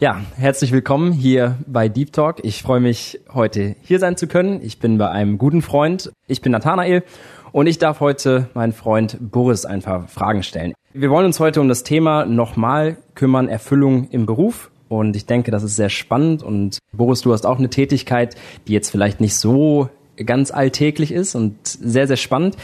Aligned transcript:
Ja, 0.00 0.20
herzlich 0.36 0.70
willkommen 0.70 1.10
hier 1.10 1.58
bei 1.66 1.88
Deep 1.88 2.12
Talk. 2.12 2.36
Ich 2.44 2.62
freue 2.62 2.78
mich, 2.78 3.18
heute 3.34 3.74
hier 3.82 3.98
sein 3.98 4.16
zu 4.16 4.28
können. 4.28 4.62
Ich 4.62 4.78
bin 4.78 4.96
bei 4.96 5.10
einem 5.10 5.38
guten 5.38 5.60
Freund. 5.60 6.12
Ich 6.28 6.40
bin 6.40 6.52
Nathanael 6.52 7.02
und 7.50 7.66
ich 7.66 7.78
darf 7.78 7.98
heute 7.98 8.48
meinen 8.54 8.72
Freund 8.72 9.16
Boris 9.20 9.64
ein 9.64 9.82
paar 9.82 10.06
Fragen 10.06 10.44
stellen. 10.44 10.72
Wir 10.92 11.10
wollen 11.10 11.26
uns 11.26 11.40
heute 11.40 11.60
um 11.60 11.68
das 11.68 11.82
Thema 11.82 12.26
nochmal 12.26 12.96
kümmern, 13.16 13.48
Erfüllung 13.48 14.06
im 14.12 14.24
Beruf. 14.24 14.70
Und 14.88 15.16
ich 15.16 15.26
denke, 15.26 15.50
das 15.50 15.64
ist 15.64 15.74
sehr 15.74 15.90
spannend. 15.90 16.44
Und 16.44 16.78
Boris, 16.92 17.22
du 17.22 17.32
hast 17.32 17.44
auch 17.44 17.58
eine 17.58 17.68
Tätigkeit, 17.68 18.36
die 18.68 18.74
jetzt 18.74 18.90
vielleicht 18.90 19.20
nicht 19.20 19.34
so 19.34 19.88
ganz 20.24 20.52
alltäglich 20.52 21.10
ist 21.10 21.34
und 21.34 21.56
sehr, 21.66 22.06
sehr 22.06 22.16
spannend. 22.16 22.54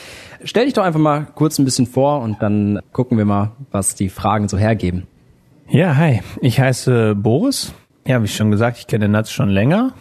Stell 0.45 0.67
dich 0.67 0.75
doch 0.75 0.85
einfach 0.85 1.01
mal 1.01 1.27
kurz 1.35 1.59
ein 1.59 1.65
bisschen 1.65 1.89
vor 1.89 2.21
und 2.21 2.41
dann 2.43 2.79
gucken 2.93 3.19
wir 3.19 3.25
mal, 3.25 3.51
was 3.73 3.97
die 3.97 4.09
Fragen 4.09 4.47
so 4.47 4.57
hergeben. 4.57 5.09
Ja, 5.69 5.97
hi. 5.97 6.21
Ich 6.41 6.61
heiße 6.61 7.15
Boris. 7.15 7.73
Ja, 8.07 8.23
wie 8.23 8.29
schon 8.29 8.51
gesagt, 8.51 8.79
ich 8.79 8.87
kenne 8.87 9.09
Nats 9.09 9.33
schon 9.33 9.49
länger. 9.49 9.93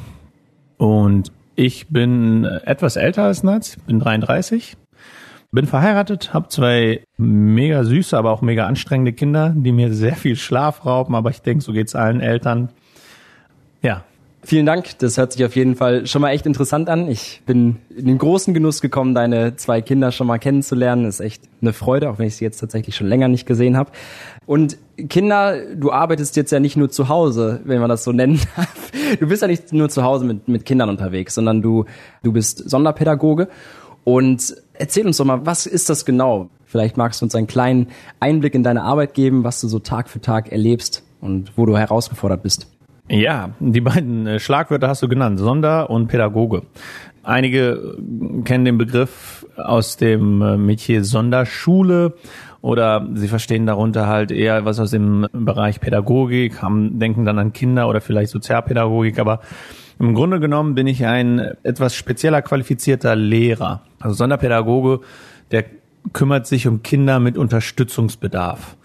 Und 0.77 1.31
ich 1.55 1.87
bin 1.87 2.43
etwas 2.43 2.95
älter 2.97 3.23
als 3.23 3.43
Nats, 3.43 3.77
bin 3.87 3.99
33. 3.99 4.75
Bin 5.51 5.65
verheiratet, 5.65 6.33
habe 6.33 6.49
zwei 6.49 7.03
mega 7.17 7.83
süße, 7.83 8.17
aber 8.17 8.31
auch 8.31 8.41
mega 8.41 8.65
anstrengende 8.65 9.13
Kinder, 9.13 9.53
die 9.55 9.71
mir 9.71 9.93
sehr 9.93 10.15
viel 10.15 10.35
Schlaf 10.35 10.85
rauben, 10.85 11.15
aber 11.15 11.29
ich 11.29 11.41
denke, 11.41 11.63
so 11.63 11.73
geht's 11.73 11.95
allen 11.95 12.21
Eltern. 12.21 12.69
Ja, 13.81 14.03
Vielen 14.45 14.65
Dank. 14.65 14.97
Das 14.99 15.17
hört 15.17 15.31
sich 15.31 15.45
auf 15.45 15.55
jeden 15.55 15.75
Fall 15.75 16.05
schon 16.05 16.21
mal 16.21 16.31
echt 16.31 16.45
interessant 16.45 16.89
an. 16.89 17.09
Ich 17.09 17.41
bin 17.45 17.77
in 17.95 18.07
den 18.07 18.17
großen 18.17 18.53
Genuss 18.53 18.81
gekommen, 18.81 19.15
deine 19.15 19.55
zwei 19.55 19.81
Kinder 19.81 20.11
schon 20.11 20.27
mal 20.27 20.37
kennenzulernen. 20.37 21.05
Das 21.05 21.15
ist 21.15 21.25
echt 21.25 21.43
eine 21.61 21.71
Freude, 21.71 22.09
auch 22.09 22.19
wenn 22.19 22.27
ich 22.27 22.35
sie 22.35 22.43
jetzt 22.43 22.59
tatsächlich 22.59 22.93
schon 22.93 23.07
länger 23.07 23.29
nicht 23.29 23.45
gesehen 23.45 23.77
habe. 23.77 23.91
Und 24.45 24.77
Kinder, 25.07 25.55
du 25.75 25.93
arbeitest 25.93 26.35
jetzt 26.35 26.51
ja 26.51 26.59
nicht 26.59 26.75
nur 26.75 26.89
zu 26.89 27.07
Hause, 27.07 27.61
wenn 27.63 27.79
man 27.79 27.89
das 27.89 28.03
so 28.03 28.11
nennen 28.11 28.41
darf. 28.57 28.91
Du 29.17 29.27
bist 29.27 29.41
ja 29.41 29.47
nicht 29.47 29.71
nur 29.71 29.87
zu 29.87 30.03
Hause 30.03 30.25
mit, 30.25 30.49
mit 30.49 30.65
Kindern 30.65 30.89
unterwegs, 30.89 31.35
sondern 31.35 31.61
du, 31.61 31.85
du 32.21 32.33
bist 32.33 32.69
Sonderpädagoge. 32.69 33.47
Und 34.03 34.55
erzähl 34.73 35.07
uns 35.07 35.15
doch 35.15 35.25
mal, 35.25 35.45
was 35.45 35.65
ist 35.65 35.89
das 35.89 36.03
genau? 36.03 36.49
Vielleicht 36.65 36.97
magst 36.97 37.21
du 37.21 37.25
uns 37.25 37.35
einen 37.35 37.47
kleinen 37.47 37.87
Einblick 38.19 38.55
in 38.55 38.63
deine 38.63 38.83
Arbeit 38.83 39.13
geben, 39.13 39.45
was 39.45 39.61
du 39.61 39.69
so 39.69 39.79
Tag 39.79 40.09
für 40.09 40.19
Tag 40.19 40.51
erlebst 40.51 41.03
und 41.21 41.53
wo 41.55 41.65
du 41.65 41.77
herausgefordert 41.77 42.43
bist. 42.43 42.67
Ja, 43.13 43.51
die 43.59 43.81
beiden 43.81 44.25
äh, 44.25 44.39
Schlagwörter 44.39 44.87
hast 44.87 45.03
du 45.03 45.07
genannt, 45.07 45.37
Sonder- 45.37 45.91
und 45.91 46.07
Pädagoge. 46.07 46.63
Einige 47.21 47.95
kennen 48.43 48.65
den 48.65 48.79
Begriff 48.79 49.45
aus 49.55 49.97
dem 49.97 50.41
äh, 50.41 50.57
Metier 50.57 51.03
Sonderschule 51.03 52.15
oder 52.61 53.07
sie 53.13 53.27
verstehen 53.27 53.67
darunter 53.67 54.07
halt 54.07 54.31
eher 54.31 54.65
was 54.65 54.79
aus 54.79 54.89
dem 54.89 55.27
Bereich 55.31 55.79
Pädagogik, 55.79 56.63
haben, 56.63 56.97
denken 56.97 57.23
dann 57.23 57.37
an 57.37 57.53
Kinder 57.53 57.87
oder 57.87 58.01
vielleicht 58.01 58.31
Sozialpädagogik, 58.31 59.19
aber 59.19 59.41
im 59.99 60.15
Grunde 60.15 60.39
genommen 60.39 60.73
bin 60.73 60.87
ich 60.87 61.05
ein 61.05 61.37
etwas 61.61 61.95
spezieller 61.95 62.41
qualifizierter 62.41 63.15
Lehrer. 63.15 63.83
Also 63.99 64.15
Sonderpädagoge, 64.15 65.01
der 65.51 65.65
kümmert 66.13 66.47
sich 66.47 66.67
um 66.67 66.81
Kinder 66.81 67.19
mit 67.19 67.37
Unterstützungsbedarf. 67.37 68.75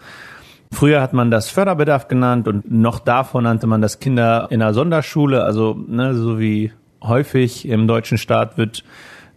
Früher 0.70 1.00
hat 1.00 1.12
man 1.12 1.30
das 1.30 1.50
Förderbedarf 1.50 2.08
genannt 2.08 2.46
und 2.46 2.70
noch 2.70 2.98
davor 2.98 3.42
nannte 3.42 3.66
man 3.66 3.80
das 3.80 4.00
Kinder 4.00 4.48
in 4.50 4.62
einer 4.62 4.74
Sonderschule. 4.74 5.42
Also 5.42 5.74
ne, 5.88 6.14
so 6.14 6.38
wie 6.38 6.72
häufig 7.02 7.68
im 7.68 7.86
deutschen 7.88 8.18
Staat 8.18 8.58
wird 8.58 8.84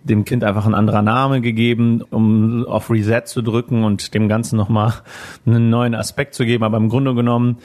dem 0.03 0.25
Kind 0.25 0.43
einfach 0.43 0.65
ein 0.65 0.73
anderer 0.73 1.01
Name 1.01 1.41
gegeben, 1.41 2.01
um 2.09 2.65
auf 2.65 2.89
Reset 2.89 3.23
zu 3.25 3.41
drücken 3.41 3.83
und 3.83 4.13
dem 4.13 4.27
Ganzen 4.27 4.57
nochmal 4.57 4.93
einen 5.45 5.69
neuen 5.69 5.95
Aspekt 5.95 6.33
zu 6.33 6.45
geben. 6.45 6.63
Aber 6.63 6.77
im 6.77 6.89
Grunde 6.89 7.13
genommen 7.13 7.57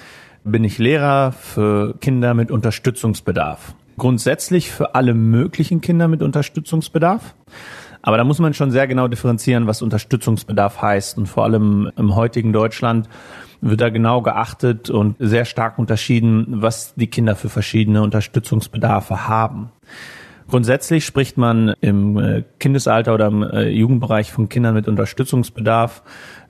bin 0.44 0.62
ich 0.62 0.78
Lehrer 0.78 1.32
für 1.32 1.94
Kinder 2.00 2.34
mit 2.34 2.50
Unterstützungsbedarf. 2.50 3.74
Grundsätzlich 3.98 4.70
für 4.70 4.94
alle 4.94 5.14
möglichen 5.14 5.80
Kinder 5.80 6.08
mit 6.08 6.22
Unterstützungsbedarf. 6.22 7.34
Aber 8.02 8.18
da 8.18 8.24
muss 8.24 8.38
man 8.38 8.54
schon 8.54 8.70
sehr 8.70 8.86
genau 8.86 9.08
differenzieren, 9.08 9.66
was 9.66 9.82
Unterstützungsbedarf 9.82 10.80
heißt. 10.80 11.18
Und 11.18 11.26
vor 11.26 11.44
allem 11.44 11.90
im 11.96 12.14
heutigen 12.14 12.52
Deutschland 12.52 13.08
wird 13.60 13.80
da 13.80 13.88
genau 13.88 14.22
geachtet 14.22 14.90
und 14.90 15.16
sehr 15.18 15.44
stark 15.44 15.78
unterschieden, 15.78 16.46
was 16.48 16.94
die 16.94 17.08
Kinder 17.08 17.36
für 17.36 17.48
verschiedene 17.48 18.02
Unterstützungsbedarfe 18.02 19.28
haben. 19.28 19.70
Grundsätzlich 20.48 21.04
spricht 21.04 21.36
man 21.38 21.74
im 21.80 22.18
äh, 22.18 22.44
Kindesalter 22.60 23.14
oder 23.14 23.26
im 23.26 23.42
äh, 23.42 23.68
Jugendbereich 23.68 24.30
von 24.30 24.48
Kindern 24.48 24.74
mit 24.74 24.86
Unterstützungsbedarf, 24.86 26.02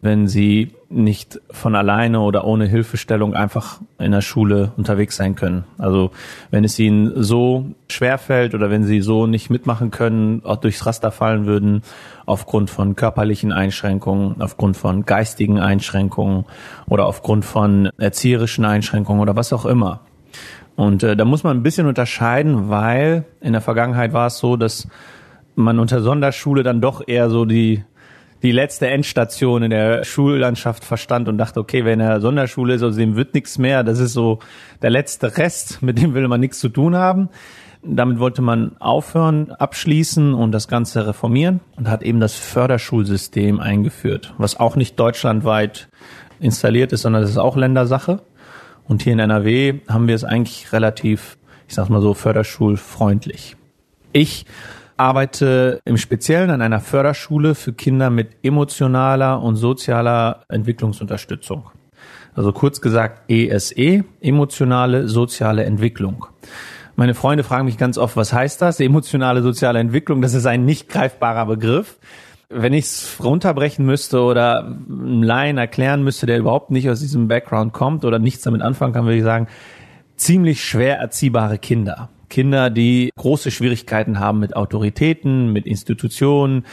wenn 0.02 0.28
sie 0.28 0.72
nicht 0.88 1.40
von 1.50 1.74
alleine 1.74 2.20
oder 2.20 2.44
ohne 2.44 2.66
Hilfestellung 2.66 3.34
einfach 3.34 3.80
in 3.98 4.12
der 4.12 4.20
Schule 4.20 4.72
unterwegs 4.76 5.16
sein 5.16 5.34
können. 5.34 5.64
Also 5.78 6.10
wenn 6.50 6.64
es 6.64 6.78
ihnen 6.78 7.22
so 7.22 7.66
schwer 7.88 8.18
fällt 8.18 8.54
oder 8.54 8.70
wenn 8.70 8.84
sie 8.84 9.00
so 9.00 9.26
nicht 9.26 9.50
mitmachen 9.50 9.90
können, 9.90 10.42
auch 10.44 10.56
durchs 10.56 10.86
Raster 10.86 11.10
fallen 11.10 11.46
würden, 11.46 11.82
aufgrund 12.24 12.70
von 12.70 12.94
körperlichen 12.94 13.52
Einschränkungen, 13.52 14.40
aufgrund 14.40 14.76
von 14.76 15.04
geistigen 15.04 15.58
Einschränkungen 15.58 16.44
oder 16.88 17.06
aufgrund 17.06 17.44
von 17.44 17.90
erzieherischen 17.98 18.64
Einschränkungen 18.64 19.20
oder 19.20 19.34
was 19.34 19.52
auch 19.52 19.66
immer. 19.66 20.00
Und 20.76 21.02
äh, 21.02 21.16
da 21.16 21.24
muss 21.24 21.42
man 21.42 21.56
ein 21.56 21.62
bisschen 21.62 21.86
unterscheiden, 21.86 22.68
weil 22.68 23.24
in 23.40 23.52
der 23.52 23.62
Vergangenheit 23.62 24.12
war 24.12 24.26
es 24.26 24.38
so, 24.38 24.56
dass 24.56 24.86
man 25.56 25.78
unter 25.78 26.02
Sonderschule 26.02 26.62
dann 26.62 26.82
doch 26.82 27.02
eher 27.06 27.30
so 27.30 27.46
die 27.46 27.82
die 28.46 28.52
letzte 28.52 28.86
Endstation 28.86 29.64
in 29.64 29.70
der 29.70 30.04
Schullandschaft 30.04 30.84
verstand 30.84 31.26
und 31.26 31.36
dachte, 31.36 31.58
okay, 31.58 31.84
wenn 31.84 31.98
er 31.98 32.20
Sonderschule 32.20 32.74
ist, 32.74 32.82
also 32.84 32.96
dem 32.96 33.16
wird 33.16 33.34
nichts 33.34 33.58
mehr, 33.58 33.82
das 33.82 33.98
ist 33.98 34.12
so 34.12 34.38
der 34.82 34.90
letzte 34.90 35.36
Rest, 35.36 35.82
mit 35.82 36.00
dem 36.00 36.14
will 36.14 36.28
man 36.28 36.38
nichts 36.38 36.60
zu 36.60 36.68
tun 36.68 36.94
haben. 36.94 37.28
Damit 37.82 38.20
wollte 38.20 38.42
man 38.42 38.76
aufhören, 38.78 39.50
abschließen 39.50 40.32
und 40.32 40.52
das 40.52 40.68
Ganze 40.68 41.08
reformieren 41.08 41.58
und 41.74 41.88
hat 41.90 42.04
eben 42.04 42.20
das 42.20 42.36
Förderschulsystem 42.36 43.58
eingeführt, 43.58 44.32
was 44.38 44.60
auch 44.60 44.76
nicht 44.76 44.96
deutschlandweit 45.00 45.88
installiert 46.38 46.92
ist, 46.92 47.02
sondern 47.02 47.22
das 47.22 47.32
ist 47.32 47.38
auch 47.38 47.56
Ländersache. 47.56 48.20
Und 48.86 49.02
hier 49.02 49.14
in 49.14 49.18
NRW 49.18 49.80
haben 49.88 50.06
wir 50.06 50.14
es 50.14 50.22
eigentlich 50.22 50.72
relativ, 50.72 51.36
ich 51.66 51.74
sag 51.74 51.88
mal 51.88 52.00
so, 52.00 52.14
förderschulfreundlich. 52.14 53.56
Ich 54.12 54.46
arbeite 54.96 55.80
im 55.84 55.96
Speziellen 55.96 56.50
an 56.50 56.62
einer 56.62 56.80
Förderschule 56.80 57.54
für 57.54 57.72
Kinder 57.72 58.10
mit 58.10 58.28
emotionaler 58.42 59.42
und 59.42 59.56
sozialer 59.56 60.44
Entwicklungsunterstützung. 60.48 61.70
Also 62.34 62.52
kurz 62.52 62.80
gesagt 62.80 63.30
ESE, 63.30 63.74
e, 63.74 64.02
emotionale 64.20 65.08
soziale 65.08 65.64
Entwicklung. 65.64 66.26
Meine 66.94 67.14
Freunde 67.14 67.44
fragen 67.44 67.66
mich 67.66 67.78
ganz 67.78 67.98
oft, 67.98 68.16
was 68.16 68.32
heißt 68.32 68.62
das? 68.62 68.80
Emotionale 68.80 69.42
soziale 69.42 69.78
Entwicklung, 69.78 70.22
das 70.22 70.34
ist 70.34 70.46
ein 70.46 70.64
nicht 70.64 70.88
greifbarer 70.88 71.46
Begriff. 71.46 71.98
Wenn 72.48 72.72
ich 72.72 72.84
es 72.84 73.16
runterbrechen 73.22 73.84
müsste 73.84 74.20
oder 74.20 74.64
einem 74.64 75.22
Laien 75.22 75.58
erklären 75.58 76.04
müsste, 76.04 76.26
der 76.26 76.38
überhaupt 76.38 76.70
nicht 76.70 76.88
aus 76.88 77.00
diesem 77.00 77.28
Background 77.28 77.72
kommt 77.72 78.04
oder 78.04 78.18
nichts 78.18 78.44
damit 78.44 78.62
anfangen 78.62 78.92
kann, 78.92 79.04
würde 79.04 79.18
ich 79.18 79.24
sagen, 79.24 79.48
ziemlich 80.16 80.64
schwer 80.64 80.98
erziehbare 80.98 81.58
Kinder. 81.58 82.08
Kinder, 82.28 82.70
die 82.70 83.10
große 83.16 83.50
Schwierigkeiten 83.50 84.18
haben 84.18 84.40
mit 84.40 84.56
Autoritäten, 84.56 85.52
mit 85.52 85.66
Institutionen, 85.66 86.64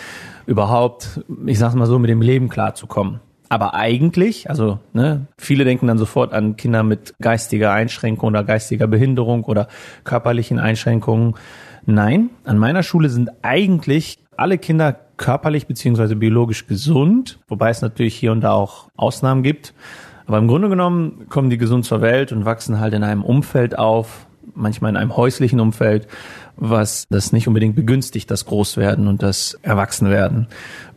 überhaupt, 0.45 1.21
ich 1.45 1.59
sag's 1.59 1.75
mal 1.75 1.85
so, 1.85 1.99
mit 1.99 2.09
dem 2.09 2.21
Leben 2.21 2.49
klarzukommen. 2.49 3.19
Aber 3.49 3.75
eigentlich, 3.75 4.49
also 4.49 4.79
ne, 4.93 5.27
viele 5.37 5.63
denken 5.63 5.85
dann 5.85 5.99
sofort 5.99 6.33
an 6.33 6.55
Kinder 6.55 6.81
mit 6.81 7.13
geistiger 7.21 7.71
Einschränkung 7.71 8.29
oder 8.29 8.43
geistiger 8.43 8.87
Behinderung 8.87 9.43
oder 9.43 9.67
körperlichen 10.03 10.57
Einschränkungen. 10.57 11.35
Nein, 11.85 12.31
an 12.45 12.57
meiner 12.57 12.81
Schule 12.81 13.09
sind 13.09 13.29
eigentlich 13.43 14.17
alle 14.37 14.57
Kinder 14.57 14.97
körperlich 15.17 15.67
beziehungsweise 15.67 16.15
biologisch 16.15 16.65
gesund, 16.65 17.39
wobei 17.47 17.69
es 17.69 17.81
natürlich 17.81 18.15
hier 18.15 18.31
und 18.31 18.41
da 18.41 18.53
auch 18.53 18.87
Ausnahmen 18.95 19.43
gibt. 19.43 19.73
Aber 20.25 20.37
im 20.37 20.47
Grunde 20.47 20.69
genommen 20.69 21.27
kommen 21.29 21.49
die 21.49 21.57
gesund 21.57 21.85
zur 21.85 22.01
Welt 22.01 22.31
und 22.31 22.45
wachsen 22.45 22.79
halt 22.79 22.93
in 22.93 23.03
einem 23.03 23.23
Umfeld 23.23 23.77
auf, 23.77 24.25
manchmal 24.55 24.91
in 24.91 24.97
einem 24.97 25.15
häuslichen 25.15 25.59
Umfeld, 25.59 26.07
was 26.55 27.05
das 27.09 27.31
nicht 27.31 27.47
unbedingt 27.47 27.75
begünstigt, 27.75 28.29
das 28.29 28.45
Großwerden 28.45 29.07
und 29.07 29.23
das 29.23 29.57
Erwachsenwerden, 29.61 30.47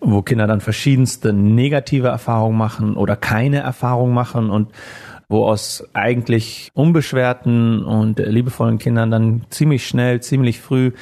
wo 0.01 0.23
Kinder 0.23 0.47
dann 0.47 0.61
verschiedenste 0.61 1.33
negative 1.33 2.09
Erfahrungen 2.09 2.59
machen 2.59 2.97
oder 2.97 3.17
keine 3.17 3.59
Erfahrung 3.59 4.13
machen 4.13 4.51
und 4.51 4.71
wo 5.29 5.45
aus 5.45 5.89
eigentlich 5.93 6.71
unbeschwerten 6.75 7.85
und 7.85 8.19
liebevollen 8.19 8.79
Kindern 8.79 9.11
dann 9.11 9.45
ziemlich 9.51 9.87
schnell, 9.87 10.21
ziemlich 10.21 10.61
früh 10.61 10.93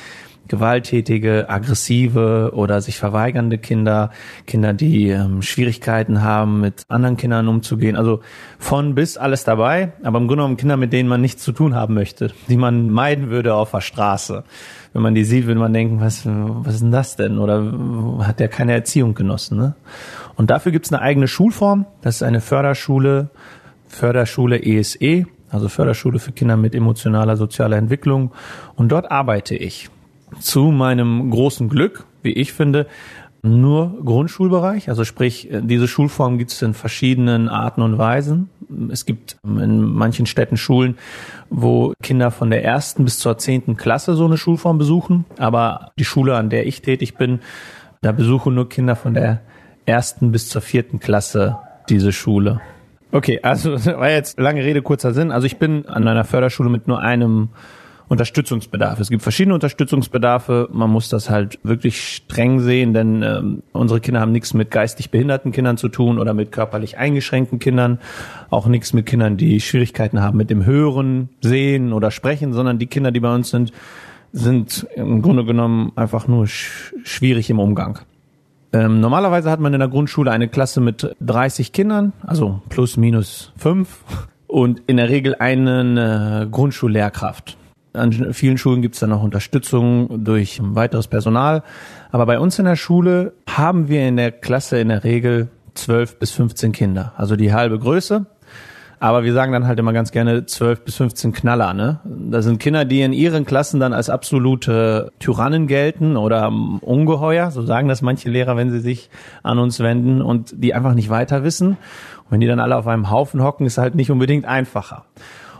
gewalttätige, 0.48 1.48
aggressive 1.48 2.52
oder 2.54 2.80
sich 2.80 2.98
verweigernde 2.98 3.58
Kinder, 3.58 4.10
Kinder, 4.46 4.72
die 4.72 5.08
ähm, 5.08 5.42
Schwierigkeiten 5.42 6.22
haben, 6.22 6.60
mit 6.60 6.82
anderen 6.88 7.16
Kindern 7.16 7.48
umzugehen. 7.48 7.96
Also 7.96 8.20
von 8.58 8.94
bis 8.94 9.16
alles 9.16 9.44
dabei, 9.44 9.92
aber 10.02 10.18
im 10.18 10.26
Grunde 10.26 10.42
genommen 10.42 10.56
Kinder, 10.56 10.76
mit 10.76 10.92
denen 10.92 11.08
man 11.08 11.20
nichts 11.20 11.42
zu 11.42 11.52
tun 11.52 11.74
haben 11.74 11.94
möchte, 11.94 12.32
die 12.48 12.56
man 12.56 12.90
meiden 12.90 13.30
würde 13.30 13.54
auf 13.54 13.70
der 13.70 13.80
Straße. 13.80 14.44
Wenn 14.92 15.02
man 15.02 15.14
die 15.14 15.24
sieht, 15.24 15.46
würde 15.46 15.60
man 15.60 15.72
denken, 15.72 16.00
was, 16.00 16.22
was 16.24 16.74
ist 16.74 16.82
denn 16.82 16.92
das 16.92 17.16
denn? 17.16 17.38
Oder 17.38 17.72
hat 18.20 18.38
der 18.38 18.48
keine 18.48 18.72
Erziehung 18.72 19.14
genossen? 19.14 19.58
Ne? 19.58 19.74
Und 20.36 20.50
dafür 20.50 20.72
gibt 20.72 20.86
es 20.86 20.92
eine 20.92 21.02
eigene 21.02 21.26
Schulform. 21.26 21.86
Das 22.02 22.16
ist 22.16 22.22
eine 22.22 22.40
Förderschule, 22.40 23.30
Förderschule 23.88 24.62
ESE, 24.62 25.26
also 25.50 25.68
Förderschule 25.68 26.18
für 26.18 26.32
Kinder 26.32 26.56
mit 26.56 26.74
emotionaler 26.74 27.36
sozialer 27.36 27.76
Entwicklung. 27.76 28.32
Und 28.76 28.90
dort 28.90 29.10
arbeite 29.10 29.54
ich 29.54 29.88
zu 30.40 30.64
meinem 30.66 31.30
großen 31.30 31.68
Glück, 31.68 32.04
wie 32.22 32.32
ich 32.32 32.52
finde, 32.52 32.86
nur 33.44 34.02
Grundschulbereich. 34.02 34.88
Also 34.88 35.04
sprich, 35.04 35.50
diese 35.52 35.86
Schulform 35.86 36.38
gibt 36.38 36.50
es 36.50 36.62
in 36.62 36.72
verschiedenen 36.72 37.50
Arten 37.50 37.82
und 37.82 37.98
Weisen. 37.98 38.48
Es 38.90 39.04
gibt 39.04 39.36
in 39.44 39.82
manchen 39.82 40.24
Städten 40.24 40.56
Schulen, 40.56 40.96
wo 41.50 41.92
Kinder 42.02 42.30
von 42.30 42.48
der 42.48 42.64
ersten 42.64 43.04
bis 43.04 43.18
zur 43.18 43.36
zehnten 43.36 43.76
Klasse 43.76 44.14
so 44.14 44.24
eine 44.24 44.38
Schulform 44.38 44.78
besuchen. 44.78 45.26
Aber 45.38 45.92
die 45.98 46.06
Schule, 46.06 46.36
an 46.36 46.48
der 46.48 46.66
ich 46.66 46.80
tätig 46.80 47.16
bin, 47.16 47.40
da 48.00 48.12
besuchen 48.12 48.54
nur 48.54 48.68
Kinder 48.68 48.96
von 48.96 49.12
der 49.12 49.40
ersten 49.84 50.32
bis 50.32 50.48
zur 50.48 50.62
vierten 50.62 50.98
Klasse 50.98 51.58
diese 51.90 52.12
Schule. 52.12 52.62
Okay, 53.12 53.40
also 53.42 53.72
war 53.84 54.10
jetzt 54.10 54.40
lange 54.40 54.64
Rede, 54.64 54.80
kurzer 54.80 55.12
Sinn. 55.12 55.30
Also 55.30 55.46
ich 55.46 55.58
bin 55.58 55.86
an 55.86 56.08
einer 56.08 56.24
Förderschule 56.24 56.70
mit 56.70 56.88
nur 56.88 57.00
einem 57.00 57.50
Unterstützungsbedarf. 58.14 59.00
Es 59.00 59.10
gibt 59.10 59.22
verschiedene 59.22 59.54
Unterstützungsbedarfe. 59.54 60.68
Man 60.72 60.88
muss 60.88 61.08
das 61.08 61.30
halt 61.30 61.58
wirklich 61.64 62.00
streng 62.00 62.60
sehen, 62.60 62.94
denn 62.94 63.22
ähm, 63.22 63.62
unsere 63.72 64.00
Kinder 64.00 64.20
haben 64.20 64.32
nichts 64.32 64.54
mit 64.54 64.70
geistig 64.70 65.10
behinderten 65.10 65.50
Kindern 65.50 65.76
zu 65.76 65.88
tun 65.88 66.18
oder 66.20 66.32
mit 66.32 66.52
körperlich 66.52 66.96
eingeschränkten 66.96 67.58
Kindern, 67.58 67.98
auch 68.50 68.66
nichts 68.66 68.92
mit 68.92 69.06
Kindern, 69.06 69.36
die 69.36 69.60
Schwierigkeiten 69.60 70.22
haben 70.22 70.38
mit 70.38 70.48
dem 70.48 70.64
Hören, 70.64 71.28
Sehen 71.40 71.92
oder 71.92 72.10
Sprechen, 72.10 72.52
sondern 72.52 72.78
die 72.78 72.86
Kinder, 72.86 73.10
die 73.10 73.20
bei 73.20 73.34
uns 73.34 73.50
sind, 73.50 73.72
sind 74.32 74.86
im 74.94 75.20
Grunde 75.20 75.44
genommen 75.44 75.92
einfach 75.96 76.28
nur 76.28 76.46
sch 76.46 76.94
schwierig 77.02 77.50
im 77.50 77.58
Umgang. 77.58 77.98
Ähm, 78.72 79.00
normalerweise 79.00 79.50
hat 79.50 79.60
man 79.60 79.74
in 79.74 79.80
der 79.80 79.88
Grundschule 79.88 80.30
eine 80.30 80.48
Klasse 80.48 80.80
mit 80.80 81.14
30 81.20 81.72
Kindern, 81.72 82.12
also 82.24 82.62
plus 82.68 82.96
minus 82.96 83.52
fünf 83.56 84.00
und 84.46 84.82
in 84.86 84.98
der 84.98 85.08
Regel 85.08 85.34
einen 85.34 85.96
äh, 85.96 86.46
Grundschullehrkraft. 86.50 87.56
An 87.94 88.32
vielen 88.34 88.58
Schulen 88.58 88.82
gibt 88.82 88.96
es 88.96 89.00
dann 89.00 89.12
auch 89.12 89.22
Unterstützung 89.22 90.24
durch 90.24 90.60
weiteres 90.62 91.06
Personal. 91.06 91.62
Aber 92.10 92.26
bei 92.26 92.38
uns 92.38 92.58
in 92.58 92.64
der 92.64 92.76
Schule 92.76 93.32
haben 93.48 93.88
wir 93.88 94.06
in 94.06 94.16
der 94.16 94.32
Klasse 94.32 94.78
in 94.78 94.88
der 94.88 95.04
Regel 95.04 95.48
12 95.74 96.18
bis 96.18 96.30
15 96.32 96.72
Kinder, 96.72 97.12
also 97.16 97.36
die 97.36 97.52
halbe 97.52 97.78
Größe. 97.78 98.26
Aber 99.00 99.22
wir 99.22 99.34
sagen 99.34 99.52
dann 99.52 99.66
halt 99.66 99.78
immer 99.78 99.92
ganz 99.92 100.12
gerne 100.12 100.46
12 100.46 100.84
bis 100.84 100.96
15 100.96 101.32
Knaller. 101.32 101.74
Ne? 101.74 102.00
Das 102.04 102.44
sind 102.44 102.58
Kinder, 102.58 102.84
die 102.84 103.02
in 103.02 103.12
ihren 103.12 103.44
Klassen 103.44 103.78
dann 103.78 103.92
als 103.92 104.08
absolute 104.08 105.12
Tyrannen 105.18 105.66
gelten 105.66 106.16
oder 106.16 106.48
Ungeheuer. 106.48 107.50
So 107.50 107.62
sagen 107.62 107.88
das 107.88 108.02
manche 108.02 108.30
Lehrer, 108.30 108.56
wenn 108.56 108.70
sie 108.70 108.80
sich 108.80 109.10
an 109.42 109.58
uns 109.58 109.80
wenden 109.80 110.22
und 110.22 110.54
die 110.56 110.72
einfach 110.72 110.94
nicht 110.94 111.10
weiter 111.10 111.44
wissen. 111.44 111.70
Und 111.70 112.30
wenn 112.30 112.40
die 112.40 112.46
dann 112.46 112.60
alle 112.60 112.76
auf 112.76 112.86
einem 112.86 113.10
Haufen 113.10 113.42
hocken, 113.42 113.66
ist 113.66 113.78
halt 113.78 113.94
nicht 113.94 114.10
unbedingt 114.10 114.46
einfacher. 114.46 115.04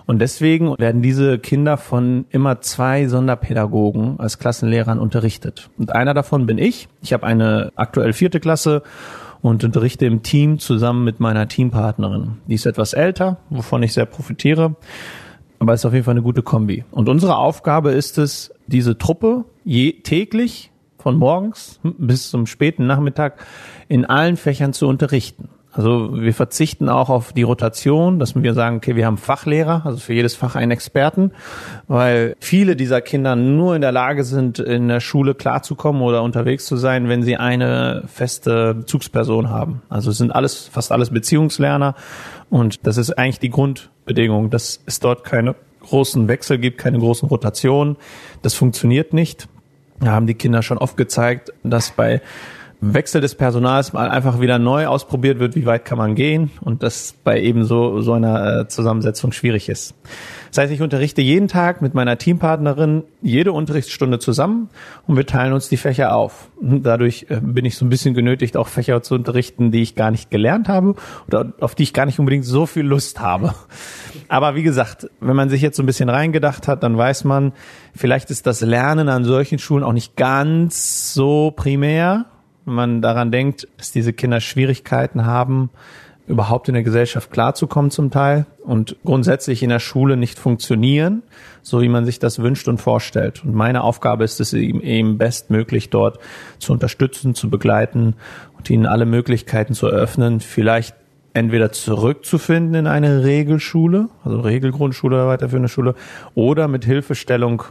Und 0.06 0.18
deswegen 0.18 0.78
werden 0.78 1.00
diese 1.00 1.38
Kinder 1.38 1.76
von 1.76 2.26
immer 2.30 2.60
zwei 2.60 3.06
Sonderpädagogen 3.06 4.20
als 4.20 4.38
Klassenlehrern 4.38 4.98
unterrichtet. 4.98 5.70
Und 5.78 5.94
einer 5.94 6.12
davon 6.12 6.46
bin 6.46 6.58
ich. 6.58 6.88
Ich 7.02 7.12
habe 7.12 7.26
eine 7.26 7.72
aktuell 7.74 8.12
vierte 8.12 8.40
Klasse 8.40 8.82
und 9.40 9.64
unterrichte 9.64 10.06
im 10.06 10.22
Team 10.22 10.58
zusammen 10.58 11.04
mit 11.04 11.20
meiner 11.20 11.48
Teampartnerin. 11.48 12.38
Die 12.46 12.54
ist 12.54 12.66
etwas 12.66 12.92
älter, 12.92 13.38
wovon 13.50 13.82
ich 13.82 13.92
sehr 13.92 14.06
profitiere, 14.06 14.76
aber 15.58 15.74
ist 15.74 15.84
auf 15.86 15.92
jeden 15.92 16.04
Fall 16.04 16.14
eine 16.14 16.22
gute 16.22 16.42
Kombi. 16.42 16.84
Und 16.90 17.08
unsere 17.08 17.36
Aufgabe 17.36 17.92
ist 17.92 18.18
es, 18.18 18.52
diese 18.66 18.98
Truppe 18.98 19.44
je, 19.64 19.92
täglich 20.02 20.70
von 20.98 21.16
morgens 21.16 21.80
bis 21.82 22.30
zum 22.30 22.46
späten 22.46 22.86
Nachmittag 22.86 23.44
in 23.88 24.06
allen 24.06 24.36
Fächern 24.38 24.72
zu 24.72 24.86
unterrichten. 24.86 25.50
Also 25.76 26.10
wir 26.12 26.32
verzichten 26.32 26.88
auch 26.88 27.10
auf 27.10 27.32
die 27.32 27.42
Rotation, 27.42 28.20
dass 28.20 28.40
wir 28.40 28.54
sagen, 28.54 28.76
okay, 28.76 28.94
wir 28.94 29.06
haben 29.06 29.18
Fachlehrer, 29.18 29.82
also 29.84 29.98
für 29.98 30.12
jedes 30.12 30.36
Fach 30.36 30.54
einen 30.54 30.70
Experten, 30.70 31.32
weil 31.88 32.36
viele 32.38 32.76
dieser 32.76 33.00
Kinder 33.00 33.34
nur 33.34 33.74
in 33.74 33.80
der 33.80 33.90
Lage 33.90 34.22
sind, 34.22 34.60
in 34.60 34.86
der 34.86 35.00
Schule 35.00 35.34
klarzukommen 35.34 36.00
oder 36.02 36.22
unterwegs 36.22 36.66
zu 36.66 36.76
sein, 36.76 37.08
wenn 37.08 37.24
sie 37.24 37.36
eine 37.36 38.04
feste 38.06 38.74
Bezugsperson 38.74 39.50
haben. 39.50 39.82
Also 39.88 40.12
es 40.12 40.18
sind 40.18 40.32
alles, 40.32 40.68
fast 40.68 40.92
alles 40.92 41.10
Beziehungslerner 41.10 41.96
und 42.50 42.86
das 42.86 42.96
ist 42.96 43.18
eigentlich 43.18 43.40
die 43.40 43.50
Grundbedingung, 43.50 44.50
dass 44.50 44.80
es 44.86 45.00
dort 45.00 45.24
keine 45.24 45.56
großen 45.80 46.28
Wechsel 46.28 46.58
gibt, 46.58 46.78
keine 46.78 47.00
großen 47.00 47.28
Rotationen. 47.28 47.96
Das 48.42 48.54
funktioniert 48.54 49.12
nicht. 49.12 49.48
Da 50.00 50.12
haben 50.12 50.26
die 50.26 50.34
Kinder 50.34 50.62
schon 50.62 50.78
oft 50.78 50.96
gezeigt, 50.96 51.52
dass 51.62 51.90
bei 51.90 52.20
Wechsel 52.92 53.20
des 53.20 53.34
Personals 53.34 53.92
mal 53.92 54.10
einfach 54.10 54.40
wieder 54.40 54.58
neu 54.58 54.86
ausprobiert 54.86 55.38
wird, 55.38 55.54
wie 55.54 55.64
weit 55.64 55.84
kann 55.84 55.96
man 55.96 56.14
gehen 56.14 56.50
und 56.60 56.82
das 56.82 57.14
bei 57.24 57.40
eben 57.40 57.64
so, 57.64 58.02
so 58.02 58.12
einer 58.12 58.60
äh, 58.60 58.68
Zusammensetzung 58.68 59.32
schwierig 59.32 59.68
ist. 59.68 59.94
Das 60.50 60.58
heißt, 60.58 60.72
ich 60.72 60.82
unterrichte 60.82 61.22
jeden 61.22 61.48
Tag 61.48 61.82
mit 61.82 61.94
meiner 61.94 62.18
Teampartnerin 62.18 63.04
jede 63.22 63.52
Unterrichtsstunde 63.52 64.18
zusammen 64.18 64.68
und 65.06 65.16
wir 65.16 65.26
teilen 65.26 65.52
uns 65.52 65.68
die 65.68 65.76
Fächer 65.76 66.14
auf. 66.14 66.48
Dadurch 66.60 67.26
äh, 67.28 67.40
bin 67.40 67.64
ich 67.64 67.76
so 67.76 67.86
ein 67.86 67.88
bisschen 67.88 68.14
genötigt, 68.14 68.56
auch 68.56 68.68
Fächer 68.68 69.02
zu 69.02 69.14
unterrichten, 69.14 69.70
die 69.70 69.82
ich 69.82 69.94
gar 69.94 70.10
nicht 70.10 70.30
gelernt 70.30 70.68
habe 70.68 70.94
oder 71.26 71.52
auf 71.60 71.74
die 71.74 71.84
ich 71.84 71.94
gar 71.94 72.06
nicht 72.06 72.18
unbedingt 72.18 72.44
so 72.44 72.66
viel 72.66 72.84
Lust 72.84 73.20
habe. 73.20 73.54
Aber 74.28 74.54
wie 74.54 74.62
gesagt, 74.62 75.08
wenn 75.20 75.36
man 75.36 75.48
sich 75.48 75.62
jetzt 75.62 75.76
so 75.76 75.82
ein 75.82 75.86
bisschen 75.86 76.08
reingedacht 76.08 76.68
hat, 76.68 76.82
dann 76.82 76.98
weiß 76.98 77.24
man, 77.24 77.52
vielleicht 77.94 78.30
ist 78.30 78.46
das 78.46 78.60
Lernen 78.60 79.08
an 79.08 79.24
solchen 79.24 79.58
Schulen 79.58 79.84
auch 79.84 79.92
nicht 79.92 80.16
ganz 80.16 81.14
so 81.14 81.52
primär, 81.54 82.26
wenn 82.64 82.74
man 82.74 83.02
daran 83.02 83.30
denkt, 83.30 83.68
dass 83.76 83.92
diese 83.92 84.12
Kinder 84.12 84.40
Schwierigkeiten 84.40 85.26
haben, 85.26 85.70
überhaupt 86.26 86.68
in 86.68 86.74
der 86.74 86.82
Gesellschaft 86.82 87.30
klarzukommen 87.30 87.90
zum 87.90 88.10
Teil 88.10 88.46
und 88.62 88.96
grundsätzlich 89.04 89.62
in 89.62 89.68
der 89.68 89.78
Schule 89.78 90.16
nicht 90.16 90.38
funktionieren, 90.38 91.22
so 91.62 91.82
wie 91.82 91.88
man 91.88 92.06
sich 92.06 92.18
das 92.18 92.38
wünscht 92.38 92.66
und 92.66 92.78
vorstellt. 92.78 93.44
Und 93.44 93.54
meine 93.54 93.82
Aufgabe 93.82 94.24
ist 94.24 94.40
es 94.40 94.54
eben, 94.54 94.80
eben 94.80 95.18
bestmöglich 95.18 95.90
dort 95.90 96.18
zu 96.58 96.72
unterstützen, 96.72 97.34
zu 97.34 97.50
begleiten 97.50 98.14
und 98.56 98.70
ihnen 98.70 98.86
alle 98.86 99.04
Möglichkeiten 99.04 99.74
zu 99.74 99.86
eröffnen, 99.86 100.40
vielleicht 100.40 100.96
entweder 101.34 101.72
zurückzufinden 101.72 102.74
in 102.74 102.86
eine 102.86 103.24
Regelschule, 103.24 104.08
also 104.24 104.40
Regelgrundschule 104.40 105.16
oder 105.16 105.28
weiterführende 105.28 105.68
Schule, 105.68 105.94
oder 106.34 106.68
mit 106.68 106.84
Hilfestellung 106.86 107.64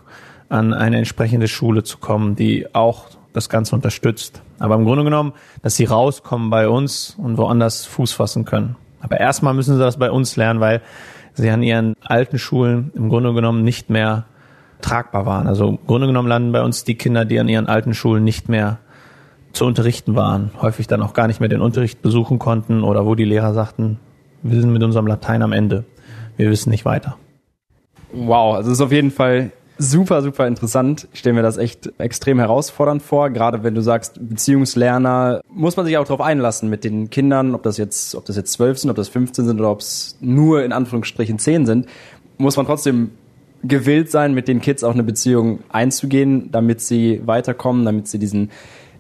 an 0.50 0.74
eine 0.74 0.98
entsprechende 0.98 1.48
Schule 1.48 1.84
zu 1.84 1.98
kommen, 1.98 2.36
die 2.36 2.76
auch 2.76 3.08
das 3.34 3.50
Ganze 3.50 3.76
unterstützt. 3.76 4.42
Aber 4.60 4.76
im 4.76 4.86
Grunde 4.86 5.04
genommen, 5.04 5.34
dass 5.62 5.76
sie 5.76 5.86
rauskommen 5.86 6.50
bei 6.50 6.70
uns 6.70 7.16
und 7.18 7.38
woanders 7.38 7.86
Fuß 7.86 8.14
fassen 8.14 8.46
können. 8.46 8.76
Aber 9.02 9.20
erstmal 9.20 9.54
müssen 9.54 9.76
sie 9.76 9.82
das 9.82 9.98
bei 9.98 10.12
uns 10.12 10.36
lernen, 10.36 10.60
weil 10.60 10.82
sie 11.34 11.50
an 11.50 11.64
ihren 11.64 11.96
alten 12.04 12.40
Schulen 12.40 12.92
im 12.96 13.10
Grunde 13.10 13.34
genommen 13.34 13.64
nicht 13.64 13.90
mehr 13.90 14.26
tragbar 14.82 15.26
waren. 15.26 15.48
Also 15.48 15.70
im 15.70 15.80
Grunde 15.88 16.08
genommen 16.08 16.28
landen 16.28 16.52
bei 16.52 16.62
uns 16.62 16.84
die 16.84 16.96
Kinder, 16.96 17.26
die 17.26 17.40
an 17.40 17.50
ihren 17.50 17.68
alten 17.68 17.94
Schulen 17.94 18.24
nicht 18.24 18.50
mehr 18.50 18.80
zu 19.52 19.66
unterrichten 19.66 20.16
waren, 20.16 20.52
häufig 20.62 20.88
dann 20.88 21.02
auch 21.02 21.14
gar 21.14 21.28
nicht 21.28 21.40
mehr 21.40 21.50
den 21.50 21.62
Unterricht 21.62 22.02
besuchen 22.02 22.40
konnten 22.40 22.84
oder 22.84 23.06
wo 23.06 23.16
die 23.16 23.26
Lehrer 23.26 23.54
sagten, 23.54 24.00
wir 24.42 24.60
sind 24.60 24.74
mit 24.74 24.84
unserem 24.84 25.08
Latein 25.08 25.42
am 25.42 25.54
Ende, 25.54 25.86
wir 26.38 26.50
wissen 26.50 26.70
nicht 26.70 26.86
weiter. 26.86 27.18
Wow, 28.12 28.56
also 28.56 28.72
es 28.72 28.78
ist 28.78 28.82
auf 28.82 28.92
jeden 28.92 29.12
Fall 29.12 29.52
super, 29.78 30.22
super 30.22 30.48
interessant. 30.48 31.08
Ich 31.14 31.20
stelle 31.20 31.36
mir 31.36 31.42
das 31.42 31.58
echt 31.58 31.92
extrem 31.98 32.40
herausfordernd 32.40 33.02
vor. 33.02 33.30
Gerade 33.30 33.64
wenn 33.64 33.76
du 33.76 33.82
sagst, 33.82 34.20
Beziehungslerner, 34.28 35.42
muss 35.50 35.78
man 35.78 35.86
sich 35.86 35.98
auch 35.98 36.06
darauf 36.06 36.22
einlassen 36.22 36.70
mit 36.70 36.84
den 36.84 37.10
Kindern, 37.10 37.56
ob 37.56 37.64
das 37.64 37.78
jetzt, 37.78 38.16
ob 38.16 38.26
das 38.26 38.36
jetzt 38.36 38.54
zwölf 38.54 38.78
sind, 38.78 38.90
ob 38.90 38.96
das 38.96 39.10
15 39.10 39.46
sind 39.46 39.60
oder 39.60 39.72
ob 39.72 39.80
es 39.82 40.18
nur 40.22 40.64
in 40.64 40.72
Anführungsstrichen 40.72 41.40
zehn 41.40 41.66
sind, 41.66 41.88
muss 42.38 42.58
man 42.58 42.66
trotzdem 42.66 43.12
gewillt 43.64 44.12
sein, 44.12 44.34
mit 44.34 44.48
den 44.48 44.62
Kids 44.62 44.84
auch 44.84 44.94
eine 44.94 45.04
Beziehung 45.04 45.60
einzugehen, 45.70 46.52
damit 46.52 46.82
sie 46.82 47.22
weiterkommen, 47.26 47.86
damit 47.86 48.08
sie 48.08 48.20
diesen 48.20 48.52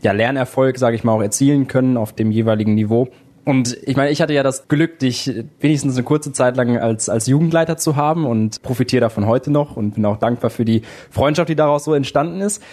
ja, 0.01 0.11
Lernerfolg, 0.11 0.77
sage 0.77 0.95
ich 0.95 1.03
mal, 1.03 1.13
auch 1.13 1.21
erzielen 1.21 1.67
können 1.67 1.97
auf 1.97 2.13
dem 2.13 2.31
jeweiligen 2.31 2.75
Niveau. 2.75 3.07
Und 3.45 3.77
ich 3.83 3.97
meine, 3.97 4.11
ich 4.11 4.21
hatte 4.21 4.33
ja 4.33 4.41
das 4.41 4.67
Glück, 4.69 4.99
dich 4.99 5.43
wenigstens 5.59 5.95
eine 5.95 6.03
kurze 6.03 6.31
Zeit 6.31 6.55
lang 6.55 6.77
als, 6.77 7.09
als 7.09 7.27
Jugendleiter 7.27 7.77
zu 7.77 7.95
haben 7.95 8.25
und 8.25 8.61
profitiere 8.61 9.01
davon 9.01 9.25
heute 9.25 9.51
noch 9.51 9.75
und 9.75 9.95
bin 9.95 10.05
auch 10.05 10.17
dankbar 10.17 10.49
für 10.49 10.63
die 10.63 10.83
Freundschaft, 11.09 11.49
die 11.49 11.55
daraus 11.55 11.83
so 11.83 11.93
entstanden 11.93 12.39
ist. 12.39 12.63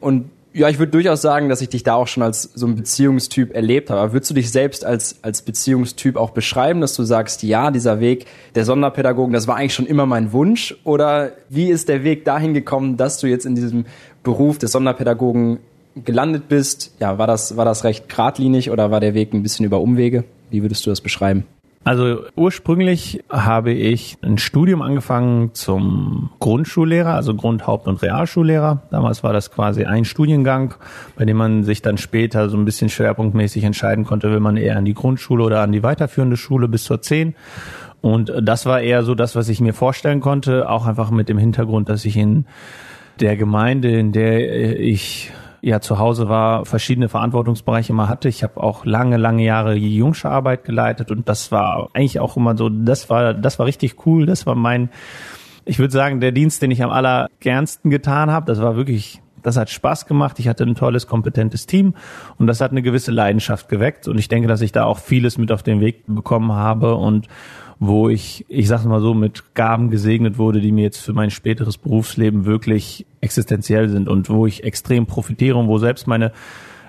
Und 0.00 0.30
ja, 0.54 0.68
ich 0.68 0.78
würde 0.78 0.92
durchaus 0.92 1.22
sagen, 1.22 1.48
dass 1.48 1.60
ich 1.60 1.70
dich 1.70 1.82
da 1.82 1.94
auch 1.94 2.06
schon 2.06 2.22
als 2.22 2.42
so 2.42 2.66
ein 2.66 2.76
Beziehungstyp 2.76 3.54
erlebt 3.54 3.90
habe. 3.90 4.00
Aber 4.00 4.12
würdest 4.12 4.30
du 4.30 4.34
dich 4.34 4.50
selbst 4.50 4.84
als, 4.84 5.16
als 5.22 5.42
Beziehungstyp 5.42 6.16
auch 6.16 6.30
beschreiben, 6.30 6.80
dass 6.80 6.94
du 6.94 7.04
sagst, 7.04 7.42
ja, 7.42 7.70
dieser 7.70 8.00
Weg 8.00 8.26
der 8.54 8.64
Sonderpädagogen, 8.64 9.32
das 9.32 9.48
war 9.48 9.56
eigentlich 9.56 9.74
schon 9.74 9.86
immer 9.86 10.06
mein 10.06 10.32
Wunsch? 10.32 10.76
Oder 10.84 11.32
wie 11.48 11.70
ist 11.70 11.88
der 11.88 12.04
Weg 12.04 12.24
dahin 12.24 12.54
gekommen, 12.54 12.96
dass 12.96 13.18
du 13.18 13.26
jetzt 13.26 13.46
in 13.46 13.54
diesem 13.54 13.86
Beruf 14.22 14.58
des 14.58 14.72
Sonderpädagogen 14.72 15.58
gelandet 15.94 16.48
bist, 16.48 16.94
ja, 17.00 17.18
war 17.18 17.26
das, 17.26 17.56
war 17.56 17.64
das 17.64 17.84
recht 17.84 18.08
geradlinig 18.08 18.70
oder 18.70 18.90
war 18.90 19.00
der 19.00 19.14
Weg 19.14 19.32
ein 19.32 19.42
bisschen 19.42 19.66
über 19.66 19.80
Umwege? 19.80 20.24
Wie 20.50 20.62
würdest 20.62 20.86
du 20.86 20.90
das 20.90 21.00
beschreiben? 21.00 21.44
Also 21.84 22.20
ursprünglich 22.36 23.24
habe 23.28 23.72
ich 23.72 24.16
ein 24.22 24.38
Studium 24.38 24.82
angefangen 24.82 25.50
zum 25.54 26.30
Grundschullehrer, 26.38 27.14
also 27.14 27.34
Grund-, 27.34 27.66
Haupt- 27.66 27.88
und 27.88 28.02
Realschullehrer. 28.02 28.82
Damals 28.90 29.24
war 29.24 29.32
das 29.32 29.50
quasi 29.50 29.84
ein 29.84 30.04
Studiengang, 30.04 30.74
bei 31.16 31.24
dem 31.24 31.38
man 31.38 31.64
sich 31.64 31.82
dann 31.82 31.98
später 31.98 32.48
so 32.48 32.56
ein 32.56 32.64
bisschen 32.64 32.88
schwerpunktmäßig 32.88 33.64
entscheiden 33.64 34.04
konnte, 34.04 34.30
will 34.30 34.38
man 34.38 34.56
eher 34.56 34.76
an 34.76 34.84
die 34.84 34.94
Grundschule 34.94 35.42
oder 35.42 35.62
an 35.62 35.72
die 35.72 35.82
weiterführende 35.82 36.36
Schule 36.36 36.68
bis 36.68 36.84
zur 36.84 37.02
10. 37.02 37.34
Und 38.00 38.32
das 38.40 38.64
war 38.64 38.80
eher 38.80 39.02
so 39.02 39.16
das, 39.16 39.34
was 39.34 39.48
ich 39.48 39.60
mir 39.60 39.74
vorstellen 39.74 40.20
konnte, 40.20 40.68
auch 40.68 40.86
einfach 40.86 41.10
mit 41.10 41.28
dem 41.28 41.38
Hintergrund, 41.38 41.88
dass 41.88 42.04
ich 42.04 42.16
in 42.16 42.46
der 43.18 43.36
Gemeinde, 43.36 43.90
in 43.90 44.12
der 44.12 44.78
ich 44.78 45.32
ja 45.62 45.80
zu 45.80 45.98
Hause 45.98 46.28
war, 46.28 46.66
verschiedene 46.66 47.08
Verantwortungsbereiche 47.08 47.92
mal 47.92 48.08
hatte. 48.08 48.28
Ich 48.28 48.42
habe 48.42 48.60
auch 48.60 48.84
lange, 48.84 49.16
lange 49.16 49.44
Jahre 49.44 49.74
Jungsche 49.74 50.28
Arbeit 50.28 50.64
geleitet 50.64 51.10
und 51.10 51.28
das 51.28 51.52
war 51.52 51.88
eigentlich 51.94 52.20
auch 52.20 52.36
immer 52.36 52.56
so, 52.56 52.68
das 52.68 53.08
war, 53.08 53.32
das 53.32 53.58
war 53.58 53.66
richtig 53.66 54.04
cool. 54.04 54.26
Das 54.26 54.44
war 54.44 54.56
mein, 54.56 54.90
ich 55.64 55.78
würde 55.78 55.92
sagen, 55.92 56.20
der 56.20 56.32
Dienst, 56.32 56.60
den 56.62 56.72
ich 56.72 56.82
am 56.82 56.90
allergernsten 56.90 57.90
getan 57.90 58.30
habe. 58.30 58.46
Das 58.46 58.60
war 58.60 58.76
wirklich 58.76 59.22
das 59.42 59.56
hat 59.56 59.70
Spaß 59.70 60.06
gemacht. 60.06 60.38
Ich 60.38 60.48
hatte 60.48 60.64
ein 60.64 60.76
tolles, 60.76 61.06
kompetentes 61.06 61.66
Team 61.66 61.94
und 62.38 62.46
das 62.46 62.60
hat 62.60 62.70
eine 62.70 62.82
gewisse 62.82 63.10
Leidenschaft 63.10 63.68
geweckt. 63.68 64.08
Und 64.08 64.18
ich 64.18 64.28
denke, 64.28 64.48
dass 64.48 64.60
ich 64.60 64.72
da 64.72 64.84
auch 64.84 64.98
vieles 64.98 65.36
mit 65.36 65.52
auf 65.52 65.62
den 65.62 65.80
Weg 65.80 66.04
bekommen 66.06 66.52
habe 66.52 66.94
und 66.94 67.26
wo 67.84 68.08
ich, 68.08 68.46
ich 68.48 68.68
sag's 68.68 68.84
mal 68.84 69.00
so, 69.00 69.12
mit 69.12 69.56
Gaben 69.56 69.90
gesegnet 69.90 70.38
wurde, 70.38 70.60
die 70.60 70.70
mir 70.70 70.84
jetzt 70.84 70.98
für 70.98 71.12
mein 71.12 71.32
späteres 71.32 71.78
Berufsleben 71.78 72.44
wirklich 72.44 73.06
existenziell 73.20 73.88
sind 73.88 74.08
und 74.08 74.30
wo 74.30 74.46
ich 74.46 74.62
extrem 74.62 75.06
profitiere 75.06 75.58
und 75.58 75.66
wo 75.66 75.78
selbst 75.78 76.06
meine 76.06 76.30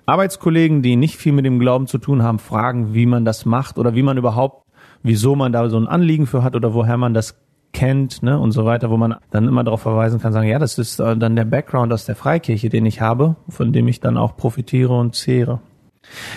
Arbeitskollegen, 0.05 0.83
die 0.83 0.95
nicht 0.95 1.17
viel 1.17 1.33
mit 1.33 1.45
dem 1.45 1.57
Glauben 1.57 1.87
zu 1.87 1.97
tun 1.97 2.21
haben, 2.21 2.37
fragen, 2.37 2.93
wie 2.93 3.07
man 3.07 3.25
das 3.25 3.43
macht 3.43 3.79
oder 3.79 3.95
wie 3.95 4.03
man 4.03 4.17
überhaupt, 4.17 4.67
wieso 5.01 5.35
man 5.35 5.51
da 5.51 5.67
so 5.67 5.77
ein 5.77 5.87
Anliegen 5.87 6.27
für 6.27 6.43
hat 6.43 6.55
oder 6.55 6.75
woher 6.75 6.97
man 6.97 7.15
das 7.15 7.39
kennt 7.71 8.21
ne, 8.21 8.37
und 8.37 8.51
so 8.51 8.63
weiter, 8.63 8.91
wo 8.91 8.97
man 8.97 9.15
dann 9.31 9.47
immer 9.47 9.63
darauf 9.63 9.81
verweisen 9.81 10.21
kann, 10.21 10.31
sagen, 10.31 10.47
ja, 10.47 10.59
das 10.59 10.77
ist 10.77 10.99
äh, 10.99 11.17
dann 11.17 11.35
der 11.35 11.45
Background 11.45 11.91
aus 11.91 12.05
der 12.05 12.15
Freikirche, 12.15 12.69
den 12.69 12.85
ich 12.85 13.01
habe, 13.01 13.35
von 13.49 13.73
dem 13.73 13.87
ich 13.87 13.99
dann 13.99 14.15
auch 14.15 14.37
profitiere 14.37 14.95
und 14.95 15.15
zehre. 15.15 15.59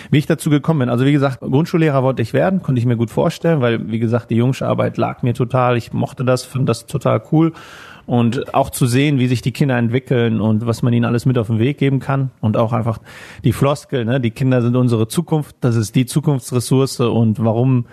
Wie 0.09 0.17
ich 0.17 0.25
dazu 0.25 0.49
gekommen 0.49 0.79
bin, 0.79 0.89
also 0.89 1.05
wie 1.05 1.11
gesagt, 1.11 1.41
Grundschullehrer 1.41 2.03
wollte 2.03 2.21
ich 2.21 2.33
werden, 2.33 2.61
konnte 2.61 2.79
ich 2.79 2.85
mir 2.85 2.97
gut 2.97 3.09
vorstellen, 3.09 3.61
weil 3.61 3.91
wie 3.91 3.99
gesagt, 3.99 4.29
die 4.29 4.35
Jungsarbeit 4.35 4.97
lag 4.97 5.23
mir 5.23 5.33
total, 5.33 5.77
ich 5.77 5.93
mochte 5.93 6.23
das, 6.23 6.45
fand 6.45 6.67
das 6.67 6.85
total 6.85 7.21
cool. 7.31 7.53
Und 8.05 8.53
auch 8.53 8.69
zu 8.69 8.85
sehen, 8.85 9.19
wie 9.19 9.27
sich 9.27 9.41
die 9.41 9.51
Kinder 9.51 9.77
entwickeln 9.77 10.39
und 10.39 10.65
was 10.65 10.81
man 10.81 10.93
ihnen 10.93 11.03
alles 11.03 11.25
mit 11.25 11.37
auf 11.37 11.47
den 11.47 11.59
Weg 11.59 11.77
geben 11.77 11.99
kann. 11.99 12.31
Und 12.39 12.55
auch 12.55 12.71
einfach 12.71 12.99
die 13.43 13.51
Floskel, 13.51 14.05
ne, 14.05 14.21
die 14.21 14.31
Kinder 14.31 14.61
sind 14.61 14.77
unsere 14.77 15.09
Zukunft, 15.09 15.57
das 15.59 15.75
ist 15.75 15.93
die 15.93 16.05
Zukunftsressource 16.05 17.01
und 17.01 17.43
warum 17.43 17.85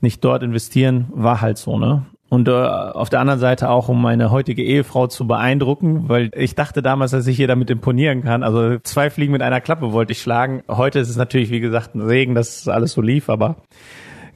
nicht 0.00 0.24
dort 0.24 0.42
investieren, 0.42 1.06
war 1.14 1.40
halt 1.40 1.58
so, 1.58 1.78
ne? 1.78 2.04
Und 2.34 2.48
äh, 2.48 2.52
auf 2.52 3.10
der 3.10 3.20
anderen 3.20 3.38
Seite 3.38 3.70
auch, 3.70 3.88
um 3.88 4.02
meine 4.02 4.30
heutige 4.30 4.62
Ehefrau 4.62 5.06
zu 5.06 5.26
beeindrucken, 5.26 6.08
weil 6.08 6.30
ich 6.34 6.54
dachte 6.54 6.82
damals, 6.82 7.12
dass 7.12 7.26
ich 7.26 7.38
ihr 7.38 7.46
damit 7.46 7.70
imponieren 7.70 8.22
kann. 8.22 8.42
Also 8.42 8.78
zwei 8.80 9.08
Fliegen 9.08 9.32
mit 9.32 9.40
einer 9.40 9.60
Klappe 9.60 9.92
wollte 9.92 10.12
ich 10.12 10.20
schlagen. 10.20 10.62
Heute 10.68 10.98
ist 10.98 11.08
es 11.08 11.16
natürlich, 11.16 11.50
wie 11.50 11.60
gesagt, 11.60 11.94
ein 11.94 12.08
Segen, 12.08 12.34
dass 12.34 12.66
alles 12.66 12.92
so 12.92 13.00
lief, 13.00 13.30
aber 13.30 13.56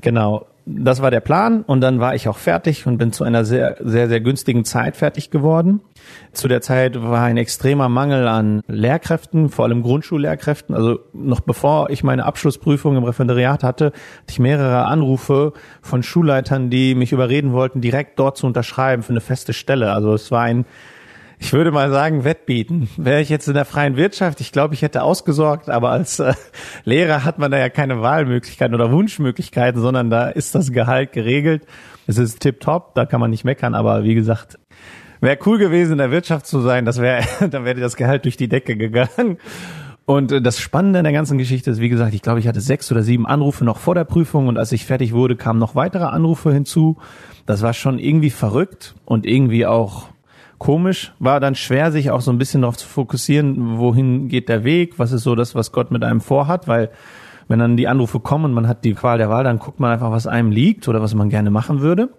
genau 0.00 0.46
das 0.70 1.00
war 1.00 1.10
der 1.10 1.20
Plan 1.20 1.62
und 1.62 1.80
dann 1.80 1.98
war 1.98 2.14
ich 2.14 2.28
auch 2.28 2.36
fertig 2.36 2.86
und 2.86 2.98
bin 2.98 3.12
zu 3.12 3.24
einer 3.24 3.44
sehr, 3.44 3.76
sehr, 3.80 4.08
sehr 4.08 4.20
günstigen 4.20 4.64
Zeit 4.64 4.96
fertig 4.96 5.30
geworden. 5.30 5.80
Zu 6.32 6.46
der 6.48 6.60
Zeit 6.60 7.00
war 7.00 7.22
ein 7.22 7.36
extremer 7.36 7.88
Mangel 7.88 8.28
an 8.28 8.62
Lehrkräften, 8.68 9.48
vor 9.48 9.64
allem 9.64 9.82
Grundschullehrkräften. 9.82 10.74
Also 10.74 11.00
noch 11.12 11.40
bevor 11.40 11.90
ich 11.90 12.04
meine 12.04 12.24
Abschlussprüfung 12.24 12.96
im 12.96 13.04
Referendariat 13.04 13.64
hatte, 13.64 13.78
hatte 13.78 13.92
ich 14.28 14.38
mehrere 14.38 14.84
Anrufe 14.86 15.52
von 15.82 16.02
Schulleitern, 16.02 16.70
die 16.70 16.94
mich 16.94 17.12
überreden 17.12 17.52
wollten, 17.52 17.80
direkt 17.80 18.18
dort 18.18 18.36
zu 18.36 18.46
unterschreiben 18.46 19.02
für 19.02 19.10
eine 19.10 19.20
feste 19.20 19.52
Stelle. 19.52 19.92
Also 19.92 20.14
es 20.14 20.30
war 20.30 20.42
ein 20.42 20.64
ich 21.38 21.52
würde 21.52 21.70
mal 21.70 21.90
sagen, 21.90 22.24
Wettbieten. 22.24 22.88
Wäre 22.96 23.20
ich 23.20 23.28
jetzt 23.28 23.48
in 23.48 23.54
der 23.54 23.64
freien 23.64 23.96
Wirtschaft, 23.96 24.40
ich 24.40 24.52
glaube, 24.52 24.74
ich 24.74 24.82
hätte 24.82 25.02
ausgesorgt, 25.02 25.70
aber 25.70 25.90
als 25.90 26.18
äh, 26.18 26.34
Lehrer 26.84 27.24
hat 27.24 27.38
man 27.38 27.50
da 27.50 27.58
ja 27.58 27.68
keine 27.68 28.02
Wahlmöglichkeiten 28.02 28.74
oder 28.74 28.90
Wunschmöglichkeiten, 28.90 29.80
sondern 29.80 30.10
da 30.10 30.28
ist 30.28 30.54
das 30.54 30.72
Gehalt 30.72 31.12
geregelt. 31.12 31.64
Es 32.06 32.18
ist 32.18 32.40
tipptopp, 32.40 32.94
da 32.94 33.06
kann 33.06 33.20
man 33.20 33.30
nicht 33.30 33.44
meckern, 33.44 33.74
aber 33.74 34.02
wie 34.02 34.14
gesagt, 34.14 34.58
wäre 35.20 35.38
cool 35.46 35.58
gewesen, 35.58 35.92
in 35.92 35.98
der 35.98 36.10
Wirtschaft 36.10 36.46
zu 36.46 36.60
sein, 36.60 36.84
das 36.84 37.00
wäre, 37.00 37.22
dann 37.50 37.64
wäre 37.64 37.80
das 37.80 37.96
Gehalt 37.96 38.24
durch 38.24 38.36
die 38.36 38.48
Decke 38.48 38.76
gegangen. 38.76 39.38
Und 40.06 40.32
äh, 40.32 40.40
das 40.40 40.58
Spannende 40.58 41.00
in 41.00 41.04
der 41.04 41.12
ganzen 41.12 41.38
Geschichte 41.38 41.70
ist, 41.70 41.80
wie 41.80 41.88
gesagt, 41.88 42.14
ich 42.14 42.22
glaube, 42.22 42.40
ich 42.40 42.48
hatte 42.48 42.60
sechs 42.60 42.90
oder 42.90 43.02
sieben 43.02 43.26
Anrufe 43.26 43.64
noch 43.64 43.78
vor 43.78 43.94
der 43.94 44.04
Prüfung 44.04 44.48
und 44.48 44.56
als 44.56 44.72
ich 44.72 44.86
fertig 44.86 45.12
wurde, 45.12 45.36
kamen 45.36 45.60
noch 45.60 45.74
weitere 45.74 46.04
Anrufe 46.04 46.52
hinzu. 46.52 46.96
Das 47.46 47.62
war 47.62 47.74
schon 47.74 47.98
irgendwie 47.98 48.30
verrückt 48.30 48.94
und 49.04 49.26
irgendwie 49.26 49.66
auch 49.66 50.08
komisch, 50.58 51.12
war 51.18 51.40
dann 51.40 51.54
schwer, 51.54 51.92
sich 51.92 52.10
auch 52.10 52.20
so 52.20 52.30
ein 52.30 52.38
bisschen 52.38 52.62
darauf 52.62 52.76
zu 52.76 52.86
fokussieren, 52.86 53.78
wohin 53.78 54.28
geht 54.28 54.48
der 54.48 54.64
Weg, 54.64 54.98
was 54.98 55.12
ist 55.12 55.22
so 55.22 55.34
das, 55.34 55.54
was 55.54 55.72
Gott 55.72 55.90
mit 55.90 56.04
einem 56.04 56.20
vorhat, 56.20 56.68
weil 56.68 56.90
wenn 57.48 57.58
dann 57.58 57.76
die 57.76 57.88
Anrufe 57.88 58.20
kommen 58.20 58.46
und 58.46 58.52
man 58.52 58.68
hat 58.68 58.84
die 58.84 58.94
Qual 58.94 59.18
der 59.18 59.30
Wahl, 59.30 59.44
dann 59.44 59.58
guckt 59.58 59.80
man 59.80 59.92
einfach, 59.92 60.10
was 60.10 60.26
einem 60.26 60.50
liegt 60.50 60.86
oder 60.86 61.00
was 61.00 61.14
man 61.14 61.30
gerne 61.30 61.50
machen 61.50 61.80
würde. 61.80 62.10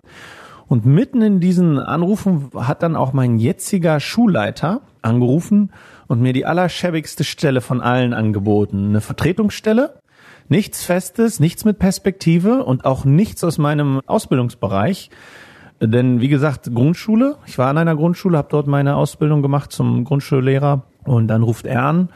Und 0.68 0.86
mitten 0.86 1.22
in 1.22 1.40
diesen 1.40 1.80
Anrufen 1.80 2.50
hat 2.56 2.84
dann 2.84 2.96
auch 2.96 3.14
mein 3.14 3.40
jetziger 3.40 4.00
Schulleiter 4.00 4.82
angerufen 5.02 5.72
und 6.08 6.22
mir 6.22 6.34
die 6.34 6.46
allerschäbigste 6.46 7.24
Stelle 7.24 7.62
von 7.62 7.82
allen 7.82 8.14
angeboten. 8.14 8.90
Eine 8.90 9.02
Vertretungsstelle, 9.02 10.00
nichts 10.48 10.84
Festes, 10.84 11.40
nichts 11.40 11.66
mit 11.66 11.80
Perspektive 11.80 12.64
und 12.64 12.86
auch 12.86 13.06
nichts 13.06 13.44
aus 13.44 13.58
meinem 13.58 14.02
Ausbildungsbereich. 14.06 15.10
Denn 15.82 16.20
wie 16.20 16.28
gesagt, 16.28 16.74
Grundschule, 16.74 17.38
ich 17.46 17.58
war 17.58 17.70
an 17.70 17.78
einer 17.78 17.96
Grundschule, 17.96 18.38
habe 18.38 18.50
dort 18.52 18.68
meine 18.68 18.96
Ausbildung 18.96 19.42
gemacht 19.42 19.72
zum 19.72 20.04
Grundschullehrer 20.04 20.84
und 21.06 21.28
dann 21.28 21.44
ruft 21.44 21.66
er 21.66 21.84
an. 21.84 22.10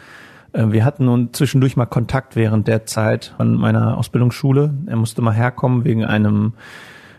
Äh, 0.52 0.72
wir 0.72 0.86
hatten 0.86 1.06
nun 1.06 1.34
zwischendurch 1.34 1.78
mal 1.78 1.86
Kontakt 1.86 2.36
während 2.36 2.68
der 2.68 2.86
Zeit 2.86 3.34
an 3.38 3.56
meiner 3.56 3.98
Ausbildungsschule. 3.98 4.74
Er 4.88 4.96
musste 4.96 5.22
mal 5.22 5.34
herkommen 5.34 5.86
wegen 5.86 6.06
einem 6.06 6.54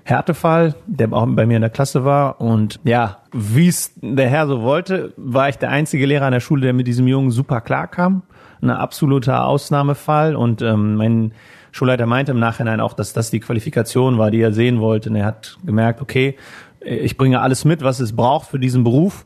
Härtefall, 0.04 0.74
der 0.86 1.12
auch 1.12 1.26
bei 1.26 1.46
mir 1.46 1.56
in 1.56 1.62
der 1.62 1.70
Klasse 1.70 2.04
war. 2.04 2.40
Und 2.40 2.78
ja, 2.84 3.18
wie 3.32 3.68
es 3.68 3.92
der 4.02 4.28
Herr 4.28 4.46
so 4.46 4.60
wollte, 4.60 5.14
war 5.16 5.48
ich 5.48 5.56
der 5.56 5.70
einzige 5.70 6.04
Lehrer 6.04 6.26
an 6.26 6.32
der 6.32 6.40
Schule, 6.40 6.60
der 6.60 6.72
mit 6.74 6.86
diesem 6.86 7.08
Jungen 7.08 7.30
super 7.30 7.62
klarkam. 7.62 8.22
Ein 8.60 8.70
absoluter 8.70 9.46
Ausnahmefall. 9.46 10.36
Und 10.36 10.60
ähm, 10.60 10.96
mein 10.96 11.32
Schulleiter 11.74 12.06
meinte 12.06 12.30
im 12.30 12.38
Nachhinein 12.38 12.78
auch, 12.78 12.92
dass 12.92 13.14
das 13.14 13.32
die 13.32 13.40
Qualifikation 13.40 14.16
war, 14.16 14.30
die 14.30 14.40
er 14.40 14.52
sehen 14.52 14.78
wollte. 14.78 15.10
Und 15.10 15.16
er 15.16 15.24
hat 15.24 15.58
gemerkt, 15.66 16.00
okay, 16.00 16.36
ich 16.78 17.16
bringe 17.16 17.40
alles 17.40 17.64
mit, 17.64 17.82
was 17.82 17.98
es 17.98 18.14
braucht 18.14 18.48
für 18.48 18.60
diesen 18.60 18.84
Beruf, 18.84 19.24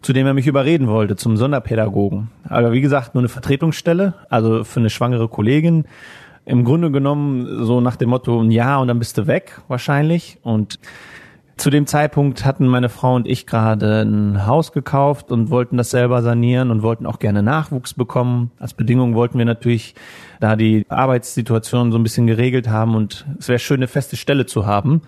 zu 0.00 0.12
dem 0.12 0.24
er 0.24 0.32
mich 0.32 0.46
überreden 0.46 0.86
wollte, 0.86 1.16
zum 1.16 1.36
Sonderpädagogen. 1.36 2.30
Aber 2.48 2.70
wie 2.70 2.80
gesagt, 2.80 3.16
nur 3.16 3.22
eine 3.22 3.28
Vertretungsstelle, 3.28 4.14
also 4.30 4.62
für 4.62 4.78
eine 4.78 4.90
schwangere 4.90 5.26
Kollegin. 5.26 5.86
Im 6.44 6.62
Grunde 6.62 6.92
genommen 6.92 7.64
so 7.64 7.80
nach 7.80 7.96
dem 7.96 8.10
Motto, 8.10 8.40
ein 8.40 8.52
Jahr 8.52 8.80
und 8.80 8.86
dann 8.86 9.00
bist 9.00 9.18
du 9.18 9.26
weg, 9.26 9.60
wahrscheinlich. 9.66 10.38
Und 10.44 10.78
zu 11.58 11.70
dem 11.70 11.86
Zeitpunkt 11.86 12.44
hatten 12.44 12.66
meine 12.66 12.88
Frau 12.88 13.14
und 13.14 13.26
ich 13.26 13.46
gerade 13.46 14.02
ein 14.02 14.46
Haus 14.46 14.72
gekauft 14.72 15.30
und 15.30 15.50
wollten 15.50 15.76
das 15.76 15.90
selber 15.90 16.22
sanieren 16.22 16.70
und 16.70 16.82
wollten 16.82 17.04
auch 17.04 17.18
gerne 17.18 17.42
Nachwuchs 17.42 17.94
bekommen. 17.94 18.50
Als 18.58 18.74
Bedingung 18.74 19.14
wollten 19.14 19.38
wir 19.38 19.44
natürlich 19.44 19.94
da 20.40 20.56
die 20.56 20.86
Arbeitssituation 20.88 21.92
so 21.92 21.98
ein 21.98 22.02
bisschen 22.02 22.26
geregelt 22.26 22.68
haben 22.68 22.94
und 22.94 23.26
es 23.38 23.48
wäre 23.48 23.58
schön, 23.58 23.78
eine 23.78 23.88
feste 23.88 24.16
Stelle 24.16 24.46
zu 24.46 24.66
haben. 24.66 25.02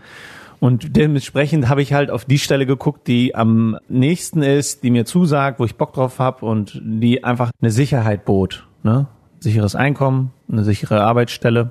Und 0.59 0.97
dementsprechend 0.97 1.69
habe 1.69 1.81
ich 1.81 1.95
halt 1.95 2.11
auf 2.11 2.27
die 2.27 2.39
Stelle 2.39 2.67
geguckt, 2.67 3.09
die 3.09 3.35
am 3.35 3.79
nächsten 3.89 4.43
ist, 4.43 4.83
die 4.83 4.91
mir 4.91 5.07
zusagt, 5.07 5.59
wo 5.59 5.65
ich 5.65 5.77
Bock 5.77 5.95
drauf 5.95 6.19
habe 6.19 6.45
und 6.45 6.81
die 6.85 7.25
einfach 7.25 7.51
eine 7.63 7.71
Sicherheit 7.71 8.27
bot. 8.27 8.67
Ne? 8.83 9.07
Sicheres 9.39 9.75
Einkommen, 9.75 10.33
eine 10.51 10.65
sichere 10.65 11.03
Arbeitsstelle. 11.03 11.71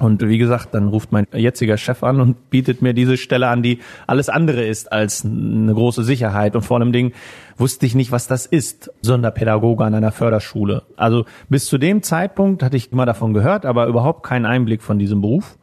Und 0.00 0.26
wie 0.26 0.38
gesagt, 0.38 0.74
dann 0.74 0.88
ruft 0.88 1.10
mein 1.10 1.26
jetziger 1.32 1.76
Chef 1.76 2.04
an 2.04 2.20
und 2.20 2.50
bietet 2.50 2.82
mir 2.82 2.94
diese 2.94 3.16
Stelle 3.16 3.48
an, 3.48 3.62
die 3.62 3.80
alles 4.06 4.28
andere 4.28 4.64
ist 4.64 4.92
als 4.92 5.24
eine 5.24 5.74
große 5.74 6.04
Sicherheit. 6.04 6.54
Und 6.54 6.62
vor 6.62 6.78
allem 6.78 6.92
Ding 6.92 7.12
wusste 7.56 7.84
ich 7.86 7.94
nicht, 7.94 8.12
was 8.12 8.28
das 8.28 8.46
ist, 8.46 8.92
Sonderpädagoge 9.02 9.84
an 9.84 9.94
einer 9.94 10.12
Förderschule. 10.12 10.82
Also 10.96 11.24
bis 11.48 11.66
zu 11.66 11.78
dem 11.78 12.02
Zeitpunkt 12.02 12.62
hatte 12.62 12.76
ich 12.76 12.92
immer 12.92 13.06
davon 13.06 13.34
gehört, 13.34 13.66
aber 13.66 13.86
überhaupt 13.86 14.22
keinen 14.22 14.46
Einblick 14.46 14.82
von 14.82 14.98
diesem 14.98 15.20
Beruf. 15.20 15.58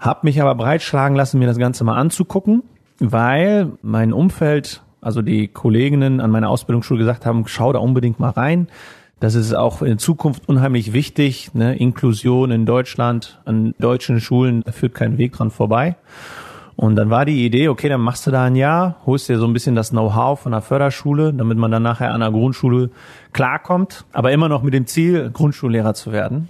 Hab 0.00 0.24
mich 0.24 0.42
aber 0.42 0.56
breitschlagen 0.56 1.16
lassen, 1.16 1.38
mir 1.38 1.46
das 1.46 1.58
Ganze 1.58 1.84
mal 1.84 1.96
anzugucken, 1.96 2.64
weil 2.98 3.72
mein 3.82 4.12
Umfeld, 4.12 4.82
also 5.00 5.22
die 5.22 5.46
Kolleginnen 5.46 6.20
an 6.20 6.32
meiner 6.32 6.50
Ausbildungsschule 6.50 6.98
gesagt 6.98 7.26
haben, 7.26 7.44
schau 7.46 7.72
da 7.72 7.78
unbedingt 7.78 8.18
mal 8.18 8.30
rein 8.30 8.66
das 9.22 9.36
ist 9.36 9.54
auch 9.54 9.82
in 9.82 9.98
Zukunft 9.98 10.48
unheimlich 10.48 10.92
wichtig. 10.92 11.54
Ne? 11.54 11.76
Inklusion 11.76 12.50
in 12.50 12.66
Deutschland, 12.66 13.38
an 13.44 13.72
deutschen 13.78 14.20
Schulen, 14.20 14.62
da 14.64 14.72
führt 14.72 14.94
kein 14.94 15.16
Weg 15.16 15.34
dran 15.34 15.52
vorbei. 15.52 15.94
Und 16.74 16.96
dann 16.96 17.08
war 17.08 17.24
die 17.24 17.46
Idee, 17.46 17.68
okay, 17.68 17.88
dann 17.88 18.00
machst 18.00 18.26
du 18.26 18.32
da 18.32 18.42
ein 18.42 18.56
Jahr, 18.56 18.96
holst 19.06 19.28
dir 19.28 19.38
so 19.38 19.46
ein 19.46 19.52
bisschen 19.52 19.76
das 19.76 19.90
Know-how 19.90 20.40
von 20.40 20.50
der 20.50 20.60
Förderschule, 20.60 21.32
damit 21.32 21.56
man 21.56 21.70
dann 21.70 21.84
nachher 21.84 22.12
an 22.12 22.18
der 22.18 22.32
Grundschule 22.32 22.90
klarkommt, 23.32 24.04
aber 24.12 24.32
immer 24.32 24.48
noch 24.48 24.64
mit 24.64 24.74
dem 24.74 24.86
Ziel, 24.86 25.30
Grundschullehrer 25.30 25.94
zu 25.94 26.10
werden. 26.10 26.48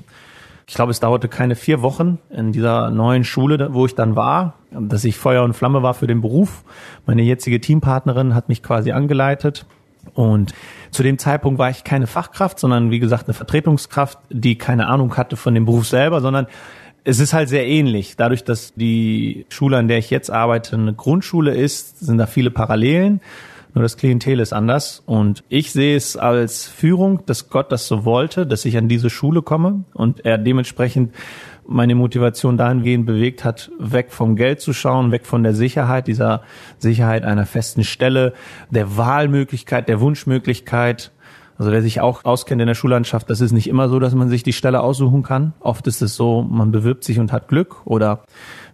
Ich 0.67 0.75
glaube, 0.75 0.93
es 0.93 1.00
dauerte 1.00 1.29
keine 1.29 1.57
vier 1.57 1.83
Wochen 1.83 2.21
in 2.31 2.52
dieser 2.52 2.91
neuen 2.91 3.25
Schule, 3.25 3.75
wo 3.75 3.85
ich 3.85 3.95
dann 3.95 4.17
war, 4.17 4.55
dass 4.71 5.05
ich 5.05 5.19
Feuer 5.19 5.45
und 5.45 5.52
Flamme 5.52 5.83
war 5.83 5.93
für 5.93 6.07
den 6.07 6.23
Beruf. 6.23 6.64
Meine 7.05 7.21
jetzige 7.21 7.61
Teampartnerin 7.61 8.35
hat 8.35 8.49
mich 8.49 8.62
quasi 8.62 8.93
angeleitet 8.93 9.67
und 10.14 10.52
zu 10.90 11.02
dem 11.02 11.18
Zeitpunkt 11.18 11.59
war 11.59 11.71
ich 11.71 11.85
keine 11.85 12.06
Fachkraft, 12.06 12.59
sondern 12.59 12.90
wie 12.90 12.99
gesagt 12.99 13.26
eine 13.26 13.35
Vertretungskraft, 13.35 14.18
die 14.30 14.56
keine 14.59 14.88
Ahnung 14.88 15.16
hatte 15.16 15.37
von 15.37 15.54
dem 15.54 15.64
Beruf 15.64 15.87
selber, 15.87 16.21
sondern 16.21 16.47
es 17.04 17.18
ist 17.18 17.32
halt 17.32 17.49
sehr 17.49 17.66
ähnlich. 17.66 18.16
Dadurch, 18.16 18.44
dass 18.44 18.75
die 18.75 19.47
Schule, 19.49 19.78
an 19.78 19.88
der 19.88 19.99
ich 19.99 20.11
jetzt 20.11 20.30
arbeite, 20.30 20.76
eine 20.76 20.94
Grundschule 20.94 21.54
ist, 21.54 22.00
sind 22.00 22.18
da 22.18 22.26
viele 22.26 22.50
Parallelen. 22.50 23.21
Nur 23.75 23.82
das 23.82 23.97
Klientel 23.97 24.38
ist 24.40 24.52
anders. 24.52 25.02
Und 25.06 25.42
ich 25.49 25.73
sehe 25.73 25.97
es 25.97 26.16
als 26.16 26.68
Führung, 26.68 27.25
dass 27.26 27.49
Gott 27.49 27.73
das 27.73 27.88
so 27.88 28.04
wollte, 28.04 28.47
dass 28.47 28.64
ich 28.66 28.76
an 28.76 28.88
diese 28.88 29.09
Schule 29.09 29.42
komme 29.42 29.85
und 29.94 30.25
er 30.25 30.37
dementsprechend 30.37 31.14
meine 31.66 31.95
Motivation 31.95 32.57
dahingehend 32.57 33.07
bewegt 33.07 33.45
hat, 33.45 33.71
weg 33.78 34.11
vom 34.11 34.37
Geld 34.37 34.61
zu 34.61 34.73
schauen, 34.73 35.12
weg 35.12 35.26
von 35.26 35.42
der 35.42 35.54
Sicherheit, 35.54 36.07
dieser 36.07 36.42
Sicherheit 36.78 37.25
einer 37.25 37.47
festen 37.47 37.85
Stelle, 37.85 38.33
der 38.71 38.97
Wahlmöglichkeit, 38.97 39.88
der 39.88 40.00
Wunschmöglichkeit. 40.00 41.12
Also 41.59 41.71
wer 41.71 41.83
sich 41.83 42.00
auch 42.00 42.25
auskennt 42.25 42.61
in 42.61 42.66
der 42.66 42.75
Schullandschaft, 42.75 43.31
das 43.31 43.40
ist 43.40 43.52
nicht 43.52 43.69
immer 43.69 43.88
so, 43.88 44.00
dass 44.00 44.14
man 44.14 44.28
sich 44.28 44.42
die 44.42 44.52
Stelle 44.52 44.81
aussuchen 44.81 45.23
kann. 45.23 45.52
Oft 45.61 45.87
ist 45.87 46.02
es 46.02 46.16
so, 46.16 46.42
man 46.42 46.73
bewirbt 46.73 47.04
sich 47.04 47.19
und 47.19 47.33
hat 47.33 47.49
Glück 47.49 47.87
oder 47.87 48.25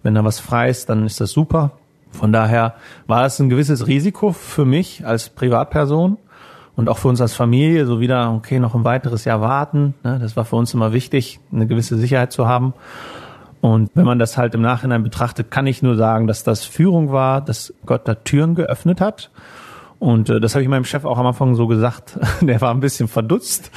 wenn 0.02 0.14
da 0.14 0.24
was 0.24 0.38
frei 0.38 0.70
ist, 0.70 0.88
dann 0.88 1.04
ist 1.04 1.20
das 1.20 1.30
super. 1.30 1.72
Von 2.10 2.32
daher 2.32 2.74
war 3.06 3.26
es 3.26 3.38
ein 3.38 3.50
gewisses 3.50 3.86
Risiko 3.86 4.32
für 4.32 4.64
mich 4.64 5.06
als 5.06 5.28
Privatperson 5.28 6.16
und 6.78 6.88
auch 6.88 6.98
für 6.98 7.08
uns 7.08 7.20
als 7.20 7.34
Familie, 7.34 7.86
so 7.86 7.98
wieder, 7.98 8.32
okay, 8.32 8.60
noch 8.60 8.76
ein 8.76 8.84
weiteres 8.84 9.24
Jahr 9.24 9.40
warten. 9.40 9.94
Ne? 10.04 10.20
Das 10.20 10.36
war 10.36 10.44
für 10.44 10.54
uns 10.54 10.72
immer 10.74 10.92
wichtig, 10.92 11.40
eine 11.52 11.66
gewisse 11.66 11.96
Sicherheit 11.96 12.30
zu 12.30 12.46
haben. 12.46 12.72
Und 13.60 13.90
wenn 13.94 14.04
man 14.04 14.20
das 14.20 14.38
halt 14.38 14.54
im 14.54 14.62
Nachhinein 14.62 15.02
betrachtet, 15.02 15.50
kann 15.50 15.66
ich 15.66 15.82
nur 15.82 15.96
sagen, 15.96 16.28
dass 16.28 16.44
das 16.44 16.64
Führung 16.64 17.10
war, 17.10 17.40
dass 17.40 17.74
Gott 17.84 18.06
da 18.06 18.14
Türen 18.14 18.54
geöffnet 18.54 19.00
hat. 19.00 19.32
Und 19.98 20.30
äh, 20.30 20.38
das 20.38 20.54
habe 20.54 20.62
ich 20.62 20.68
meinem 20.68 20.84
Chef 20.84 21.04
auch 21.04 21.18
am 21.18 21.26
Anfang 21.26 21.56
so 21.56 21.66
gesagt. 21.66 22.16
Der 22.42 22.60
war 22.60 22.72
ein 22.72 22.78
bisschen 22.78 23.08
verdutzt. 23.08 23.72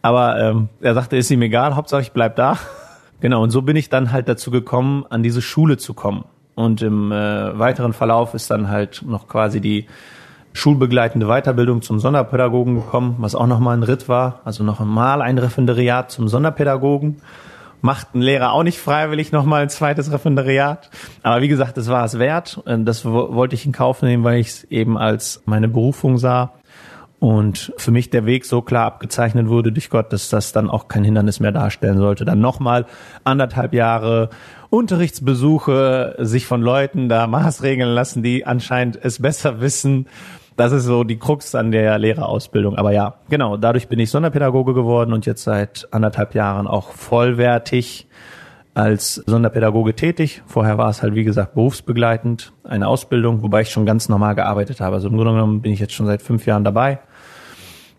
Aber 0.00 0.40
ähm, 0.40 0.70
er 0.80 0.94
sagte, 0.94 1.18
ist 1.18 1.30
ihm 1.30 1.42
egal, 1.42 1.76
Hauptsache 1.76 2.00
ich 2.00 2.12
bleib 2.12 2.36
da. 2.36 2.56
Genau, 3.20 3.42
und 3.42 3.50
so 3.50 3.62
bin 3.62 3.74
ich 3.74 3.90
dann 3.90 4.12
halt 4.12 4.28
dazu 4.28 4.52
gekommen, 4.52 5.04
an 5.10 5.24
diese 5.24 5.42
Schule 5.42 5.76
zu 5.76 5.92
kommen. 5.92 6.24
Und 6.54 6.82
im 6.82 7.10
äh, 7.10 7.58
weiteren 7.58 7.92
Verlauf 7.92 8.32
ist 8.32 8.48
dann 8.48 8.68
halt 8.68 9.02
noch 9.04 9.26
quasi 9.26 9.60
die 9.60 9.86
schulbegleitende 10.58 11.28
Weiterbildung 11.28 11.82
zum 11.82 12.00
Sonderpädagogen 12.00 12.74
gekommen, 12.74 13.16
was 13.18 13.34
auch 13.34 13.46
nochmal 13.46 13.76
ein 13.76 13.84
Ritt 13.84 14.08
war. 14.08 14.40
Also 14.44 14.64
noch 14.64 14.80
einmal 14.80 15.22
ein 15.22 15.38
Referendariat 15.38 16.10
zum 16.10 16.28
Sonderpädagogen. 16.28 17.22
Macht 17.80 18.16
ein 18.16 18.22
Lehrer 18.22 18.52
auch 18.52 18.64
nicht 18.64 18.80
freiwillig 18.80 19.30
nochmal 19.30 19.62
ein 19.62 19.68
zweites 19.68 20.10
Referendariat. 20.10 20.90
Aber 21.22 21.42
wie 21.42 21.48
gesagt, 21.48 21.76
das 21.76 21.88
war 21.88 22.04
es 22.04 22.18
wert. 22.18 22.60
Das 22.66 23.04
wollte 23.04 23.54
ich 23.54 23.66
in 23.66 23.72
Kauf 23.72 24.02
nehmen, 24.02 24.24
weil 24.24 24.40
ich 24.40 24.48
es 24.48 24.64
eben 24.64 24.98
als 24.98 25.42
meine 25.46 25.68
Berufung 25.68 26.18
sah. 26.18 26.54
Und 27.20 27.72
für 27.76 27.90
mich 27.90 28.10
der 28.10 28.26
Weg 28.26 28.44
so 28.44 28.62
klar 28.62 28.86
abgezeichnet 28.86 29.48
wurde 29.48 29.72
durch 29.72 29.90
Gott, 29.90 30.12
dass 30.12 30.28
das 30.28 30.52
dann 30.52 30.70
auch 30.70 30.86
kein 30.88 31.04
Hindernis 31.04 31.40
mehr 31.40 31.52
darstellen 31.52 31.98
sollte. 31.98 32.24
Dann 32.24 32.40
nochmal 32.40 32.86
anderthalb 33.24 33.74
Jahre 33.74 34.30
Unterrichtsbesuche, 34.70 36.16
sich 36.18 36.46
von 36.46 36.62
Leuten 36.62 37.08
da 37.08 37.26
maßregeln 37.26 37.92
lassen, 37.92 38.22
die 38.22 38.44
anscheinend 38.44 38.98
es 39.02 39.20
besser 39.20 39.60
wissen. 39.60 40.06
Das 40.58 40.72
ist 40.72 40.86
so 40.86 41.04
die 41.04 41.20
Krux 41.20 41.54
an 41.54 41.70
der 41.70 41.96
Lehrerausbildung. 42.00 42.74
Aber 42.74 42.90
ja, 42.90 43.14
genau, 43.30 43.56
dadurch 43.56 43.86
bin 43.86 44.00
ich 44.00 44.10
Sonderpädagoge 44.10 44.74
geworden 44.74 45.12
und 45.12 45.24
jetzt 45.24 45.44
seit 45.44 45.86
anderthalb 45.92 46.34
Jahren 46.34 46.66
auch 46.66 46.90
vollwertig 46.90 48.08
als 48.74 49.22
Sonderpädagoge 49.26 49.94
tätig. 49.94 50.42
Vorher 50.46 50.76
war 50.76 50.90
es 50.90 51.00
halt, 51.00 51.14
wie 51.14 51.22
gesagt, 51.22 51.54
berufsbegleitend, 51.54 52.52
eine 52.64 52.88
Ausbildung, 52.88 53.44
wobei 53.44 53.60
ich 53.60 53.70
schon 53.70 53.86
ganz 53.86 54.08
normal 54.08 54.34
gearbeitet 54.34 54.80
habe. 54.80 54.96
Also 54.96 55.06
im 55.06 55.14
Grunde 55.14 55.34
genommen 55.34 55.62
bin 55.62 55.72
ich 55.72 55.78
jetzt 55.78 55.92
schon 55.92 56.06
seit 56.06 56.22
fünf 56.22 56.44
Jahren 56.44 56.64
dabei. 56.64 56.98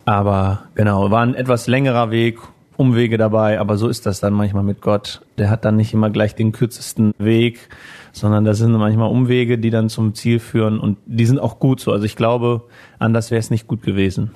Aber 0.03 0.63
genau, 0.75 1.09
war 1.11 1.21
ein 1.21 1.35
etwas 1.35 1.67
längerer 1.67 2.11
Weg, 2.11 2.39
Umwege 2.75 3.17
dabei, 3.17 3.57
aber 3.57 3.77
so 3.77 3.87
ist 3.87 4.05
das 4.05 4.19
dann 4.19 4.33
manchmal 4.33 4.63
mit 4.63 4.81
Gott. 4.81 5.21
Der 5.37 5.49
hat 5.49 5.63
dann 5.63 5.77
nicht 5.77 5.93
immer 5.93 6.09
gleich 6.09 6.35
den 6.35 6.51
kürzesten 6.51 7.13
Weg, 7.19 7.69
sondern 8.11 8.45
da 8.45 8.53
sind 8.53 8.71
manchmal 8.71 9.09
Umwege, 9.09 9.57
die 9.57 9.69
dann 9.69 9.89
zum 9.89 10.13
Ziel 10.13 10.39
führen 10.39 10.79
und 10.79 10.97
die 11.05 11.25
sind 11.25 11.39
auch 11.39 11.59
gut 11.59 11.79
so. 11.79 11.91
Also 11.91 12.05
ich 12.05 12.15
glaube, 12.15 12.63
anders 12.97 13.31
wäre 13.31 13.39
es 13.39 13.49
nicht 13.49 13.67
gut 13.67 13.81
gewesen. 13.83 14.31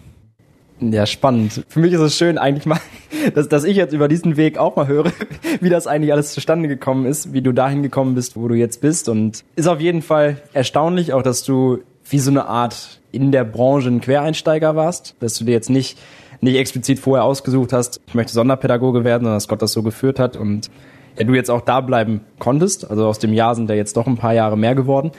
Ja, 0.79 1.05
spannend. 1.05 1.63
Für 1.69 1.79
mich 1.79 1.93
ist 1.93 2.01
es 2.01 2.17
schön 2.17 2.38
eigentlich 2.38 2.65
mal, 2.65 2.79
dass, 3.36 3.47
dass 3.47 3.63
ich 3.63 3.77
jetzt 3.77 3.93
über 3.93 4.07
diesen 4.07 4.38
Weg 4.38 4.57
auch 4.57 4.75
mal 4.75 4.88
höre, 4.88 5.12
wie 5.62 5.69
das 5.69 5.88
eigentlich 5.88 6.12
alles 6.12 6.33
zustande 6.33 6.67
gekommen 6.67 7.05
ist, 7.05 7.33
wie 7.33 7.41
du 7.41 7.51
dahin 7.51 7.83
gekommen 7.83 8.15
bist, 8.15 8.36
wo 8.36 8.47
du 8.47 8.55
jetzt 8.55 8.81
bist. 8.81 9.07
Und 9.07 9.43
ist 9.55 9.67
auf 9.67 9.79
jeden 9.79 10.01
Fall 10.01 10.41
erstaunlich 10.53 11.13
auch, 11.13 11.21
dass 11.21 11.43
du 11.43 11.79
wie 12.09 12.19
so 12.19 12.31
eine 12.31 12.47
Art 12.47 12.99
in 13.12 13.31
der 13.31 13.45
Branche 13.45 13.89
ein 13.89 14.01
Quereinsteiger 14.01 14.75
warst, 14.75 15.15
dass 15.19 15.36
du 15.36 15.45
dir 15.45 15.51
jetzt 15.51 15.69
nicht 15.69 15.97
nicht 16.43 16.57
explizit 16.57 16.99
vorher 16.99 17.23
ausgesucht 17.23 17.71
hast, 17.73 18.01
ich 18.05 18.13
möchte 18.13 18.33
Sonderpädagoge 18.33 19.05
werden, 19.05 19.23
sondern 19.23 19.38
dass 19.38 19.47
Gott 19.47 19.62
das 19.62 19.71
so 19.71 19.81
geführt 19.81 20.19
hat 20.19 20.36
und 20.36 20.69
ja, 21.17 21.23
du 21.26 21.34
jetzt 21.34 21.49
auch 21.49 21.62
da 21.62 21.82
bleiben 21.82 22.21
konntest. 22.39 22.89
Also 22.89 23.08
aus 23.08 23.19
dem 23.19 23.34
Jahr 23.34 23.56
sind 23.56 23.69
ja 23.69 23.76
jetzt 23.76 23.97
doch 23.97 24.08
ein 24.08 24.17
paar 24.17 24.34
Jahre 24.34 24.58
mehr 24.58 24.76
geworden. 24.76 25.12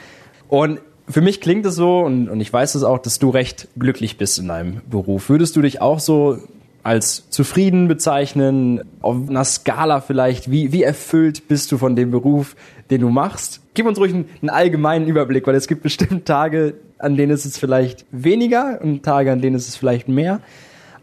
Und 0.47 0.79
für 1.07 1.21
mich 1.21 1.41
klingt 1.41 1.65
es 1.65 1.75
so, 1.75 1.99
und, 1.99 2.29
und 2.29 2.41
ich 2.41 2.51
weiß 2.51 2.75
es 2.75 2.83
auch, 2.83 2.97
dass 2.97 3.19
du 3.19 3.29
recht 3.29 3.67
glücklich 3.77 4.17
bist 4.17 4.39
in 4.39 4.47
deinem 4.47 4.81
Beruf. 4.89 5.29
Würdest 5.29 5.55
du 5.55 5.61
dich 5.61 5.81
auch 5.81 5.99
so 5.99 6.37
als 6.83 7.29
zufrieden 7.29 7.87
bezeichnen? 7.87 8.81
Auf 9.01 9.29
einer 9.29 9.43
Skala 9.43 10.01
vielleicht? 10.01 10.51
Wie, 10.51 10.71
wie 10.71 10.83
erfüllt 10.83 11.47
bist 11.47 11.71
du 11.71 11.77
von 11.77 11.95
dem 11.95 12.11
Beruf, 12.11 12.55
den 12.89 13.01
du 13.01 13.09
machst? 13.09 13.61
Gib 13.73 13.85
uns 13.85 13.99
ruhig 13.99 14.13
einen, 14.13 14.25
einen 14.41 14.49
allgemeinen 14.49 15.07
Überblick, 15.07 15.45
weil 15.47 15.55
es 15.55 15.67
gibt 15.67 15.83
bestimmt 15.83 16.25
Tage, 16.25 16.75
an 16.97 17.17
denen 17.17 17.31
ist 17.31 17.45
es 17.45 17.57
vielleicht 17.57 18.05
weniger 18.11 18.79
und 18.81 19.03
Tage, 19.03 19.31
an 19.31 19.41
denen 19.41 19.55
ist 19.55 19.67
es 19.67 19.75
vielleicht 19.75 20.07
mehr. 20.07 20.41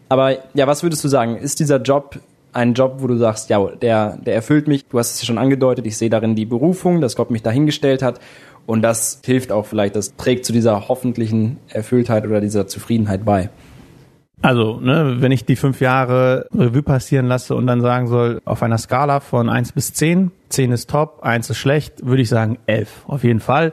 Aber 0.08 0.36
ja, 0.54 0.66
was 0.66 0.82
würdest 0.82 1.02
du 1.04 1.08
sagen? 1.08 1.36
Ist 1.36 1.60
dieser 1.60 1.80
Job 1.80 2.18
ein 2.52 2.74
Job, 2.74 2.96
wo 2.98 3.06
du 3.06 3.16
sagst, 3.16 3.50
ja, 3.50 3.64
der, 3.66 4.18
der 4.18 4.34
erfüllt 4.34 4.68
mich. 4.68 4.86
Du 4.86 4.98
hast 4.98 5.14
es 5.14 5.22
ja 5.22 5.26
schon 5.26 5.38
angedeutet, 5.38 5.86
ich 5.86 5.96
sehe 5.96 6.10
darin 6.10 6.34
die 6.34 6.46
Berufung, 6.46 7.00
dass 7.00 7.16
Gott 7.16 7.30
mich 7.30 7.42
dahingestellt 7.42 8.02
hat. 8.02 8.20
Und 8.66 8.82
das 8.82 9.20
hilft 9.24 9.50
auch 9.50 9.66
vielleicht, 9.66 9.96
das 9.96 10.16
trägt 10.16 10.44
zu 10.44 10.52
dieser 10.52 10.88
hoffentlichen 10.88 11.58
Erfülltheit 11.68 12.26
oder 12.26 12.40
dieser 12.40 12.66
Zufriedenheit 12.66 13.24
bei. 13.24 13.50
Also, 14.40 14.80
ne, 14.80 15.16
wenn 15.20 15.30
ich 15.30 15.44
die 15.44 15.54
fünf 15.54 15.80
Jahre 15.80 16.46
Revue 16.52 16.82
passieren 16.82 17.26
lasse 17.26 17.54
und 17.54 17.66
dann 17.68 17.80
sagen 17.80 18.08
soll, 18.08 18.40
auf 18.44 18.62
einer 18.62 18.78
Skala 18.78 19.20
von 19.20 19.48
eins 19.48 19.72
bis 19.72 19.94
zehn, 19.94 20.32
zehn 20.48 20.72
ist 20.72 20.90
top, 20.90 21.20
eins 21.22 21.48
ist 21.48 21.58
schlecht, 21.58 22.04
würde 22.04 22.22
ich 22.22 22.28
sagen 22.28 22.58
elf. 22.66 23.04
Auf 23.06 23.22
jeden 23.22 23.38
Fall. 23.38 23.72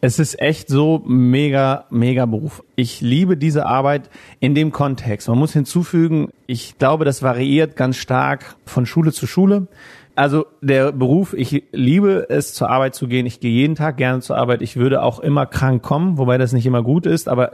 Es 0.00 0.18
ist 0.18 0.40
echt 0.40 0.68
so 0.68 1.02
mega, 1.06 1.86
mega 1.90 2.26
Beruf. 2.26 2.62
Ich 2.76 3.00
liebe 3.00 3.36
diese 3.36 3.66
Arbeit 3.66 4.10
in 4.40 4.54
dem 4.54 4.70
Kontext. 4.70 5.28
Man 5.28 5.38
muss 5.38 5.52
hinzufügen, 5.52 6.28
ich 6.46 6.78
glaube, 6.78 7.04
das 7.04 7.22
variiert 7.22 7.76
ganz 7.76 7.96
stark 7.96 8.56
von 8.66 8.86
Schule 8.86 9.12
zu 9.12 9.26
Schule. 9.26 9.68
Also 10.14 10.46
der 10.60 10.92
Beruf, 10.92 11.34
ich 11.34 11.64
liebe 11.72 12.26
es 12.28 12.54
zur 12.54 12.70
Arbeit 12.70 12.94
zu 12.94 13.08
gehen. 13.08 13.26
Ich 13.26 13.40
gehe 13.40 13.52
jeden 13.52 13.74
Tag 13.74 13.96
gerne 13.96 14.20
zur 14.20 14.36
Arbeit. 14.36 14.62
Ich 14.62 14.76
würde 14.76 15.02
auch 15.02 15.20
immer 15.20 15.46
krank 15.46 15.82
kommen, 15.82 16.18
wobei 16.18 16.38
das 16.38 16.52
nicht 16.52 16.66
immer 16.66 16.82
gut 16.82 17.06
ist, 17.06 17.28
aber 17.28 17.52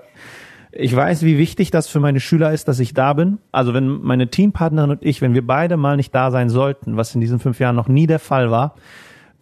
ich 0.74 0.94
weiß, 0.96 1.22
wie 1.22 1.36
wichtig 1.36 1.70
das 1.70 1.86
für 1.86 2.00
meine 2.00 2.18
Schüler 2.18 2.52
ist, 2.52 2.66
dass 2.66 2.80
ich 2.80 2.94
da 2.94 3.12
bin. 3.12 3.38
Also 3.52 3.74
wenn 3.74 3.88
meine 3.88 4.28
Teampartnerin 4.28 4.90
und 4.90 5.02
ich, 5.02 5.20
wenn 5.20 5.34
wir 5.34 5.46
beide 5.46 5.76
mal 5.76 5.96
nicht 5.96 6.14
da 6.14 6.30
sein 6.30 6.48
sollten, 6.48 6.96
was 6.96 7.14
in 7.14 7.20
diesen 7.20 7.40
fünf 7.40 7.60
Jahren 7.60 7.76
noch 7.76 7.88
nie 7.88 8.06
der 8.06 8.18
Fall 8.18 8.50
war, 8.50 8.74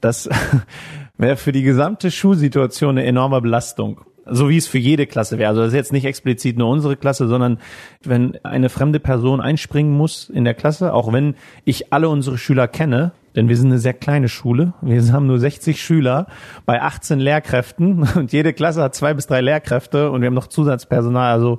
das 0.01 0.29
wäre 1.21 1.37
für 1.37 1.53
die 1.53 1.63
gesamte 1.63 2.11
Schulsituation 2.11 2.91
eine 2.97 3.07
enorme 3.07 3.41
Belastung. 3.41 4.01
So 4.27 4.49
wie 4.49 4.59
es 4.59 4.69
für 4.69 4.79
jede 4.79 5.07
Klasse 5.07 5.39
wäre. 5.39 5.49
Also 5.49 5.63
das 5.63 5.69
ist 5.69 5.77
jetzt 5.77 5.93
nicht 5.93 6.05
explizit 6.05 6.57
nur 6.57 6.69
unsere 6.69 6.97
Klasse, 6.97 7.27
sondern 7.27 7.59
wenn 8.05 8.39
eine 8.45 8.69
fremde 8.69 9.01
Person 9.01 9.41
einspringen 9.41 9.97
muss 9.97 10.29
in 10.29 10.45
der 10.45 10.55
Klasse, 10.55 10.95
auch 10.95 11.13
wenn 11.13 11.35
ich 11.65 11.93
alle 11.93 12.09
unsere 12.09 12.39
Schüler 12.39 12.69
kenne, 12.69 13.13
denn 13.35 13.49
wir 13.49 13.57
sind 13.57 13.69
eine 13.69 13.79
sehr 13.79 13.95
kleine 13.95 14.29
Schule. 14.29 14.75
Wir 14.83 15.03
haben 15.13 15.27
nur 15.27 15.39
60 15.39 15.83
Schüler 15.83 16.27
bei 16.65 16.81
18 16.81 17.19
Lehrkräften 17.19 18.09
und 18.15 18.33
jede 18.33 18.53
Klasse 18.53 18.83
hat 18.83 18.95
zwei 18.95 19.15
bis 19.15 19.27
drei 19.27 19.41
Lehrkräfte 19.41 20.11
und 20.11 20.21
wir 20.21 20.27
haben 20.27 20.35
noch 20.35 20.49
Zusatzpersonal. 20.49 21.33
Also 21.33 21.59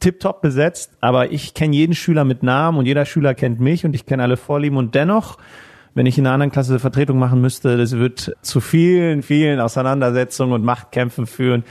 tiptop 0.00 0.42
besetzt, 0.42 0.92
aber 1.00 1.32
ich 1.32 1.54
kenne 1.54 1.76
jeden 1.76 1.94
Schüler 1.94 2.24
mit 2.24 2.42
Namen 2.42 2.78
und 2.78 2.86
jeder 2.86 3.06
Schüler 3.06 3.34
kennt 3.34 3.60
mich 3.60 3.84
und 3.84 3.94
ich 3.94 4.04
kenne 4.04 4.22
alle 4.22 4.36
Vorlieben 4.36 4.76
und 4.76 4.94
dennoch 4.94 5.38
wenn 5.94 6.06
ich 6.06 6.18
in 6.18 6.26
einer 6.26 6.34
anderen 6.34 6.52
Klasse 6.52 6.78
Vertretung 6.78 7.18
machen 7.18 7.40
müsste, 7.40 7.76
das 7.76 7.92
wird 7.92 8.36
zu 8.42 8.60
vielen, 8.60 9.22
vielen 9.22 9.60
Auseinandersetzungen 9.60 10.52
und 10.52 10.64
Machtkämpfen 10.64 11.26
führen. 11.26 11.64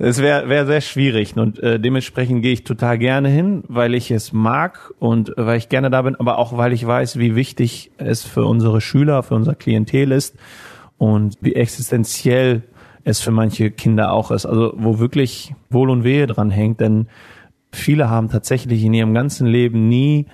Es 0.00 0.22
wäre 0.22 0.48
wär 0.48 0.64
sehr 0.64 0.80
schwierig 0.80 1.36
und 1.36 1.58
äh, 1.58 1.80
dementsprechend 1.80 2.42
gehe 2.42 2.52
ich 2.52 2.62
total 2.62 2.98
gerne 2.98 3.28
hin, 3.28 3.64
weil 3.66 3.94
ich 3.94 4.12
es 4.12 4.32
mag 4.32 4.92
und 5.00 5.32
weil 5.36 5.58
ich 5.58 5.68
gerne 5.68 5.90
da 5.90 6.02
bin, 6.02 6.14
aber 6.14 6.38
auch 6.38 6.56
weil 6.56 6.72
ich 6.72 6.86
weiß, 6.86 7.18
wie 7.18 7.34
wichtig 7.34 7.90
es 7.98 8.24
für 8.24 8.46
unsere 8.46 8.80
Schüler, 8.80 9.24
für 9.24 9.34
unser 9.34 9.56
Klientel 9.56 10.12
ist 10.12 10.36
und 10.98 11.36
wie 11.40 11.56
existenziell 11.56 12.62
es 13.02 13.20
für 13.20 13.32
manche 13.32 13.72
Kinder 13.72 14.12
auch 14.12 14.30
ist. 14.30 14.46
Also 14.46 14.72
wo 14.76 15.00
wirklich 15.00 15.54
Wohl 15.68 15.90
und 15.90 16.04
Wehe 16.04 16.28
dran 16.28 16.50
hängt, 16.50 16.80
denn 16.80 17.08
viele 17.72 18.08
haben 18.08 18.30
tatsächlich 18.30 18.84
in 18.84 18.94
ihrem 18.94 19.14
ganzen 19.14 19.48
Leben 19.48 19.88
nie 19.88 20.26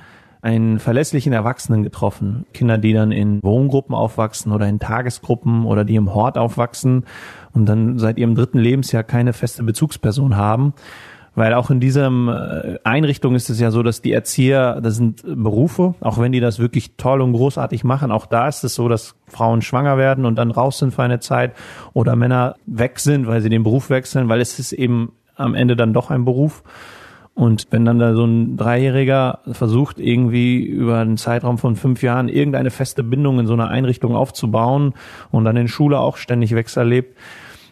einen 0.44 0.78
verlässlichen 0.78 1.32
Erwachsenen 1.32 1.82
getroffen. 1.82 2.44
Kinder, 2.52 2.76
die 2.76 2.92
dann 2.92 3.12
in 3.12 3.42
Wohngruppen 3.42 3.94
aufwachsen 3.94 4.52
oder 4.52 4.68
in 4.68 4.78
Tagesgruppen 4.78 5.64
oder 5.64 5.86
die 5.86 5.94
im 5.94 6.14
Hort 6.14 6.36
aufwachsen 6.36 7.06
und 7.54 7.66
dann 7.66 7.98
seit 7.98 8.18
ihrem 8.18 8.34
dritten 8.34 8.58
Lebensjahr 8.58 9.04
keine 9.04 9.32
feste 9.32 9.62
Bezugsperson 9.62 10.36
haben. 10.36 10.74
Weil 11.34 11.54
auch 11.54 11.70
in 11.70 11.80
diesem 11.80 12.28
äh, 12.28 12.78
Einrichtung 12.84 13.34
ist 13.34 13.48
es 13.48 13.58
ja 13.58 13.70
so, 13.70 13.82
dass 13.82 14.02
die 14.02 14.12
Erzieher, 14.12 14.82
das 14.82 14.96
sind 14.96 15.22
Berufe, 15.24 15.94
auch 16.00 16.18
wenn 16.18 16.30
die 16.30 16.40
das 16.40 16.58
wirklich 16.58 16.96
toll 16.98 17.22
und 17.22 17.32
großartig 17.32 17.82
machen, 17.82 18.12
auch 18.12 18.26
da 18.26 18.46
ist 18.46 18.64
es 18.64 18.74
so, 18.74 18.86
dass 18.88 19.16
Frauen 19.26 19.62
schwanger 19.62 19.96
werden 19.96 20.26
und 20.26 20.36
dann 20.36 20.50
raus 20.50 20.78
sind 20.78 20.92
für 20.92 21.02
eine 21.02 21.20
Zeit 21.20 21.54
oder 21.94 22.16
Männer 22.16 22.56
weg 22.66 23.00
sind, 23.00 23.26
weil 23.26 23.40
sie 23.40 23.48
den 23.48 23.62
Beruf 23.62 23.88
wechseln, 23.88 24.28
weil 24.28 24.42
es 24.42 24.58
ist 24.58 24.72
eben 24.72 25.12
am 25.36 25.54
Ende 25.54 25.74
dann 25.74 25.94
doch 25.94 26.10
ein 26.10 26.26
Beruf. 26.26 26.62
Und 27.34 27.66
wenn 27.70 27.84
dann 27.84 27.98
da 27.98 28.14
so 28.14 28.24
ein 28.24 28.56
Dreijähriger 28.56 29.40
versucht, 29.50 29.98
irgendwie 29.98 30.62
über 30.62 31.00
einen 31.00 31.16
Zeitraum 31.16 31.58
von 31.58 31.74
fünf 31.74 32.02
Jahren 32.02 32.28
irgendeine 32.28 32.70
feste 32.70 33.02
Bindung 33.02 33.40
in 33.40 33.46
so 33.46 33.54
einer 33.54 33.68
Einrichtung 33.68 34.14
aufzubauen 34.14 34.94
und 35.32 35.44
dann 35.44 35.56
in 35.56 35.66
Schule 35.66 35.98
auch 35.98 36.16
ständig 36.16 36.54
Wechsel 36.54 36.80
erlebt, 36.80 37.18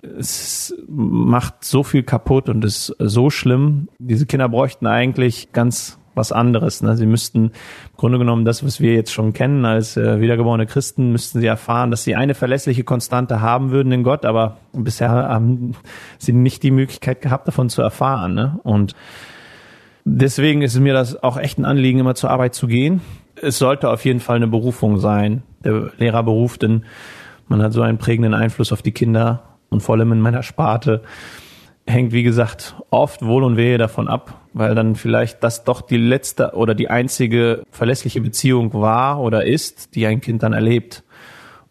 es 0.02 0.74
macht 0.88 1.64
so 1.64 1.84
viel 1.84 2.02
kaputt 2.02 2.48
und 2.48 2.64
ist 2.64 2.94
so 2.98 3.30
schlimm. 3.30 3.88
Diese 3.98 4.26
Kinder 4.26 4.48
bräuchten 4.48 4.88
eigentlich 4.88 5.52
ganz 5.52 5.98
was 6.14 6.32
anderes. 6.32 6.82
Ne? 6.82 6.96
Sie 6.96 7.06
müssten 7.06 7.46
im 7.46 7.50
Grunde 7.96 8.18
genommen 8.18 8.44
das, 8.44 8.64
was 8.64 8.80
wir 8.80 8.94
jetzt 8.94 9.12
schon 9.12 9.32
kennen 9.32 9.64
als 9.64 9.96
äh, 9.96 10.20
wiedergeborene 10.20 10.66
Christen, 10.66 11.12
müssten 11.12 11.40
sie 11.40 11.46
erfahren, 11.46 11.90
dass 11.90 12.04
sie 12.04 12.16
eine 12.16 12.34
verlässliche 12.34 12.84
Konstante 12.84 13.40
haben 13.40 13.70
würden 13.70 13.92
in 13.92 14.02
Gott, 14.02 14.24
aber 14.24 14.58
bisher 14.72 15.10
haben 15.10 15.74
sie 16.18 16.32
nicht 16.32 16.62
die 16.64 16.70
Möglichkeit 16.70 17.22
gehabt, 17.22 17.48
davon 17.48 17.70
zu 17.70 17.80
erfahren. 17.80 18.34
Ne? 18.34 18.60
Und 18.64 18.94
Deswegen 20.04 20.62
ist 20.62 20.74
es 20.74 20.80
mir 20.80 20.94
das 20.94 21.22
auch 21.22 21.36
echt 21.36 21.58
ein 21.58 21.64
Anliegen, 21.64 22.00
immer 22.00 22.14
zur 22.14 22.30
Arbeit 22.30 22.54
zu 22.54 22.66
gehen. 22.66 23.00
Es 23.36 23.58
sollte 23.58 23.90
auf 23.90 24.04
jeden 24.04 24.20
Fall 24.20 24.36
eine 24.36 24.48
Berufung 24.48 24.98
sein, 24.98 25.42
der 25.64 25.92
Lehrerberuf, 25.98 26.58
denn 26.58 26.84
man 27.48 27.62
hat 27.62 27.72
so 27.72 27.82
einen 27.82 27.98
prägenden 27.98 28.34
Einfluss 28.34 28.72
auf 28.72 28.82
die 28.82 28.92
Kinder 28.92 29.42
und 29.68 29.82
vor 29.82 29.94
allem 29.94 30.12
in 30.12 30.20
meiner 30.20 30.42
Sparte 30.42 31.02
hängt, 31.86 32.12
wie 32.12 32.22
gesagt, 32.22 32.76
oft 32.90 33.24
Wohl 33.24 33.44
und 33.44 33.56
Wehe 33.56 33.78
davon 33.78 34.08
ab, 34.08 34.40
weil 34.52 34.74
dann 34.74 34.94
vielleicht 34.94 35.42
das 35.42 35.64
doch 35.64 35.80
die 35.80 35.96
letzte 35.96 36.52
oder 36.52 36.74
die 36.74 36.90
einzige 36.90 37.62
verlässliche 37.70 38.20
Beziehung 38.20 38.72
war 38.74 39.20
oder 39.20 39.44
ist, 39.44 39.94
die 39.94 40.06
ein 40.06 40.20
Kind 40.20 40.42
dann 40.42 40.52
erlebt. 40.52 41.02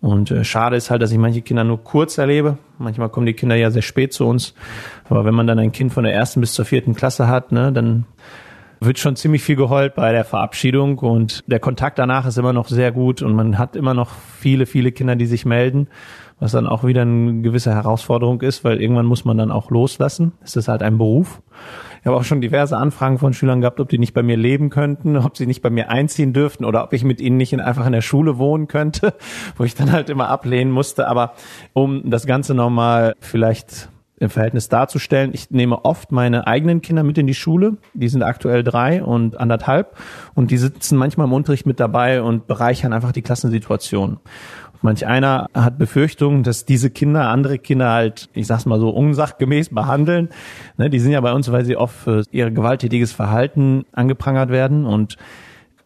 Und 0.01 0.31
äh, 0.31 0.43
schade 0.43 0.75
ist 0.75 0.89
halt, 0.89 1.01
dass 1.01 1.11
ich 1.11 1.19
manche 1.19 1.41
Kinder 1.41 1.63
nur 1.63 1.83
kurz 1.83 2.17
erlebe. 2.17 2.57
Manchmal 2.79 3.09
kommen 3.09 3.27
die 3.27 3.33
Kinder 3.33 3.55
ja 3.55 3.69
sehr 3.69 3.83
spät 3.83 4.13
zu 4.13 4.25
uns. 4.25 4.55
Aber 5.07 5.25
wenn 5.25 5.35
man 5.35 5.47
dann 5.47 5.59
ein 5.59 5.71
Kind 5.71 5.93
von 5.93 6.03
der 6.03 6.13
ersten 6.13 6.41
bis 6.41 6.53
zur 6.53 6.65
vierten 6.65 6.95
Klasse 6.95 7.27
hat, 7.27 7.51
ne, 7.51 7.71
dann 7.71 8.05
wird 8.79 8.97
schon 8.97 9.15
ziemlich 9.15 9.43
viel 9.43 9.55
geheult 9.55 9.93
bei 9.93 10.11
der 10.11 10.25
Verabschiedung 10.25 10.97
und 10.97 11.43
der 11.45 11.59
Kontakt 11.59 11.99
danach 11.99 12.25
ist 12.25 12.39
immer 12.39 12.51
noch 12.51 12.67
sehr 12.67 12.91
gut 12.91 13.21
und 13.21 13.35
man 13.35 13.59
hat 13.59 13.75
immer 13.75 13.93
noch 13.93 14.09
viele, 14.09 14.65
viele 14.65 14.91
Kinder, 14.91 15.15
die 15.15 15.27
sich 15.27 15.45
melden, 15.45 15.87
was 16.39 16.53
dann 16.53 16.65
auch 16.65 16.83
wieder 16.83 17.03
eine 17.03 17.41
gewisse 17.41 17.75
Herausforderung 17.75 18.41
ist, 18.41 18.63
weil 18.63 18.81
irgendwann 18.81 19.05
muss 19.05 19.23
man 19.23 19.37
dann 19.37 19.51
auch 19.51 19.69
loslassen. 19.69 20.31
Es 20.43 20.55
ist 20.55 20.67
halt 20.67 20.81
ein 20.81 20.97
Beruf. 20.97 21.43
Ich 22.01 22.07
habe 22.07 22.17
auch 22.17 22.23
schon 22.23 22.41
diverse 22.41 22.77
Anfragen 22.77 23.19
von 23.19 23.33
Schülern 23.33 23.61
gehabt, 23.61 23.79
ob 23.79 23.87
die 23.87 23.99
nicht 23.99 24.15
bei 24.15 24.23
mir 24.23 24.35
leben 24.35 24.71
könnten, 24.71 25.17
ob 25.17 25.37
sie 25.37 25.45
nicht 25.45 25.61
bei 25.61 25.69
mir 25.69 25.89
einziehen 25.89 26.33
dürften 26.33 26.65
oder 26.65 26.83
ob 26.83 26.93
ich 26.93 27.03
mit 27.03 27.21
ihnen 27.21 27.37
nicht 27.37 27.53
in, 27.53 27.59
einfach 27.59 27.85
in 27.85 27.91
der 27.91 28.01
Schule 28.01 28.39
wohnen 28.39 28.67
könnte, 28.67 29.13
wo 29.55 29.63
ich 29.63 29.75
dann 29.75 29.91
halt 29.91 30.09
immer 30.09 30.27
ablehnen 30.27 30.71
musste. 30.71 31.07
Aber 31.07 31.33
um 31.73 32.09
das 32.09 32.25
Ganze 32.25 32.55
nochmal 32.55 33.15
vielleicht 33.19 33.89
im 34.17 34.29
Verhältnis 34.29 34.69
darzustellen. 34.69 35.31
Ich 35.33 35.49
nehme 35.49 35.83
oft 35.83 36.11
meine 36.11 36.45
eigenen 36.45 36.81
Kinder 36.83 37.01
mit 37.01 37.17
in 37.17 37.25
die 37.25 37.33
Schule. 37.33 37.77
Die 37.95 38.07
sind 38.07 38.21
aktuell 38.21 38.63
drei 38.63 39.03
und 39.03 39.39
anderthalb 39.39 39.97
und 40.35 40.51
die 40.51 40.57
sitzen 40.57 40.95
manchmal 40.95 41.25
im 41.25 41.33
Unterricht 41.33 41.65
mit 41.65 41.79
dabei 41.79 42.21
und 42.21 42.45
bereichern 42.45 42.93
einfach 42.93 43.13
die 43.13 43.23
Klassensituation. 43.23 44.19
Manch 44.81 45.05
einer 45.05 45.47
hat 45.53 45.77
Befürchtungen, 45.77 46.43
dass 46.43 46.65
diese 46.65 46.89
Kinder 46.89 47.29
andere 47.29 47.59
Kinder 47.59 47.91
halt, 47.91 48.29
ich 48.33 48.47
sag's 48.47 48.65
mal 48.65 48.79
so, 48.79 48.89
unsachgemäß 48.89 49.69
behandeln. 49.69 50.29
Ne, 50.77 50.89
die 50.89 50.99
sind 50.99 51.11
ja 51.11 51.21
bei 51.21 51.33
uns, 51.33 51.51
weil 51.51 51.65
sie 51.65 51.77
oft 51.77 51.95
für 51.95 52.23
ihr 52.31 52.49
gewalttätiges 52.49 53.11
Verhalten 53.11 53.85
angeprangert 53.91 54.49
werden 54.49 54.85
und 54.85 55.17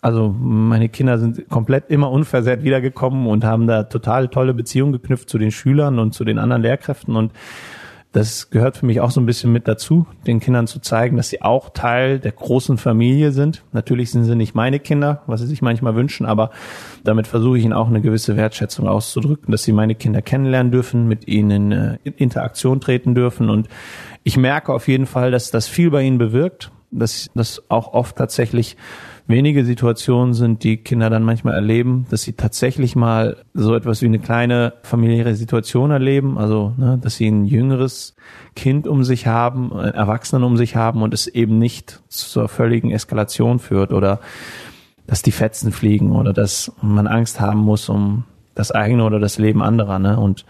also 0.06 0.30
meine 0.40 0.88
Kinder 0.88 1.18
sind 1.18 1.50
komplett 1.50 1.90
immer 1.90 2.12
unversehrt 2.12 2.64
wiedergekommen 2.64 3.26
und 3.26 3.44
haben 3.44 3.66
da 3.66 3.84
total 3.84 4.28
tolle 4.28 4.54
Beziehungen 4.54 4.94
geknüpft 4.94 5.30
zu 5.30 5.40
den 5.40 5.50
Schülern 5.50 5.98
und 5.98 6.14
zu 6.14 6.24
den 6.24 6.38
anderen 6.38 6.62
Lehrkräften 6.62 7.16
und 7.16 7.32
das 8.16 8.50
gehört 8.50 8.78
für 8.78 8.86
mich 8.86 9.02
auch 9.02 9.12
so 9.12 9.20
ein 9.20 9.26
bisschen 9.26 9.52
mit 9.52 9.68
dazu, 9.68 10.06
den 10.26 10.40
Kindern 10.40 10.68
zu 10.68 10.80
zeigen, 10.80 11.18
dass 11.18 11.28
sie 11.28 11.42
auch 11.42 11.72
Teil 11.72 12.18
der 12.18 12.32
großen 12.32 12.78
Familie 12.78 13.34
sind. 13.34 13.66
Natürlich 13.74 14.12
sind 14.12 14.24
sie 14.24 14.38
nicht 14.38 14.56
meine 14.56 14.80
Kinder, 14.80 15.24
was 15.28 15.42
sie 15.42 15.48
sich 15.48 15.62
manchmal 15.62 15.96
wünschen, 15.96 16.26
aber 16.26 16.52
damit 17.04 17.28
versuche 17.28 17.58
ich 17.58 17.66
ihnen 17.66 17.74
auch 17.74 17.90
eine 17.90 18.00
gewisse 18.00 18.38
Wertschätzung 18.38 18.88
auszudrücken, 18.88 19.52
dass 19.52 19.64
sie 19.64 19.74
meine 19.74 19.96
Kinder 19.96 20.22
kennenlernen 20.22 20.72
dürfen, 20.72 21.10
mit 21.10 21.28
ihnen 21.28 21.98
in 22.06 22.14
Interaktion 22.14 22.80
treten 22.80 23.16
dürfen. 23.16 23.50
Und 23.50 23.68
ich 24.24 24.38
merke 24.38 24.74
auf 24.74 24.88
jeden 24.88 25.08
Fall, 25.08 25.32
dass 25.32 25.52
das 25.52 25.68
viel 25.68 25.92
bei 25.92 26.04
ihnen 26.04 26.18
bewirkt, 26.18 26.72
dass 26.92 27.30
das 27.36 27.64
auch 27.68 27.92
oft 27.94 28.16
tatsächlich 28.16 28.78
wenige 29.28 29.66
Situationen 29.66 30.34
sind, 30.34 30.64
die 30.64 30.78
Kinder 30.78 31.10
dann 31.10 31.24
manchmal 31.24 31.56
erleben, 31.56 32.06
dass 32.10 32.24
sie 32.24 32.34
tatsächlich 32.34 32.96
mal 32.96 33.38
so 33.54 33.76
etwas 33.76 34.02
wie 34.02 34.06
eine 34.06 34.20
kleine 34.20 34.74
familiäre 34.84 35.36
Situation 35.36 35.92
erleben, 35.92 36.38
also 36.38 36.74
ne, 36.78 37.00
dass 37.02 37.16
sie 37.16 37.28
ein 37.28 37.46
jüngeres 37.46 38.16
Kind 38.56 38.88
um 38.88 39.04
sich 39.04 39.28
haben, 39.28 39.74
einen 39.74 39.94
Erwachsenen 39.94 40.44
um 40.44 40.58
sich 40.58 40.76
haben 40.76 41.02
und 41.02 41.14
es 41.14 41.28
eben 41.28 41.58
nicht 41.58 42.02
zur 42.08 42.48
völligen 42.48 42.92
Eskalation 42.92 43.60
führt 43.60 43.92
oder 43.92 44.20
dass 45.08 45.22
die 45.22 45.32
Fetzen 45.32 45.72
fliegen 45.72 46.12
oder 46.12 46.34
dass 46.34 46.72
man 46.82 47.08
Angst 47.08 47.40
haben 47.40 47.60
muss 47.60 47.90
um 47.90 48.26
das 48.54 48.72
eigene 48.72 49.04
oder 49.04 49.20
das 49.20 49.38
Leben 49.38 49.62
anderer. 49.62 50.00
Ne? 50.00 50.20
Und 50.20 50.46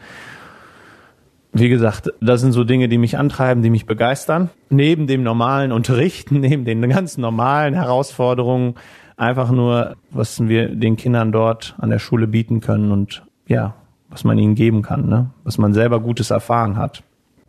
wie 1.58 1.70
gesagt, 1.70 2.12
das 2.20 2.42
sind 2.42 2.52
so 2.52 2.66
Dinge, 2.66 2.90
die 2.90 2.98
mich 2.98 3.18
antreiben, 3.18 3.64
die 3.64 3.70
mich 3.70 3.86
begeistern. 3.86 4.50
Neben 4.70 5.08
dem 5.08 5.24
normalen 5.24 5.72
Unterrichten, 5.72 6.40
neben 6.42 6.66
den 6.66 6.88
ganz 6.90 7.18
normalen 7.18 7.74
Herausforderungen, 7.74 8.76
einfach 9.16 9.52
nur, 9.52 9.96
was 10.12 10.48
wir 10.48 10.68
den 10.68 10.98
Kindern 10.98 11.32
dort 11.32 11.76
an 11.78 11.90
der 11.90 12.00
Schule 12.00 12.28
bieten 12.28 12.60
können 12.60 12.92
und 12.92 13.24
ja, 13.48 13.74
was 14.10 14.26
man 14.26 14.38
ihnen 14.38 14.56
geben 14.56 14.82
kann, 14.82 15.08
ne? 15.08 15.30
was 15.46 15.58
man 15.58 15.74
selber 15.74 16.02
Gutes 16.02 16.30
erfahren 16.30 16.76
hat. 16.76 17.04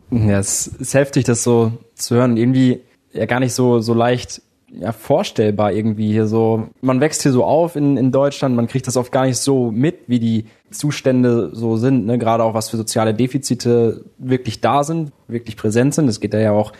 Ja, 0.09 0.39
es 0.39 0.67
ist 0.67 0.93
heftig, 0.93 1.25
das 1.25 1.43
so 1.43 1.73
zu 1.95 2.15
hören. 2.15 2.37
Irgendwie 2.37 2.79
ja 3.11 3.25
gar 3.25 3.41
nicht 3.41 3.53
so, 3.53 3.79
so 3.79 3.93
leicht 3.93 4.41
ja, 4.71 4.91
vorstellbar 4.91 5.71
irgendwie 5.71 6.11
hier 6.11 6.27
so. 6.27 6.67
Man 6.81 6.99
wächst 6.99 7.23
hier 7.23 7.31
so 7.31 7.43
auf 7.43 7.75
in, 7.75 7.97
in 7.97 8.11
Deutschland, 8.11 8.55
man 8.55 8.67
kriegt 8.67 8.87
das 8.87 8.97
oft 8.97 9.11
gar 9.11 9.25
nicht 9.25 9.37
so 9.37 9.71
mit, 9.71 9.99
wie 10.07 10.19
die 10.19 10.45
Zustände 10.71 11.51
so 11.53 11.77
sind, 11.77 12.05
ne? 12.05 12.17
gerade 12.17 12.43
auch 12.43 12.53
was 12.53 12.69
für 12.69 12.77
soziale 12.77 13.13
Defizite 13.13 14.05
wirklich 14.17 14.59
da 14.59 14.83
sind, 14.83 15.11
wirklich 15.27 15.55
präsent 15.55 15.93
sind. 15.93 16.07
Es 16.09 16.19
geht 16.19 16.33
ja 16.33 16.51
auch 16.51 16.73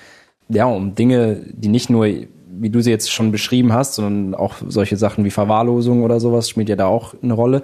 ja, 0.50 0.66
um 0.66 0.96
Dinge, 0.96 1.42
die 1.52 1.70
nicht 1.70 1.90
nur, 1.90 2.06
wie 2.06 2.70
du 2.70 2.82
sie 2.82 2.92
jetzt 2.92 3.12
schon 3.12 3.32
beschrieben 3.32 3.74
hast, 3.74 3.96
sondern 3.96 4.36
auch 4.36 4.56
solche 4.68 4.98
Sachen 4.98 5.26
wie 5.26 5.32
Verwahrlosung 5.32 6.04
oder 6.04 6.20
sowas 6.20 6.50
spielt 6.50 6.70
ja 6.70 6.76
da 6.76 6.88
auch 6.88 7.16
eine 7.22 7.34
Rolle. 7.34 7.64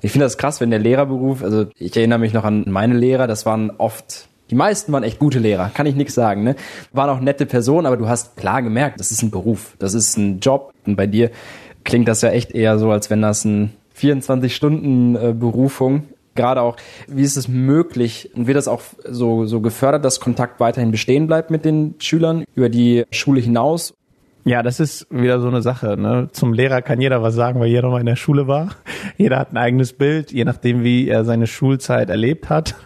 Ich 0.00 0.12
finde 0.12 0.26
das 0.26 0.38
krass, 0.38 0.60
wenn 0.60 0.70
der 0.70 0.78
Lehrerberuf, 0.78 1.42
also 1.42 1.66
ich 1.76 1.96
erinnere 1.96 2.20
mich 2.20 2.32
noch 2.32 2.44
an 2.44 2.64
meine 2.68 2.96
Lehrer, 2.96 3.26
das 3.26 3.46
waren 3.46 3.70
oft 3.78 4.27
die 4.50 4.54
meisten 4.54 4.92
waren 4.92 5.02
echt 5.02 5.18
gute 5.18 5.38
Lehrer, 5.38 5.70
kann 5.72 5.86
ich 5.86 5.94
nichts 5.94 6.14
sagen. 6.14 6.42
Ne? 6.42 6.56
Waren 6.92 7.10
auch 7.10 7.20
nette 7.20 7.46
Personen, 7.46 7.86
aber 7.86 7.96
du 7.96 8.08
hast 8.08 8.36
klar 8.36 8.62
gemerkt, 8.62 8.98
das 9.00 9.10
ist 9.10 9.22
ein 9.22 9.30
Beruf, 9.30 9.74
das 9.78 9.94
ist 9.94 10.16
ein 10.16 10.40
Job. 10.40 10.72
Und 10.86 10.96
bei 10.96 11.06
dir 11.06 11.30
klingt 11.84 12.08
das 12.08 12.22
ja 12.22 12.30
echt 12.30 12.52
eher 12.52 12.78
so, 12.78 12.90
als 12.90 13.10
wenn 13.10 13.22
das 13.22 13.44
ein 13.44 13.72
24-Stunden-Berufung. 13.98 15.96
Äh, 15.96 16.02
Gerade 16.34 16.62
auch, 16.62 16.76
wie 17.08 17.22
ist 17.22 17.36
es 17.36 17.48
möglich 17.48 18.30
und 18.34 18.46
wird 18.46 18.56
das 18.56 18.68
auch 18.68 18.82
so, 19.04 19.46
so 19.46 19.60
gefördert, 19.60 20.04
dass 20.04 20.20
Kontakt 20.20 20.60
weiterhin 20.60 20.92
bestehen 20.92 21.26
bleibt 21.26 21.50
mit 21.50 21.64
den 21.64 21.96
Schülern 21.98 22.44
über 22.54 22.68
die 22.68 23.04
Schule 23.10 23.40
hinaus? 23.40 23.94
Ja, 24.44 24.62
das 24.62 24.80
ist 24.80 25.06
wieder 25.10 25.40
so 25.40 25.48
eine 25.48 25.62
Sache. 25.62 25.96
Ne? 25.96 26.28
Zum 26.32 26.52
Lehrer 26.52 26.80
kann 26.80 27.00
jeder 27.00 27.22
was 27.22 27.34
sagen, 27.34 27.60
weil 27.60 27.68
jeder 27.68 27.90
mal 27.90 28.00
in 28.00 28.06
der 28.06 28.16
Schule 28.16 28.46
war. 28.46 28.70
Jeder 29.16 29.38
hat 29.38 29.52
ein 29.52 29.56
eigenes 29.56 29.94
Bild, 29.94 30.32
je 30.32 30.44
nachdem, 30.44 30.84
wie 30.84 31.08
er 31.08 31.24
seine 31.24 31.48
Schulzeit 31.48 32.08
erlebt 32.08 32.50
hat. 32.50 32.76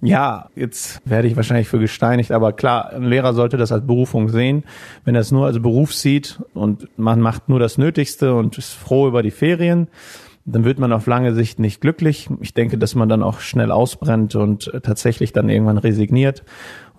Ja, 0.00 0.48
jetzt 0.54 1.00
werde 1.04 1.26
ich 1.26 1.34
wahrscheinlich 1.34 1.68
für 1.68 1.80
gesteinigt, 1.80 2.30
aber 2.30 2.52
klar, 2.52 2.92
ein 2.92 3.02
Lehrer 3.02 3.34
sollte 3.34 3.56
das 3.56 3.72
als 3.72 3.84
Berufung 3.84 4.28
sehen. 4.28 4.62
Wenn 5.04 5.16
er 5.16 5.20
es 5.20 5.32
nur 5.32 5.46
als 5.46 5.60
Beruf 5.60 5.92
sieht 5.92 6.40
und 6.54 6.86
man 6.96 7.20
macht 7.20 7.48
nur 7.48 7.58
das 7.58 7.76
Nötigste 7.76 8.34
und 8.34 8.56
ist 8.56 8.72
froh 8.72 9.08
über 9.08 9.22
die 9.22 9.32
Ferien, 9.32 9.88
dann 10.44 10.64
wird 10.64 10.78
man 10.78 10.92
auf 10.92 11.06
lange 11.06 11.34
Sicht 11.34 11.58
nicht 11.58 11.80
glücklich. 11.80 12.28
Ich 12.40 12.54
denke, 12.54 12.78
dass 12.78 12.94
man 12.94 13.08
dann 13.08 13.22
auch 13.22 13.40
schnell 13.40 13.70
ausbrennt 13.70 14.34
und 14.36 14.70
tatsächlich 14.82 15.32
dann 15.32 15.48
irgendwann 15.48 15.78
resigniert. 15.78 16.44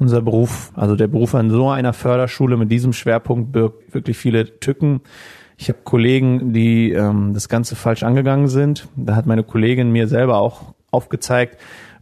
Unser 0.01 0.23
Beruf, 0.23 0.71
also 0.75 0.95
der 0.95 1.05
Beruf 1.05 1.35
an 1.35 1.51
so 1.51 1.69
einer 1.69 1.93
Förderschule 1.93 2.57
mit 2.57 2.71
diesem 2.71 2.91
Schwerpunkt 2.91 3.51
birgt 3.51 3.93
wirklich 3.93 4.17
viele 4.17 4.59
Tücken. 4.59 5.01
Ich 5.59 5.69
habe 5.69 5.77
Kollegen, 5.83 6.53
die 6.53 6.91
ähm, 6.91 7.35
das 7.35 7.49
Ganze 7.49 7.75
falsch 7.75 8.01
angegangen 8.01 8.47
sind. 8.47 8.87
Da 8.95 9.15
hat 9.15 9.27
meine 9.27 9.43
Kollegin 9.43 9.91
mir 9.91 10.07
selber 10.07 10.39
auch 10.39 10.73
aufgezeigt, 10.89 11.59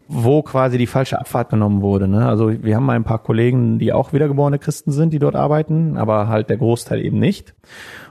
wo 0.08 0.42
quasi 0.44 0.78
die 0.78 0.88
falsche 0.88 1.20
Abfahrt 1.20 1.50
genommen 1.50 1.82
wurde. 1.82 2.08
Ne? 2.08 2.26
Also 2.26 2.64
wir 2.64 2.78
haben 2.78 2.90
ein 2.90 3.04
paar 3.04 3.20
Kollegen, 3.22 3.80
die 3.80 3.92
auch 3.92 4.14
wiedergeborene 4.14 4.60
Christen 4.60 4.94
sind, 4.94 5.12
die 5.12 5.20
dort 5.20 5.36
arbeiten, 5.36 5.98
aber 5.98 6.30
halt 6.30 6.50
der 6.50 6.56
Großteil 6.56 7.04
eben 7.04 7.20
nicht. 7.20 7.54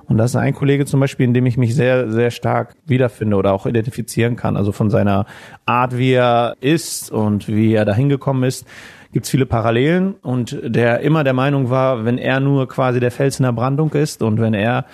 Und 0.05 0.18
das 0.18 0.33
ist 0.33 0.37
ein 0.37 0.53
Kollege 0.53 0.85
zum 0.85 1.01
Beispiel, 1.01 1.24
in 1.24 1.33
dem 1.33 1.46
ich 1.46 1.57
mich 1.57 1.74
sehr, 1.74 2.11
sehr 2.11 2.31
stark 2.31 2.74
wiederfinde 2.85 3.37
oder 3.37 3.55
auch 3.55 3.64
identifizieren 3.64 4.37
kann. 4.37 4.59
Also 4.59 4.72
von 4.72 4.90
seiner 4.90 5.24
Art, 5.64 5.96
wie 5.96 6.12
er 6.12 6.57
ist 6.61 7.11
und 7.11 7.48
wie 7.48 7.72
er 7.72 7.87
dahin 7.87 8.11
gekommen 8.11 8.42
ist, 8.42 8.66
gibt's 9.12 9.31
viele 9.31 9.47
Parallelen. 9.47 10.14
Und 10.14 10.59
der 10.62 11.01
immer 11.01 11.25
der 11.25 11.33
Meinung 11.35 11.71
war, 11.71 12.05
wenn 12.05 12.18
er 12.18 12.40
nur 12.40 12.68
quasi 12.68 13.01
der 13.01 13.11
Fels 13.11 13.38
in 13.38 13.44
der 13.44 13.53
Brandung 13.53 13.92
ist 13.92 14.23
und 14.23 14.40
wenn 14.40 14.55
er 14.55 14.87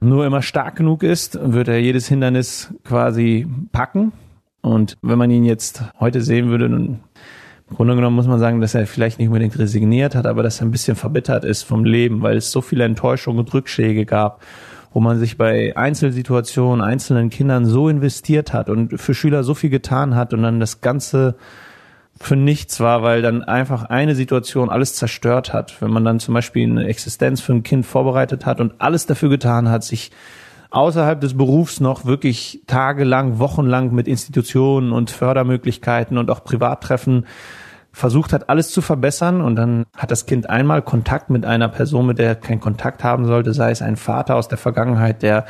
nur 0.00 0.26
immer 0.26 0.42
stark 0.42 0.76
genug 0.76 1.02
ist, 1.02 1.38
wird 1.40 1.68
er 1.68 1.78
jedes 1.78 2.08
Hindernis 2.08 2.74
quasi 2.84 3.46
packen. 3.70 4.12
Und 4.60 4.96
wenn 5.02 5.18
man 5.18 5.30
ihn 5.30 5.44
jetzt 5.44 5.82
heute 5.98 6.20
sehen 6.22 6.48
würde, 6.48 6.68
dann 6.68 7.00
im 7.70 7.76
Grunde 7.76 7.94
genommen 7.94 8.16
muss 8.16 8.26
man 8.26 8.38
sagen, 8.38 8.60
dass 8.60 8.74
er 8.74 8.86
vielleicht 8.86 9.18
nicht 9.18 9.28
unbedingt 9.28 9.58
resigniert 9.58 10.14
hat, 10.14 10.26
aber 10.26 10.42
dass 10.42 10.60
er 10.60 10.66
ein 10.66 10.70
bisschen 10.70 10.96
verbittert 10.96 11.44
ist 11.44 11.62
vom 11.62 11.84
Leben, 11.84 12.20
weil 12.20 12.36
es 12.36 12.50
so 12.50 12.60
viele 12.60 12.84
Enttäuschungen 12.84 13.40
und 13.40 13.54
Rückschläge 13.54 14.04
gab, 14.04 14.42
wo 14.92 15.00
man 15.00 15.18
sich 15.18 15.38
bei 15.38 15.74
Einzelsituationen, 15.76 16.84
einzelnen 16.84 17.30
Kindern 17.30 17.64
so 17.64 17.88
investiert 17.88 18.52
hat 18.52 18.68
und 18.68 19.00
für 19.00 19.14
Schüler 19.14 19.42
so 19.42 19.54
viel 19.54 19.70
getan 19.70 20.14
hat 20.14 20.34
und 20.34 20.42
dann 20.42 20.60
das 20.60 20.80
Ganze 20.80 21.36
für 22.20 22.36
nichts 22.36 22.80
war, 22.80 23.02
weil 23.02 23.22
dann 23.22 23.42
einfach 23.42 23.84
eine 23.84 24.14
Situation 24.14 24.70
alles 24.70 24.94
zerstört 24.94 25.52
hat. 25.52 25.80
Wenn 25.80 25.90
man 25.90 26.04
dann 26.04 26.20
zum 26.20 26.34
Beispiel 26.34 26.68
eine 26.68 26.86
Existenz 26.86 27.40
für 27.40 27.52
ein 27.52 27.62
Kind 27.62 27.84
vorbereitet 27.86 28.46
hat 28.46 28.60
und 28.60 28.74
alles 28.78 29.06
dafür 29.06 29.28
getan 29.28 29.68
hat, 29.68 29.82
sich 29.84 30.12
außerhalb 30.70 31.20
des 31.20 31.36
Berufs 31.36 31.80
noch 31.80 32.06
wirklich 32.06 32.62
tagelang, 32.66 33.38
wochenlang 33.38 33.92
mit 33.92 34.08
Institutionen 34.08 34.92
und 34.92 35.10
Fördermöglichkeiten 35.10 36.16
und 36.16 36.30
auch 36.30 36.44
Privattreffen 36.44 37.26
versucht 37.92 38.32
hat, 38.32 38.48
alles 38.48 38.70
zu 38.70 38.80
verbessern 38.80 39.42
und 39.42 39.56
dann 39.56 39.84
hat 39.94 40.10
das 40.10 40.24
Kind 40.24 40.48
einmal 40.48 40.80
Kontakt 40.80 41.28
mit 41.28 41.44
einer 41.44 41.68
Person, 41.68 42.06
mit 42.06 42.18
der 42.18 42.28
er 42.28 42.34
keinen 42.36 42.60
Kontakt 42.60 43.04
haben 43.04 43.26
sollte, 43.26 43.52
sei 43.52 43.70
es 43.70 43.82
ein 43.82 43.96
Vater 43.96 44.36
aus 44.36 44.48
der 44.48 44.56
Vergangenheit, 44.56 45.22
der 45.22 45.44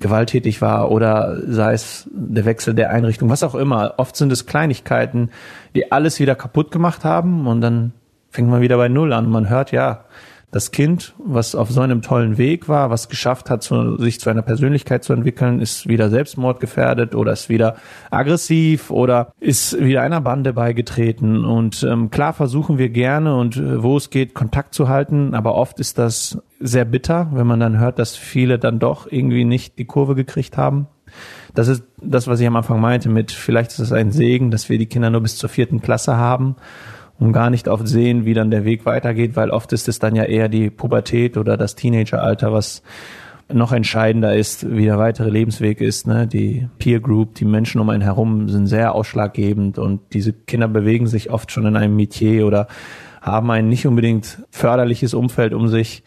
gewalttätig 0.00 0.62
war 0.62 0.90
oder 0.90 1.36
sei 1.46 1.72
es 1.72 2.08
der 2.12 2.44
Wechsel 2.44 2.74
der 2.74 2.90
Einrichtung, 2.90 3.30
was 3.30 3.42
auch 3.42 3.54
immer. 3.54 3.94
Oft 3.96 4.16
sind 4.16 4.30
es 4.32 4.46
Kleinigkeiten, 4.46 5.30
die 5.74 5.90
alles 5.90 6.20
wieder 6.20 6.34
kaputt 6.34 6.70
gemacht 6.70 7.04
haben 7.04 7.46
und 7.46 7.60
dann 7.60 7.92
fängt 8.30 8.48
man 8.48 8.60
wieder 8.60 8.76
bei 8.76 8.88
Null 8.88 9.12
an. 9.12 9.28
Man 9.28 9.48
hört 9.48 9.72
ja, 9.72 10.04
das 10.50 10.70
Kind, 10.70 11.14
was 11.18 11.54
auf 11.54 11.70
so 11.70 11.82
einem 11.82 12.00
tollen 12.00 12.38
Weg 12.38 12.68
war, 12.68 12.88
was 12.88 13.10
geschafft 13.10 13.50
hat, 13.50 13.62
zu, 13.62 13.98
sich 13.98 14.18
zu 14.18 14.30
einer 14.30 14.40
Persönlichkeit 14.40 15.04
zu 15.04 15.12
entwickeln, 15.12 15.60
ist 15.60 15.88
wieder 15.88 16.08
selbstmordgefährdet 16.08 17.14
oder 17.14 17.32
ist 17.32 17.50
wieder 17.50 17.76
aggressiv 18.10 18.90
oder 18.90 19.32
ist 19.40 19.78
wieder 19.78 20.00
einer 20.00 20.22
Bande 20.22 20.54
beigetreten. 20.54 21.44
Und 21.44 21.82
ähm, 21.82 22.10
klar 22.10 22.32
versuchen 22.32 22.78
wir 22.78 22.88
gerne 22.88 23.36
und 23.36 23.58
äh, 23.58 23.82
wo 23.82 23.98
es 23.98 24.08
geht, 24.08 24.32
Kontakt 24.32 24.72
zu 24.72 24.88
halten, 24.88 25.34
aber 25.34 25.54
oft 25.54 25.80
ist 25.80 25.98
das 25.98 26.38
sehr 26.60 26.86
bitter, 26.86 27.28
wenn 27.32 27.46
man 27.46 27.60
dann 27.60 27.78
hört, 27.78 27.98
dass 27.98 28.16
viele 28.16 28.58
dann 28.58 28.78
doch 28.78 29.06
irgendwie 29.10 29.44
nicht 29.44 29.78
die 29.78 29.84
Kurve 29.84 30.14
gekriegt 30.14 30.56
haben. 30.56 30.86
Das 31.54 31.68
ist 31.68 31.84
das, 32.00 32.26
was 32.26 32.40
ich 32.40 32.46
am 32.46 32.56
Anfang 32.56 32.80
meinte 32.80 33.08
mit, 33.10 33.32
vielleicht 33.32 33.72
ist 33.72 33.78
es 33.80 33.92
ein 33.92 34.12
Segen, 34.12 34.50
dass 34.50 34.68
wir 34.68 34.78
die 34.78 34.86
Kinder 34.86 35.10
nur 35.10 35.20
bis 35.20 35.36
zur 35.36 35.48
vierten 35.48 35.80
Klasse 35.82 36.16
haben 36.16 36.56
und 37.18 37.32
gar 37.32 37.50
nicht 37.50 37.68
oft 37.68 37.88
sehen, 37.88 38.24
wie 38.24 38.34
dann 38.34 38.50
der 38.50 38.64
Weg 38.64 38.86
weitergeht, 38.86 39.36
weil 39.36 39.50
oft 39.50 39.72
ist 39.72 39.88
es 39.88 39.98
dann 39.98 40.14
ja 40.14 40.24
eher 40.24 40.48
die 40.48 40.70
Pubertät 40.70 41.36
oder 41.36 41.56
das 41.56 41.74
Teenageralter, 41.74 42.52
was 42.52 42.82
noch 43.52 43.72
entscheidender 43.72 44.36
ist, 44.36 44.70
wie 44.70 44.84
der 44.84 44.98
weitere 44.98 45.30
Lebensweg 45.30 45.80
ist. 45.80 46.06
Ne? 46.06 46.26
Die 46.26 46.68
Peer 46.78 47.00
Group, 47.00 47.34
die 47.34 47.46
Menschen 47.46 47.80
um 47.80 47.88
einen 47.88 48.02
herum 48.02 48.48
sind 48.48 48.66
sehr 48.66 48.94
ausschlaggebend 48.94 49.78
und 49.78 50.00
diese 50.12 50.32
Kinder 50.32 50.68
bewegen 50.68 51.06
sich 51.06 51.30
oft 51.30 51.50
schon 51.50 51.66
in 51.66 51.76
einem 51.76 51.96
Metier 51.96 52.46
oder 52.46 52.68
haben 53.22 53.50
ein 53.50 53.68
nicht 53.68 53.86
unbedingt 53.86 54.42
förderliches 54.50 55.14
Umfeld 55.14 55.54
um 55.54 55.68
sich 55.68 56.02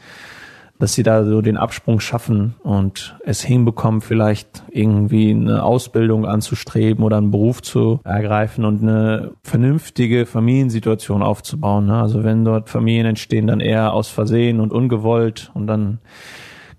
dass 0.81 0.95
sie 0.95 1.03
da 1.03 1.23
so 1.23 1.41
den 1.41 1.57
Absprung 1.57 1.99
schaffen 1.99 2.55
und 2.63 3.15
es 3.23 3.43
hinbekommen, 3.43 4.01
vielleicht 4.01 4.63
irgendwie 4.71 5.29
eine 5.29 5.63
Ausbildung 5.63 6.25
anzustreben 6.25 7.03
oder 7.03 7.17
einen 7.17 7.29
Beruf 7.29 7.61
zu 7.61 7.99
ergreifen 8.03 8.65
und 8.65 8.81
eine 8.81 9.33
vernünftige 9.43 10.25
Familiensituation 10.25 11.21
aufzubauen. 11.21 11.85
Ne? 11.85 12.01
Also 12.01 12.23
wenn 12.23 12.43
dort 12.43 12.67
Familien 12.67 13.05
entstehen, 13.05 13.45
dann 13.45 13.59
eher 13.59 13.93
aus 13.93 14.07
Versehen 14.07 14.59
und 14.59 14.73
ungewollt 14.73 15.51
und 15.53 15.67
dann 15.67 15.99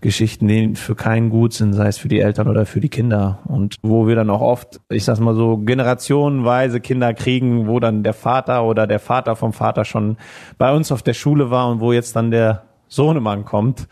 Geschichten, 0.01 0.49
die 0.49 0.75
für 0.75 0.97
keinen 0.97 1.31
gut 1.31 1.53
sind, 1.53 1.73
sei 1.73 1.87
es 1.87 1.99
für 1.99 2.09
die 2.09 2.19
Eltern 2.19 2.49
oder 2.49 2.67
für 2.67 2.81
die 2.81 2.88
Kinder. 2.88 3.38
Und 3.45 3.77
wo 3.83 4.09
wir 4.09 4.17
dann 4.17 4.31
auch 4.31 4.41
oft, 4.41 4.81
ich 4.88 5.05
sag's 5.05 5.21
mal 5.21 5.37
so, 5.37 5.59
generationenweise 5.59 6.81
Kinder 6.81 7.15
kriegen, 7.15 7.69
wo 7.69 7.79
dann 7.79 8.03
der 8.03 8.15
Vater 8.15 8.65
oder 8.65 8.88
der 8.88 8.99
Vater 8.99 9.37
vom 9.37 9.53
Vater 9.53 9.85
schon 9.85 10.17
bei 10.59 10.75
uns 10.75 10.91
auf 10.91 11.05
der 11.05 11.15
Schule 11.15 11.53
war 11.53 11.71
und 11.71 11.79
wo 11.79 11.93
jetzt 11.93 12.17
dann 12.17 12.33
der 12.33 12.65
Sohnemann 12.93 13.45
kommt, 13.45 13.89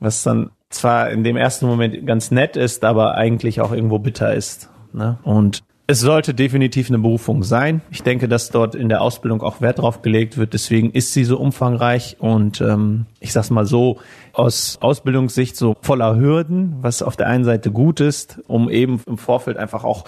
was 0.00 0.22
dann 0.22 0.50
zwar 0.70 1.10
in 1.10 1.22
dem 1.22 1.36
ersten 1.36 1.66
Moment 1.66 2.06
ganz 2.06 2.30
nett 2.30 2.56
ist, 2.56 2.84
aber 2.84 3.14
eigentlich 3.14 3.60
auch 3.60 3.72
irgendwo 3.72 3.98
bitter 3.98 4.34
ist. 4.34 4.70
Ne? 4.92 5.18
Und 5.22 5.62
es 5.88 6.00
sollte 6.00 6.32
definitiv 6.32 6.88
eine 6.88 6.98
Berufung 7.00 7.42
sein. 7.42 7.82
Ich 7.90 8.02
denke, 8.02 8.28
dass 8.28 8.50
dort 8.50 8.74
in 8.74 8.88
der 8.88 9.02
Ausbildung 9.02 9.42
auch 9.42 9.60
Wert 9.60 9.80
drauf 9.80 10.00
gelegt 10.00 10.38
wird. 10.38 10.54
Deswegen 10.54 10.90
ist 10.90 11.12
sie 11.12 11.24
so 11.24 11.38
umfangreich 11.38 12.16
und 12.18 12.60
ähm, 12.60 13.06
ich 13.20 13.32
sag's 13.32 13.50
mal 13.50 13.66
so, 13.66 13.98
aus 14.32 14.78
Ausbildungssicht 14.80 15.56
so 15.56 15.76
voller 15.82 16.16
Hürden, 16.16 16.76
was 16.80 17.02
auf 17.02 17.16
der 17.16 17.26
einen 17.26 17.44
Seite 17.44 17.70
gut 17.70 18.00
ist, 18.00 18.40
um 18.46 18.70
eben 18.70 19.02
im 19.06 19.18
Vorfeld 19.18 19.58
einfach 19.58 19.84
auch 19.84 20.04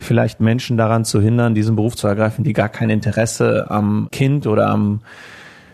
vielleicht 0.00 0.40
Menschen 0.40 0.76
daran 0.76 1.04
zu 1.04 1.20
hindern, 1.20 1.54
diesen 1.54 1.76
Beruf 1.76 1.94
zu 1.94 2.08
ergreifen, 2.08 2.42
die 2.42 2.52
gar 2.52 2.68
kein 2.68 2.90
Interesse 2.90 3.66
am 3.70 4.08
Kind 4.10 4.46
oder 4.46 4.68
am 4.68 5.02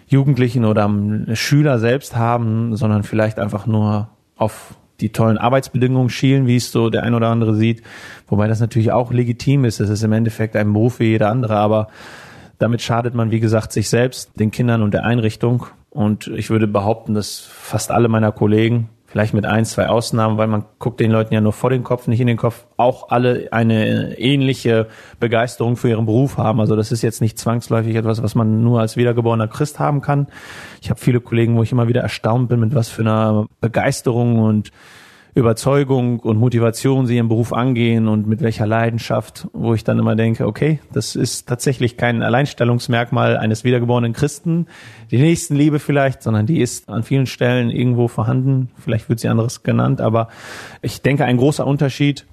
Jugendlichen 0.06 0.64
oder 0.64 0.82
am 0.82 1.26
Schüler 1.34 1.78
selbst 1.78 2.16
haben, 2.16 2.76
sondern 2.76 3.02
vielleicht 3.02 3.38
einfach 3.38 3.66
nur 3.66 4.08
auf 4.36 4.74
die 5.00 5.10
tollen 5.10 5.38
Arbeitsbedingungen 5.38 6.10
schielen, 6.10 6.46
wie 6.46 6.56
es 6.56 6.70
so 6.70 6.90
der 6.90 7.02
ein 7.02 7.14
oder 7.14 7.28
andere 7.28 7.54
sieht. 7.54 7.82
Wobei 8.28 8.46
das 8.46 8.60
natürlich 8.60 8.92
auch 8.92 9.12
legitim 9.12 9.64
ist. 9.64 9.80
Das 9.80 9.90
ist 9.90 10.02
im 10.02 10.12
Endeffekt 10.12 10.56
ein 10.56 10.72
Beruf 10.72 11.00
wie 11.00 11.06
jeder 11.06 11.30
andere, 11.30 11.56
aber 11.56 11.88
damit 12.58 12.82
schadet 12.82 13.14
man, 13.14 13.30
wie 13.30 13.40
gesagt, 13.40 13.72
sich 13.72 13.88
selbst, 13.88 14.30
den 14.38 14.50
Kindern 14.50 14.82
und 14.82 14.94
der 14.94 15.04
Einrichtung. 15.04 15.66
Und 15.90 16.28
ich 16.28 16.50
würde 16.50 16.66
behaupten, 16.66 17.14
dass 17.14 17.40
fast 17.40 17.90
alle 17.90 18.08
meiner 18.08 18.32
Kollegen 18.32 18.88
vielleicht 19.14 19.32
mit 19.32 19.46
ein, 19.46 19.64
zwei 19.64 19.86
Ausnahmen, 19.86 20.38
weil 20.38 20.48
man 20.48 20.64
guckt 20.80 20.98
den 20.98 21.12
Leuten 21.12 21.32
ja 21.32 21.40
nur 21.40 21.52
vor 21.52 21.70
den 21.70 21.84
Kopf, 21.84 22.08
nicht 22.08 22.18
in 22.18 22.26
den 22.26 22.36
Kopf, 22.36 22.66
auch 22.76 23.10
alle 23.10 23.46
eine 23.52 24.18
ähnliche 24.18 24.88
Begeisterung 25.20 25.76
für 25.76 25.88
ihren 25.88 26.04
Beruf 26.04 26.36
haben. 26.36 26.58
Also 26.58 26.74
das 26.74 26.90
ist 26.90 27.02
jetzt 27.02 27.20
nicht 27.20 27.38
zwangsläufig 27.38 27.94
etwas, 27.94 28.24
was 28.24 28.34
man 28.34 28.64
nur 28.64 28.80
als 28.80 28.96
wiedergeborener 28.96 29.46
Christ 29.46 29.78
haben 29.78 30.00
kann. 30.00 30.26
Ich 30.82 30.90
habe 30.90 30.98
viele 30.98 31.20
Kollegen, 31.20 31.56
wo 31.56 31.62
ich 31.62 31.70
immer 31.70 31.86
wieder 31.86 32.00
erstaunt 32.00 32.48
bin, 32.48 32.58
mit 32.58 32.74
was 32.74 32.88
für 32.88 33.02
einer 33.02 33.46
Begeisterung 33.60 34.40
und 34.40 34.72
Überzeugung 35.36 36.20
und 36.20 36.38
Motivation 36.38 37.06
sie 37.06 37.16
ihren 37.16 37.28
Beruf 37.28 37.52
angehen 37.52 38.06
und 38.06 38.28
mit 38.28 38.40
welcher 38.40 38.66
Leidenschaft, 38.66 39.48
wo 39.52 39.74
ich 39.74 39.82
dann 39.82 39.98
immer 39.98 40.14
denke, 40.14 40.46
okay, 40.46 40.78
das 40.92 41.16
ist 41.16 41.48
tatsächlich 41.48 41.96
kein 41.96 42.22
Alleinstellungsmerkmal 42.22 43.36
eines 43.36 43.64
wiedergeborenen 43.64 44.12
Christen, 44.12 44.66
die 45.10 45.18
Nächstenliebe 45.18 45.80
vielleicht, 45.80 46.22
sondern 46.22 46.46
die 46.46 46.60
ist 46.60 46.88
an 46.88 47.02
vielen 47.02 47.26
Stellen 47.26 47.70
irgendwo 47.70 48.06
vorhanden. 48.06 48.70
Vielleicht 48.78 49.08
wird 49.08 49.18
sie 49.18 49.28
anderes 49.28 49.64
genannt, 49.64 50.00
aber 50.00 50.28
ich 50.82 51.02
denke, 51.02 51.24
ein 51.24 51.36
großer 51.36 51.66
Unterschied 51.66 52.26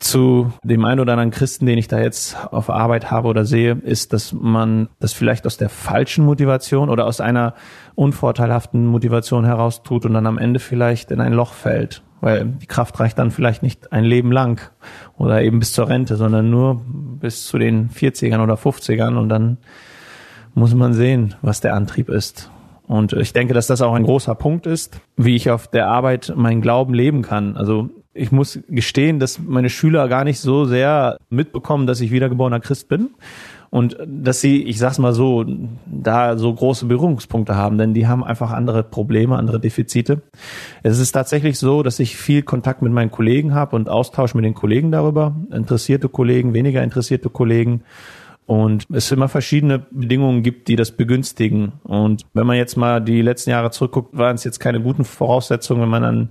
zu 0.00 0.52
dem 0.64 0.84
einen 0.84 1.00
oder 1.00 1.12
anderen 1.12 1.30
Christen, 1.30 1.66
den 1.66 1.78
ich 1.78 1.88
da 1.88 2.00
jetzt 2.00 2.36
auf 2.50 2.68
Arbeit 2.70 3.12
habe 3.12 3.28
oder 3.28 3.44
sehe, 3.44 3.72
ist, 3.84 4.12
dass 4.12 4.32
man 4.32 4.88
das 4.98 5.12
vielleicht 5.12 5.46
aus 5.46 5.56
der 5.56 5.68
falschen 5.68 6.24
Motivation 6.24 6.88
oder 6.88 7.06
aus 7.06 7.20
einer 7.20 7.54
unvorteilhaften 7.94 8.86
Motivation 8.86 9.44
heraus 9.44 9.82
tut 9.82 10.04
und 10.04 10.14
dann 10.14 10.26
am 10.26 10.38
Ende 10.38 10.58
vielleicht 10.58 11.10
in 11.10 11.20
ein 11.20 11.32
Loch 11.32 11.52
fällt 11.52 12.02
weil 12.20 12.44
die 12.46 12.66
Kraft 12.66 12.98
reicht 13.00 13.18
dann 13.18 13.30
vielleicht 13.30 13.62
nicht 13.62 13.92
ein 13.92 14.04
Leben 14.04 14.32
lang 14.32 14.60
oder 15.16 15.42
eben 15.42 15.58
bis 15.58 15.72
zur 15.72 15.88
Rente, 15.88 16.16
sondern 16.16 16.50
nur 16.50 16.82
bis 16.86 17.46
zu 17.46 17.58
den 17.58 17.90
40ern 17.90 18.42
oder 18.42 18.54
50ern 18.54 19.16
und 19.16 19.28
dann 19.28 19.58
muss 20.54 20.74
man 20.74 20.92
sehen, 20.92 21.34
was 21.42 21.60
der 21.60 21.74
Antrieb 21.74 22.08
ist. 22.08 22.50
Und 22.86 23.12
ich 23.12 23.32
denke, 23.32 23.54
dass 23.54 23.66
das 23.66 23.82
auch 23.82 23.94
ein 23.94 24.02
großer 24.02 24.34
Punkt 24.34 24.66
ist, 24.66 25.00
wie 25.16 25.36
ich 25.36 25.50
auf 25.50 25.68
der 25.68 25.88
Arbeit 25.88 26.32
meinen 26.34 26.62
Glauben 26.62 26.94
leben 26.94 27.22
kann. 27.22 27.56
Also 27.56 27.90
ich 28.14 28.32
muss 28.32 28.58
gestehen, 28.68 29.20
dass 29.20 29.38
meine 29.38 29.70
Schüler 29.70 30.08
gar 30.08 30.24
nicht 30.24 30.40
so 30.40 30.64
sehr 30.64 31.18
mitbekommen, 31.28 31.86
dass 31.86 32.00
ich 32.00 32.10
wiedergeborener 32.10 32.60
Christ 32.60 32.88
bin 32.88 33.10
und 33.70 33.96
dass 34.06 34.40
sie, 34.40 34.62
ich 34.62 34.78
sag's 34.78 34.98
mal 34.98 35.12
so, 35.12 35.44
da 35.86 36.38
so 36.38 36.52
große 36.52 36.86
Berührungspunkte 36.86 37.54
haben, 37.56 37.78
denn 37.78 37.94
die 37.94 38.06
haben 38.06 38.24
einfach 38.24 38.50
andere 38.50 38.82
Probleme, 38.82 39.36
andere 39.36 39.60
Defizite. 39.60 40.22
Es 40.82 40.98
ist 40.98 41.12
tatsächlich 41.12 41.58
so, 41.58 41.82
dass 41.82 41.98
ich 41.98 42.16
viel 42.16 42.42
Kontakt 42.42 42.82
mit 42.82 42.92
meinen 42.92 43.10
Kollegen 43.10 43.54
habe 43.54 43.76
und 43.76 43.88
Austausch 43.88 44.34
mit 44.34 44.44
den 44.44 44.54
Kollegen 44.54 44.90
darüber, 44.90 45.36
interessierte 45.52 46.08
Kollegen, 46.08 46.54
weniger 46.54 46.82
interessierte 46.82 47.28
Kollegen 47.28 47.82
und 48.48 48.86
es 48.90 49.12
immer 49.12 49.28
verschiedene 49.28 49.80
Bedingungen 49.90 50.42
gibt, 50.42 50.68
die 50.68 50.76
das 50.76 50.92
begünstigen. 50.92 51.72
Und 51.84 52.24
wenn 52.32 52.46
man 52.46 52.56
jetzt 52.56 52.78
mal 52.78 52.98
die 52.98 53.20
letzten 53.20 53.50
Jahre 53.50 53.70
zurückguckt, 53.70 54.16
waren 54.16 54.36
es 54.36 54.44
jetzt 54.44 54.58
keine 54.58 54.80
guten 54.80 55.04
Voraussetzungen, 55.04 55.82
wenn 55.82 55.90
man 55.90 56.04
an 56.04 56.30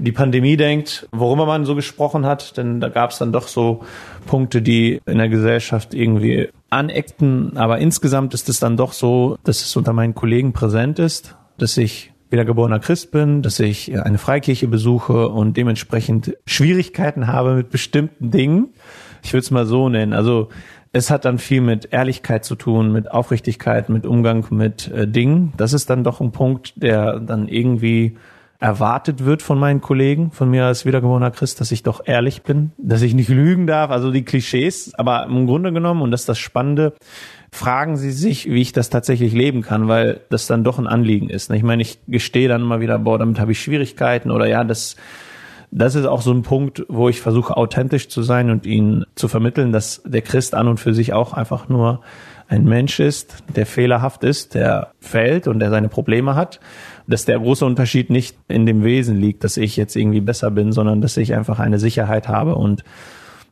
die 0.00 0.12
Pandemie 0.12 0.56
denkt, 0.56 1.08
worüber 1.12 1.46
man 1.46 1.64
so 1.64 1.74
gesprochen 1.74 2.26
hat, 2.26 2.56
denn 2.56 2.80
da 2.80 2.88
gab 2.88 3.10
es 3.10 3.18
dann 3.18 3.32
doch 3.32 3.48
so 3.48 3.82
Punkte, 4.26 4.62
die 4.62 5.00
in 5.06 5.18
der 5.18 5.28
Gesellschaft 5.28 5.94
irgendwie 5.94 6.48
aneckten. 6.70 7.56
Aber 7.56 7.78
insgesamt 7.78 8.34
ist 8.34 8.48
es 8.48 8.60
dann 8.60 8.76
doch 8.76 8.92
so, 8.92 9.38
dass 9.44 9.62
es 9.62 9.76
unter 9.76 9.92
meinen 9.92 10.14
Kollegen 10.14 10.52
präsent 10.52 10.98
ist, 10.98 11.36
dass 11.58 11.76
ich 11.76 12.12
wiedergeborener 12.30 12.78
Christ 12.78 13.10
bin, 13.10 13.42
dass 13.42 13.58
ich 13.60 13.98
eine 14.00 14.18
Freikirche 14.18 14.68
besuche 14.68 15.28
und 15.28 15.56
dementsprechend 15.56 16.36
Schwierigkeiten 16.46 17.26
habe 17.26 17.54
mit 17.54 17.70
bestimmten 17.70 18.30
Dingen. 18.30 18.68
Ich 19.22 19.32
würde 19.32 19.42
es 19.42 19.50
mal 19.50 19.66
so 19.66 19.88
nennen. 19.88 20.12
Also 20.12 20.48
es 20.92 21.10
hat 21.10 21.24
dann 21.24 21.38
viel 21.38 21.60
mit 21.60 21.92
Ehrlichkeit 21.92 22.44
zu 22.44 22.54
tun, 22.54 22.92
mit 22.92 23.10
Aufrichtigkeit, 23.10 23.88
mit 23.88 24.06
Umgang 24.06 24.46
mit 24.50 24.88
äh, 24.88 25.06
Dingen. 25.06 25.52
Das 25.56 25.72
ist 25.72 25.90
dann 25.90 26.04
doch 26.04 26.20
ein 26.20 26.32
Punkt, 26.32 26.82
der 26.82 27.20
dann 27.20 27.48
irgendwie 27.48 28.16
erwartet 28.60 29.24
wird 29.24 29.40
von 29.40 29.58
meinen 29.58 29.80
Kollegen, 29.80 30.30
von 30.32 30.50
mir 30.50 30.66
als 30.66 30.84
wiedergeborener 30.84 31.30
Christ, 31.30 31.60
dass 31.62 31.72
ich 31.72 31.82
doch 31.82 32.02
ehrlich 32.04 32.42
bin, 32.42 32.72
dass 32.76 33.00
ich 33.00 33.14
nicht 33.14 33.30
lügen 33.30 33.66
darf, 33.66 33.90
also 33.90 34.10
die 34.10 34.22
Klischees, 34.22 34.92
aber 34.94 35.24
im 35.24 35.46
Grunde 35.46 35.72
genommen, 35.72 36.02
und 36.02 36.10
das 36.10 36.20
ist 36.20 36.28
das 36.28 36.38
Spannende, 36.38 36.92
fragen 37.50 37.96
sie 37.96 38.12
sich, 38.12 38.50
wie 38.50 38.60
ich 38.60 38.72
das 38.72 38.90
tatsächlich 38.90 39.32
leben 39.32 39.62
kann, 39.62 39.88
weil 39.88 40.20
das 40.28 40.46
dann 40.46 40.62
doch 40.62 40.78
ein 40.78 40.86
Anliegen 40.86 41.30
ist. 41.30 41.50
Ich 41.50 41.62
meine, 41.62 41.80
ich 41.80 41.98
gestehe 42.06 42.48
dann 42.48 42.60
mal 42.60 42.80
wieder, 42.80 42.98
boah, 42.98 43.18
damit 43.18 43.40
habe 43.40 43.52
ich 43.52 43.62
Schwierigkeiten 43.62 44.30
oder 44.30 44.46
ja, 44.46 44.62
das, 44.62 44.96
das 45.70 45.94
ist 45.94 46.04
auch 46.04 46.20
so 46.20 46.30
ein 46.30 46.42
Punkt, 46.42 46.84
wo 46.88 47.08
ich 47.08 47.22
versuche, 47.22 47.56
authentisch 47.56 48.10
zu 48.10 48.22
sein 48.22 48.50
und 48.50 48.66
ihnen 48.66 49.06
zu 49.14 49.28
vermitteln, 49.28 49.72
dass 49.72 50.02
der 50.04 50.22
Christ 50.22 50.54
an 50.54 50.68
und 50.68 50.78
für 50.78 50.92
sich 50.92 51.14
auch 51.14 51.32
einfach 51.32 51.70
nur 51.70 52.02
ein 52.46 52.64
Mensch 52.64 53.00
ist, 53.00 53.36
der 53.54 53.64
fehlerhaft 53.64 54.24
ist, 54.24 54.54
der 54.54 54.90
fällt 54.98 55.46
und 55.46 55.60
der 55.60 55.70
seine 55.70 55.88
Probleme 55.88 56.34
hat 56.34 56.60
dass 57.10 57.24
der 57.24 57.38
große 57.38 57.64
Unterschied 57.64 58.10
nicht 58.10 58.36
in 58.48 58.66
dem 58.66 58.84
Wesen 58.84 59.20
liegt, 59.20 59.44
dass 59.44 59.56
ich 59.56 59.76
jetzt 59.76 59.96
irgendwie 59.96 60.20
besser 60.20 60.50
bin, 60.50 60.72
sondern 60.72 61.00
dass 61.00 61.16
ich 61.16 61.34
einfach 61.34 61.58
eine 61.58 61.78
Sicherheit 61.78 62.28
habe 62.28 62.54
und 62.54 62.84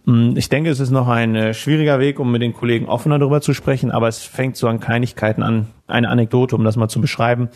mm, 0.04 0.36
ich 0.36 0.48
denke, 0.48 0.70
es 0.70 0.80
ist 0.80 0.90
noch 0.90 1.08
ein 1.08 1.34
äh, 1.34 1.54
schwieriger 1.54 1.98
Weg, 1.98 2.20
um 2.20 2.30
mit 2.30 2.42
den 2.42 2.54
Kollegen 2.54 2.86
offener 2.86 3.18
darüber 3.18 3.40
zu 3.40 3.52
sprechen, 3.54 3.90
aber 3.90 4.08
es 4.08 4.22
fängt 4.22 4.56
so 4.56 4.68
an 4.68 4.80
Kleinigkeiten 4.80 5.42
an. 5.42 5.66
Eine 5.86 6.08
Anekdote, 6.08 6.54
um 6.54 6.64
das 6.64 6.76
mal 6.76 6.88
zu 6.88 7.00
beschreiben. 7.00 7.48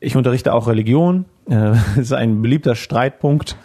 Ich 0.00 0.16
unterrichte 0.16 0.52
auch 0.52 0.66
Religion. 0.68 1.24
Das 1.48 1.96
ist 1.96 2.12
ein 2.12 2.42
beliebter 2.42 2.74
Streitpunkt. 2.74 3.56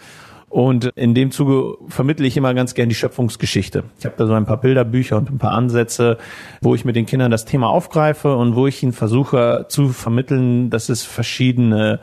Und 0.54 0.92
in 0.94 1.14
dem 1.16 1.32
Zuge 1.32 1.78
vermittle 1.88 2.28
ich 2.28 2.36
immer 2.36 2.54
ganz 2.54 2.74
gern 2.74 2.88
die 2.88 2.94
Schöpfungsgeschichte. 2.94 3.82
Ich 3.98 4.04
habe 4.04 4.14
da 4.16 4.24
so 4.24 4.34
ein 4.34 4.46
paar 4.46 4.60
Bilderbücher 4.60 5.16
und 5.16 5.28
ein 5.28 5.38
paar 5.38 5.50
Ansätze, 5.50 6.16
wo 6.60 6.76
ich 6.76 6.84
mit 6.84 6.94
den 6.94 7.06
Kindern 7.06 7.32
das 7.32 7.44
Thema 7.44 7.70
aufgreife 7.70 8.36
und 8.36 8.54
wo 8.54 8.68
ich 8.68 8.80
ihnen 8.80 8.92
versuche 8.92 9.66
zu 9.68 9.88
vermitteln, 9.88 10.70
dass 10.70 10.90
es 10.90 11.02
verschiedene 11.02 11.98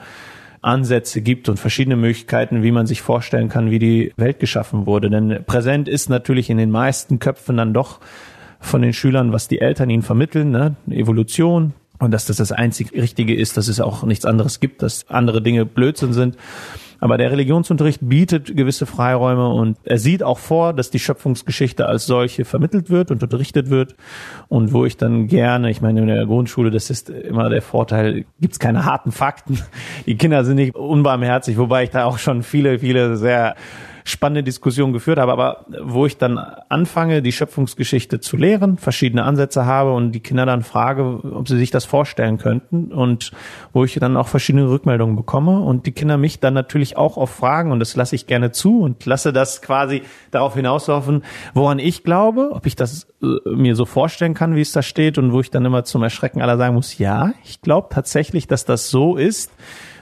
Ansätze 0.62 1.22
gibt 1.22 1.48
und 1.48 1.62
verschiedene 1.62 1.96
Möglichkeiten, 1.96 2.62
wie 2.62 2.74
man 2.74 2.88
sich 2.88 3.02
vorstellen 3.02 3.48
kann, 3.48 3.72
wie 3.72 3.80
die 3.80 4.12
Welt 4.18 4.42
geschaffen 4.42 4.86
wurde. 4.86 5.10
Denn 5.10 5.46
präsent 5.46 5.88
ist 5.88 6.10
natürlich 6.10 6.50
in 6.50 6.58
den 6.58 6.72
meisten 6.72 7.20
Köpfen 7.20 7.56
dann 7.56 7.74
doch 7.74 8.02
von 8.60 8.82
den 8.82 8.92
Schülern, 8.92 9.32
was 9.32 9.48
die 9.48 9.62
Eltern 9.62 9.90
ihnen 9.90 10.04
vermitteln, 10.04 10.52
ne? 10.52 10.76
Evolution, 10.90 11.72
und 12.02 12.12
dass 12.12 12.26
das 12.26 12.38
das 12.38 12.52
einzig 12.52 12.92
Richtige 12.94 13.36
ist, 13.36 13.58
dass 13.58 13.68
es 13.68 13.80
auch 13.80 14.04
nichts 14.04 14.26
anderes 14.26 14.60
gibt, 14.60 14.82
dass 14.82 15.08
andere 15.08 15.42
Dinge 15.42 15.66
Blödsinn 15.66 16.14
sind. 16.14 16.36
Aber 17.02 17.18
der 17.18 17.32
Religionsunterricht 17.32 18.00
bietet 18.08 18.56
gewisse 18.56 18.86
Freiräume 18.86 19.50
und 19.50 19.78
er 19.84 19.98
sieht 19.98 20.22
auch 20.22 20.38
vor, 20.38 20.72
dass 20.72 20.92
die 20.92 21.00
Schöpfungsgeschichte 21.00 21.88
als 21.88 22.06
solche 22.06 22.46
vermittelt 22.46 22.92
wird 22.92 23.10
und 23.10 23.24
unterrichtet 23.24 23.72
wird. 23.72 23.96
Und 24.50 24.72
wo 24.72 24.86
ich 24.86 24.98
dann 24.98 25.28
gerne, 25.28 25.72
ich 25.72 25.82
meine, 25.82 26.02
in 26.02 26.08
der 26.08 26.28
Grundschule, 26.28 26.70
das 26.70 26.92
ist 26.92 27.10
immer 27.10 27.50
der 27.50 27.64
Vorteil, 27.64 28.26
gibt's 28.40 28.60
keine 28.60 28.86
harten 28.86 29.12
Fakten. 29.12 29.60
Die 30.06 30.16
Kinder 30.16 30.46
sind 30.46 30.58
nicht 30.58 30.76
unbarmherzig, 30.76 31.58
wobei 31.58 31.86
ich 31.86 31.90
da 31.90 32.06
auch 32.06 32.20
schon 32.20 32.44
viele, 32.44 32.78
viele 32.78 33.18
sehr 33.18 33.56
spannende 34.04 34.44
Diskussion 34.44 34.94
geführt 34.94 35.20
habe, 35.20 35.32
aber 35.32 35.66
wo 35.84 36.06
ich 36.06 36.18
dann 36.18 36.38
anfange, 36.38 37.22
die 37.22 37.32
Schöpfungsgeschichte 37.32 38.20
zu 38.20 38.38
lehren, 38.38 38.78
verschiedene 38.78 39.24
Ansätze 39.24 39.66
habe 39.66 39.94
und 39.94 40.12
die 40.12 40.20
Kinder 40.20 40.46
dann 40.46 40.64
frage, 40.64 41.20
ob 41.24 41.48
sie 41.48 41.58
sich 41.58 41.72
das 41.72 41.86
vorstellen 41.86 42.38
könnten 42.38 42.92
und 42.92 43.32
wo 43.74 43.84
ich 43.84 43.94
dann 43.96 44.18
auch 44.18 44.28
verschiedene 44.28 44.70
Rückmeldungen 44.70 45.16
bekomme 45.16 45.60
und 45.60 45.86
die 45.86 45.92
Kinder 45.92 46.18
mich 46.18 46.40
dann 46.40 46.54
natürlich 46.54 46.98
auch 46.98 47.18
auf 47.18 47.30
Fragen 47.30 47.72
und 47.72 47.80
das 47.80 47.96
lasse 47.96 48.16
ich 48.16 48.28
gerne 48.28 48.52
zu 48.52 48.82
und 48.82 49.06
lasse 49.06 49.34
das 49.34 49.62
quasi 49.62 50.04
darauf 50.32 50.56
hinauslaufen, 50.56 51.24
woran 51.54 51.80
ich 51.80 52.04
glaube, 52.04 52.50
ob 52.52 52.66
ich 52.66 52.76
das 52.76 53.08
äh, 53.22 53.50
mir 53.50 53.76
so 53.76 53.86
vorstellen 53.86 54.34
kann, 54.34 54.56
wie 54.56 54.62
es 54.62 54.72
da 54.72 54.82
steht 54.82 55.18
und 55.18 55.34
wo 55.34 55.40
ich 55.40 55.52
dann 55.52 55.66
immer 55.66 55.84
zum 55.84 56.04
Erschrecken 56.04 56.42
aller 56.42 56.58
sagen 56.58 56.76
muss, 56.76 56.98
ja, 56.98 57.34
ich 57.44 57.62
glaube 57.62 57.88
tatsächlich, 57.92 58.48
dass 58.48 58.66
das 58.66 58.90
so 58.90 59.16
ist 59.16 59.52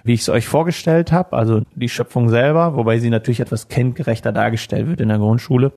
wie 0.09 0.13
ich 0.13 0.21
es 0.21 0.29
euch 0.29 0.47
vorgestellt 0.47 1.11
habe, 1.11 1.37
also 1.37 1.61
die 1.75 1.87
Schöpfung 1.87 2.29
selber, 2.29 2.75
wobei 2.75 2.97
sie 2.97 3.11
natürlich 3.11 3.41
etwas 3.41 3.67
kindgerechter 3.67 4.31
dargestellt 4.31 4.87
wird 4.87 5.01
in 5.01 5.09
der 5.09 5.19
Grundschule. 5.19 5.71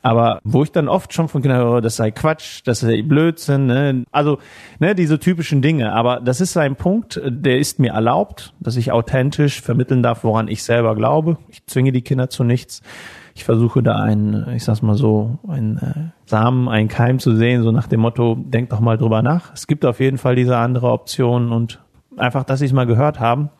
Aber 0.00 0.38
wo 0.44 0.62
ich 0.62 0.70
dann 0.70 0.86
oft 0.86 1.12
schon 1.12 1.26
von 1.26 1.42
Kindern 1.42 1.58
höre, 1.58 1.80
das 1.80 1.96
sei 1.96 2.12
Quatsch, 2.12 2.60
das 2.64 2.78
sei 2.78 3.02
Blödsinn, 3.02 3.66
ne? 3.66 4.04
also 4.12 4.38
ne, 4.78 4.94
diese 4.94 5.18
typischen 5.18 5.60
Dinge. 5.60 5.92
Aber 5.92 6.20
das 6.20 6.40
ist 6.40 6.56
ein 6.56 6.76
Punkt, 6.76 7.20
der 7.26 7.58
ist 7.58 7.80
mir 7.80 7.94
erlaubt, 7.94 8.54
dass 8.60 8.76
ich 8.76 8.92
authentisch 8.92 9.60
vermitteln 9.60 10.04
darf, 10.04 10.22
woran 10.22 10.46
ich 10.46 10.62
selber 10.62 10.94
glaube. 10.94 11.38
Ich 11.48 11.66
zwinge 11.66 11.90
die 11.90 12.02
Kinder 12.02 12.30
zu 12.30 12.44
nichts. 12.44 12.80
Ich 13.34 13.42
versuche 13.42 13.82
da 13.82 13.96
einen, 13.96 14.54
ich 14.54 14.62
sag's 14.62 14.82
mal 14.82 14.94
so, 14.94 15.40
einen 15.48 15.78
äh, 15.78 16.10
Samen, 16.26 16.68
einen 16.68 16.86
Keim 16.86 17.18
zu 17.18 17.34
sehen, 17.34 17.64
so 17.64 17.72
nach 17.72 17.88
dem 17.88 17.98
Motto, 17.98 18.36
denk 18.36 18.70
doch 18.70 18.78
mal 18.78 18.98
drüber 18.98 19.22
nach. 19.22 19.52
Es 19.52 19.66
gibt 19.66 19.84
auf 19.84 19.98
jeden 19.98 20.18
Fall 20.18 20.36
diese 20.36 20.58
andere 20.58 20.92
Option 20.92 21.50
und 21.50 21.80
einfach, 22.16 22.44
dass 22.44 22.60
sie 22.60 22.66
es 22.66 22.72
mal 22.72 22.86
gehört 22.86 23.20
haben. 23.20 23.50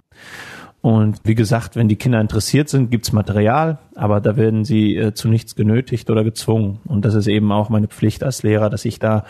Und 0.85 1.17
wie 1.25 1.35
gesagt, 1.35 1.77
wenn 1.77 1.89
die 1.89 1.97
Kinder 1.97 2.21
interessiert 2.21 2.69
sind, 2.69 2.91
gibt's 2.91 3.11
Material, 3.11 3.79
aber 3.95 4.21
da 4.21 4.37
werden 4.37 4.67
sie 4.67 4.95
äh, 4.95 5.15
zu 5.15 5.29
nichts 5.29 5.55
genötigt 5.55 6.11
oder 6.11 6.25
gezwungen. 6.25 6.79
Und 6.85 7.07
das 7.07 7.15
ist 7.15 7.27
eben 7.27 7.51
auch 7.53 7.71
meine 7.71 7.89
Pflicht 7.89 8.23
als 8.23 8.43
Lehrer, 8.43 8.69
dass 8.69 8.85
ich 8.85 8.99
da 8.99 9.25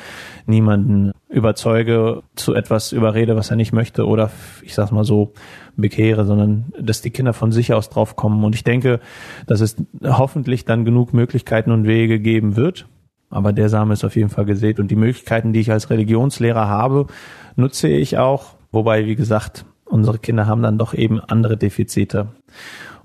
niemanden 0.46 1.12
überzeuge, 1.28 2.24
zu 2.34 2.54
etwas 2.54 2.90
überrede, 2.90 3.36
was 3.36 3.50
er 3.50 3.56
nicht 3.56 3.72
möchte 3.72 4.04
oder 4.04 4.32
ich 4.62 4.74
sag's 4.74 4.90
mal 4.90 5.04
so, 5.04 5.32
bekehre, 5.76 6.24
sondern 6.24 6.72
dass 6.76 7.02
die 7.02 7.10
Kinder 7.10 7.32
von 7.32 7.52
sich 7.52 7.72
aus 7.72 7.88
drauf 7.88 8.16
kommen. 8.16 8.42
Und 8.42 8.56
ich 8.56 8.64
denke, 8.64 8.98
dass 9.46 9.60
es 9.60 9.76
hoffentlich 10.02 10.64
dann 10.64 10.84
genug 10.84 11.14
Möglichkeiten 11.14 11.70
und 11.70 11.86
Wege 11.86 12.18
geben 12.18 12.56
wird. 12.56 12.88
Aber 13.30 13.52
der 13.52 13.68
Same 13.68 13.92
ist 13.94 14.02
auf 14.02 14.16
jeden 14.16 14.28
Fall 14.28 14.44
gesät. 14.44 14.80
Und 14.80 14.90
die 14.90 14.96
Möglichkeiten, 14.96 15.52
die 15.52 15.60
ich 15.60 15.70
als 15.70 15.88
Religionslehrer 15.88 16.66
habe, 16.66 17.06
nutze 17.54 17.86
ich 17.86 18.18
auch 18.18 18.56
Wobei, 18.74 19.06
wie 19.06 19.14
gesagt, 19.14 19.64
unsere 19.94 20.18
Kinder 20.18 20.46
haben 20.46 20.62
dann 20.62 20.76
doch 20.76 20.92
eben 20.92 21.20
andere 21.20 21.56
Defizite. 21.56 22.26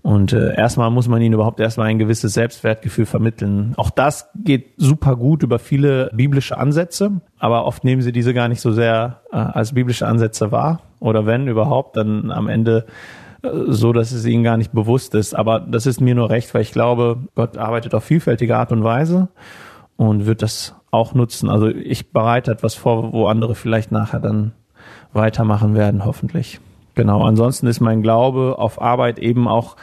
Und 0.02 0.34
äh, 0.34 0.56
erstmal 0.56 0.90
muss 0.90 1.08
man 1.08 1.22
ihnen 1.22 1.34
überhaupt 1.34 1.60
erstmal 1.60 1.88
ein 1.88 2.00
gewisses 2.00 2.34
Selbstwertgefühl 2.34 3.06
vermitteln. 3.06 3.74
Auch 3.78 3.92
das 3.92 4.30
geht 4.36 4.74
super 4.78 5.16
gut 5.16 5.44
über 5.44 5.60
viele 5.60 6.10
biblische 6.14 6.58
Ansätze, 6.58 7.22
aber 7.38 7.66
oft 7.66 7.84
nehmen 7.84 8.02
sie 8.02 8.12
diese 8.12 8.34
gar 8.34 8.48
nicht 8.48 8.62
so 8.62 8.72
sehr 8.72 9.22
äh, 9.32 9.36
als 9.38 9.74
biblische 9.74 10.08
Ansätze 10.08 10.52
wahr. 10.52 10.82
Oder 11.00 11.26
wenn 11.26 11.48
überhaupt, 11.48 11.96
dann 11.96 12.32
am 12.32 12.48
Ende 12.48 12.86
äh, 13.44 13.50
so, 13.68 13.94
dass 13.94 14.12
es 14.12 14.26
ihnen 14.26 14.44
gar 14.44 14.58
nicht 14.58 14.72
bewusst 14.72 15.14
ist. 15.14 15.36
Aber 15.36 15.60
das 15.60 15.86
ist 15.86 16.02
mir 16.02 16.16
nur 16.16 16.30
recht, 16.32 16.54
weil 16.56 16.64
ich 16.64 16.72
glaube, 16.72 17.18
Gott 17.36 17.58
arbeitet 17.58 17.94
auf 17.94 18.04
vielfältige 18.04 18.58
Art 18.58 18.72
und 18.72 18.84
Weise 18.84 19.28
und 19.96 20.26
wird 20.26 20.42
das 20.42 20.76
auch 20.90 21.14
nutzen. 21.14 21.50
Also 21.50 21.68
ich 21.68 22.12
bereite 22.12 22.52
etwas 22.52 22.74
vor, 22.74 23.14
wo 23.14 23.28
andere 23.28 23.54
vielleicht 23.54 23.92
nachher 23.92 24.20
dann 24.20 24.54
weitermachen 25.14 25.76
werden, 25.76 26.06
hoffentlich. 26.06 26.60
Genau. 27.00 27.24
Ansonsten 27.24 27.66
ist 27.68 27.80
mein 27.80 28.02
Glaube 28.02 28.56
auf 28.58 28.82
Arbeit 28.82 29.20
eben 29.20 29.48
auch 29.48 29.78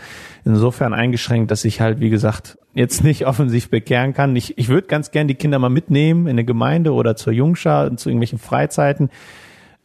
insofern 0.45 0.93
eingeschränkt, 0.93 1.51
dass 1.51 1.65
ich 1.65 1.81
halt, 1.81 1.99
wie 1.99 2.11
gesagt, 2.11 2.59
jetzt 2.75 3.05
nicht 3.05 3.27
offensiv 3.27 3.71
bekehren 3.71 4.13
kann. 4.13 4.37
Ich, 4.37 4.59
ich 4.59 4.69
würde 4.69 4.87
ganz 4.87 5.13
gern 5.13 5.27
die 5.27 5.35
Kinder 5.35 5.59
mal 5.59 5.71
mitnehmen 5.71 6.27
in 6.27 6.33
eine 6.33 6.45
Gemeinde 6.45 6.93
oder 6.93 7.17
zur 7.17 7.33
Jungschar, 7.33 7.97
zu 7.97 8.11
irgendwelchen 8.11 8.39
Freizeiten. 8.39 9.09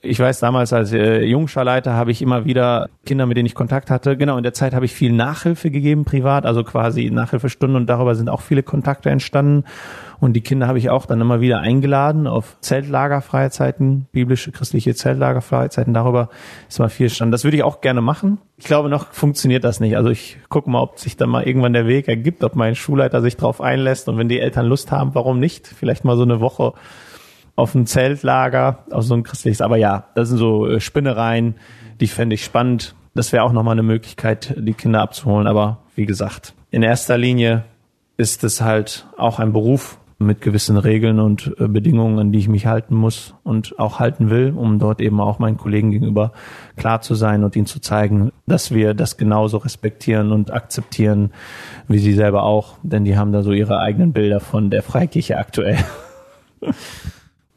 Ich 0.01 0.19
weiß, 0.19 0.41
damals 0.41 0.73
als 0.73 0.91
äh, 0.91 1.21
Jungscharleiter 1.23 1.93
habe 1.93 2.11
ich 2.11 2.21
immer 2.21 2.43
wieder 2.43 2.89
Kinder, 3.05 3.25
mit 3.25 3.37
denen 3.37 3.45
ich 3.45 3.55
Kontakt 3.55 3.89
hatte. 3.89 4.17
Genau, 4.17 4.35
in 4.35 4.43
der 4.43 4.53
Zeit 4.53 4.73
habe 4.73 4.83
ich 4.83 4.93
viel 4.93 5.13
Nachhilfe 5.13 5.71
gegeben, 5.71 6.03
privat, 6.03 6.45
also 6.45 6.65
quasi 6.65 7.09
Nachhilfestunden 7.11 7.77
und 7.77 7.87
darüber 7.87 8.13
sind 8.15 8.27
auch 8.27 8.41
viele 8.41 8.61
Kontakte 8.61 9.09
entstanden. 9.09 9.63
Und 10.21 10.33
die 10.33 10.41
Kinder 10.41 10.67
habe 10.67 10.77
ich 10.77 10.91
auch 10.91 11.07
dann 11.07 11.19
immer 11.19 11.41
wieder 11.41 11.61
eingeladen 11.61 12.27
auf 12.27 12.55
Zeltlagerfreizeiten, 12.61 14.05
biblische 14.11 14.51
christliche 14.51 14.93
Zeltlagerfreizeiten. 14.93 15.95
Darüber 15.95 16.29
ist 16.69 16.77
mal 16.77 16.89
viel 16.89 17.09
stand. 17.09 17.33
Das 17.33 17.43
würde 17.43 17.57
ich 17.57 17.63
auch 17.63 17.81
gerne 17.81 18.01
machen. 18.01 18.37
Ich 18.57 18.65
glaube, 18.65 18.87
noch 18.87 19.11
funktioniert 19.13 19.63
das 19.63 19.79
nicht. 19.79 19.97
Also 19.97 20.11
ich 20.11 20.37
gucke 20.47 20.69
mal, 20.69 20.79
ob 20.79 20.99
sich 20.99 21.17
dann 21.17 21.31
mal 21.31 21.43
irgendwann 21.43 21.73
der 21.73 21.87
Weg 21.87 22.07
ergibt, 22.07 22.43
ob 22.43 22.55
mein 22.55 22.75
Schulleiter 22.75 23.19
sich 23.19 23.35
darauf 23.35 23.61
einlässt. 23.61 24.07
Und 24.09 24.19
wenn 24.19 24.29
die 24.29 24.39
Eltern 24.39 24.67
Lust 24.67 24.91
haben, 24.91 25.15
warum 25.15 25.39
nicht? 25.39 25.65
Vielleicht 25.65 26.05
mal 26.05 26.15
so 26.15 26.21
eine 26.21 26.39
Woche 26.39 26.73
auf 27.55 27.73
ein 27.73 27.87
Zeltlager, 27.87 28.85
auf 28.91 29.03
so 29.03 29.15
ein 29.15 29.23
christliches. 29.23 29.61
Aber 29.61 29.77
ja, 29.77 30.05
das 30.13 30.29
sind 30.29 30.37
so 30.37 30.67
äh, 30.67 30.79
Spinnereien, 30.79 31.55
die 31.99 32.07
fände 32.07 32.35
ich 32.35 32.45
spannend. 32.45 32.93
Das 33.15 33.33
wäre 33.33 33.43
auch 33.43 33.53
nochmal 33.53 33.73
eine 33.73 33.83
Möglichkeit, 33.83 34.53
die 34.55 34.75
Kinder 34.75 35.01
abzuholen. 35.01 35.47
Aber 35.47 35.79
wie 35.95 36.05
gesagt, 36.05 36.53
in 36.69 36.83
erster 36.83 37.17
Linie 37.17 37.63
ist 38.17 38.43
es 38.43 38.61
halt 38.61 39.07
auch 39.17 39.39
ein 39.39 39.51
Beruf, 39.51 39.97
mit 40.25 40.41
gewissen 40.41 40.77
Regeln 40.77 41.19
und 41.19 41.55
äh, 41.59 41.67
Bedingungen, 41.67 42.19
an 42.19 42.31
die 42.31 42.39
ich 42.39 42.47
mich 42.47 42.65
halten 42.65 42.95
muss 42.95 43.33
und 43.43 43.77
auch 43.79 43.99
halten 43.99 44.29
will, 44.29 44.53
um 44.55 44.79
dort 44.79 45.01
eben 45.01 45.19
auch 45.19 45.39
meinen 45.39 45.57
Kollegen 45.57 45.91
gegenüber 45.91 46.31
klar 46.77 47.01
zu 47.01 47.15
sein 47.15 47.43
und 47.43 47.55
ihnen 47.55 47.65
zu 47.65 47.79
zeigen, 47.79 48.31
dass 48.47 48.71
wir 48.71 48.93
das 48.93 49.17
genauso 49.17 49.57
respektieren 49.57 50.31
und 50.31 50.51
akzeptieren, 50.51 51.31
wie 51.87 51.99
sie 51.99 52.13
selber 52.13 52.43
auch, 52.43 52.75
denn 52.83 53.05
die 53.05 53.17
haben 53.17 53.31
da 53.31 53.43
so 53.43 53.51
ihre 53.51 53.79
eigenen 53.79 54.13
Bilder 54.13 54.39
von 54.39 54.69
der 54.69 54.83
Freikirche 54.83 55.37
aktuell. 55.37 55.77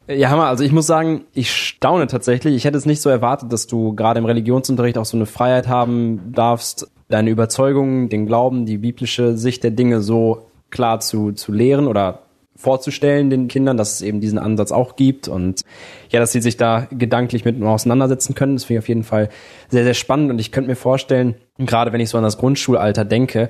Ja, 0.07 0.29
Hammer. 0.29 0.45
Also 0.45 0.63
ich 0.63 0.71
muss 0.71 0.85
sagen, 0.85 1.25
ich 1.33 1.51
staune 1.51 2.05
tatsächlich. 2.05 2.55
Ich 2.55 2.65
hätte 2.65 2.77
es 2.77 2.85
nicht 2.85 3.01
so 3.01 3.09
erwartet, 3.09 3.51
dass 3.51 3.65
du 3.65 3.95
gerade 3.95 4.19
im 4.19 4.25
Religionsunterricht 4.25 4.99
auch 4.99 5.05
so 5.05 5.17
eine 5.17 5.25
Freiheit 5.25 5.67
haben 5.67 6.31
darfst, 6.31 6.91
deine 7.07 7.31
Überzeugungen, 7.31 8.09
den 8.09 8.27
Glauben, 8.27 8.65
die 8.65 8.77
biblische 8.77 9.35
Sicht 9.35 9.63
der 9.63 9.71
Dinge 9.71 10.01
so 10.01 10.47
klar 10.69 10.99
zu, 10.99 11.31
zu 11.31 11.51
lehren 11.51 11.87
oder 11.87 12.24
vorzustellen 12.55 13.29
den 13.29 13.47
Kindern, 13.47 13.77
dass 13.77 13.95
es 13.95 14.01
eben 14.01 14.21
diesen 14.21 14.39
Ansatz 14.39 14.71
auch 14.71 14.95
gibt 14.95 15.27
und 15.27 15.61
ja, 16.09 16.19
dass 16.19 16.31
sie 16.31 16.41
sich 16.41 16.57
da 16.57 16.87
gedanklich 16.91 17.45
mit 17.45 17.61
auseinandersetzen 17.61 18.33
können. 18.33 18.55
Das 18.55 18.65
finde 18.65 18.79
ich 18.79 18.83
auf 18.83 18.87
jeden 18.87 19.03
Fall 19.03 19.29
sehr, 19.69 19.83
sehr 19.83 19.93
spannend 19.93 20.31
und 20.31 20.39
ich 20.39 20.51
könnte 20.51 20.69
mir 20.69 20.75
vorstellen, 20.75 21.35
gerade 21.57 21.91
wenn 21.91 21.99
ich 21.99 22.09
so 22.09 22.17
an 22.17 22.23
das 22.23 22.37
Grundschulalter 22.37 23.05
denke, 23.05 23.49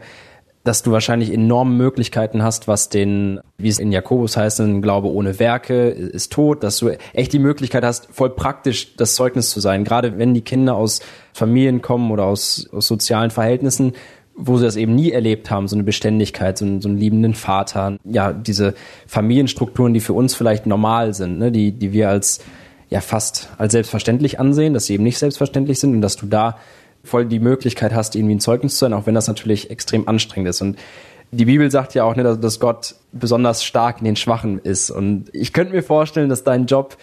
dass 0.66 0.82
du 0.82 0.92
wahrscheinlich 0.92 1.32
enorme 1.32 1.76
Möglichkeiten 1.76 2.42
hast, 2.42 2.68
was 2.68 2.90
den, 2.90 3.40
wie 3.58 3.70
es 3.70 3.78
in 3.78 3.92
Jakobus 3.92 4.36
heißt, 4.36 4.60
ein 4.62 4.82
Glaube 4.82 5.10
ohne 5.10 5.40
Werke 5.40 5.90
ist 5.90 6.34
tot, 6.34 6.64
dass 6.64 6.78
du 6.78 6.90
echt 7.14 7.32
die 7.34 7.40
Möglichkeit 7.40 7.84
hast, 7.86 8.08
voll 8.12 8.32
praktisch 8.32 8.96
das 8.96 9.14
Zeugnis 9.14 9.52
zu 9.52 9.60
sein. 9.60 9.84
Gerade 9.84 10.18
wenn 10.18 10.34
die 10.34 10.42
Kinder 10.42 10.76
aus 10.76 11.02
Familien 11.34 11.84
kommen 11.84 12.10
oder 12.10 12.26
aus, 12.26 12.68
aus 12.74 12.88
sozialen 12.88 13.30
Verhältnissen, 13.30 13.94
wo 14.36 14.58
sie 14.58 14.66
das 14.66 14.76
eben 14.76 14.96
nie 14.96 15.12
erlebt 15.12 15.50
haben, 15.50 15.68
so 15.68 15.76
eine 15.76 15.84
Beständigkeit, 15.84 16.58
so 16.58 16.66
einen, 16.66 16.82
so 16.82 16.90
einen 16.90 16.98
liebenden 16.98 17.34
Vater, 17.34 17.98
ja, 18.04 18.34
diese 18.34 18.74
Familienstrukturen, 19.08 19.94
die 19.94 20.02
für 20.02 20.14
uns 20.14 20.36
vielleicht 20.36 20.66
normal 20.66 21.14
sind, 21.14 21.40
ne, 21.40 21.52
die, 21.52 21.72
die 21.72 21.94
wir 21.94 22.10
als 22.10 22.40
ja 22.90 23.02
fast 23.02 23.50
als 23.58 23.72
selbstverständlich 23.72 24.40
ansehen, 24.40 24.74
dass 24.74 24.86
sie 24.86 24.94
eben 24.94 25.04
nicht 25.04 25.18
selbstverständlich 25.18 25.80
sind 25.80 25.94
und 25.96 26.02
dass 26.02 26.18
du 26.18 26.26
da 26.26 26.58
voll 27.04 27.26
die 27.26 27.40
Möglichkeit 27.40 27.94
hast, 27.94 28.16
irgendwie 28.16 28.36
ein 28.36 28.40
Zeugnis 28.40 28.74
zu 28.74 28.80
sein, 28.80 28.94
auch 28.94 29.06
wenn 29.06 29.16
das 29.16 29.28
natürlich 29.28 29.70
extrem 29.70 30.08
anstrengend 30.08 30.50
ist. 30.50 30.62
Und 30.62 30.78
die 31.32 31.46
Bibel 31.46 31.70
sagt 31.72 31.94
ja 31.94 32.04
auch, 32.04 32.16
ne, 32.16 32.24
dass 32.38 32.60
Gott 32.60 32.96
besonders 33.12 33.64
stark 33.64 34.00
in 34.00 34.06
den 34.06 34.16
Schwachen 34.16 34.60
ist. 34.60 34.90
Und 34.92 35.30
ich 35.34 35.54
könnte 35.54 35.74
mir 35.74 35.84
vorstellen, 35.84 36.30
dass 36.30 36.44
dein 36.44 36.66
Job 36.66 36.98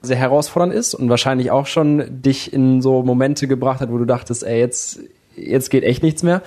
sehr 0.00 0.16
herausfordernd 0.16 0.72
ist 0.72 0.94
und 0.94 1.08
wahrscheinlich 1.08 1.50
auch 1.50 1.66
schon 1.66 2.22
dich 2.22 2.52
in 2.52 2.80
so 2.80 3.02
Momente 3.02 3.48
gebracht 3.48 3.80
hat, 3.80 3.90
wo 3.90 3.98
du 3.98 4.04
dachtest, 4.04 4.44
ey, 4.44 4.60
jetzt, 4.60 5.00
jetzt 5.36 5.70
geht 5.70 5.82
echt 5.82 6.02
nichts 6.02 6.22
mehr. 6.22 6.42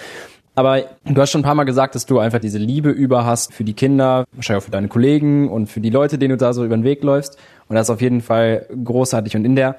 Aber 0.53 0.83
du 1.05 1.21
hast 1.21 1.31
schon 1.31 1.41
ein 1.41 1.45
paar 1.45 1.55
Mal 1.55 1.63
gesagt, 1.63 1.95
dass 1.95 2.05
du 2.05 2.19
einfach 2.19 2.39
diese 2.39 2.57
Liebe 2.57 2.89
über 2.89 3.25
hast 3.25 3.53
für 3.53 3.63
die 3.63 3.73
Kinder, 3.73 4.25
wahrscheinlich 4.33 4.63
auch 4.63 4.65
für 4.65 4.71
deine 4.71 4.89
Kollegen 4.89 5.49
und 5.49 5.67
für 5.67 5.79
die 5.79 5.89
Leute, 5.89 6.17
denen 6.17 6.31
du 6.31 6.37
da 6.37 6.53
so 6.53 6.65
über 6.65 6.75
den 6.75 6.83
Weg 6.83 7.03
läufst. 7.03 7.37
Und 7.69 7.75
das 7.75 7.87
ist 7.87 7.89
auf 7.89 8.01
jeden 8.01 8.21
Fall 8.21 8.65
großartig. 8.83 9.35
Und 9.35 9.45
in 9.45 9.55
der 9.55 9.77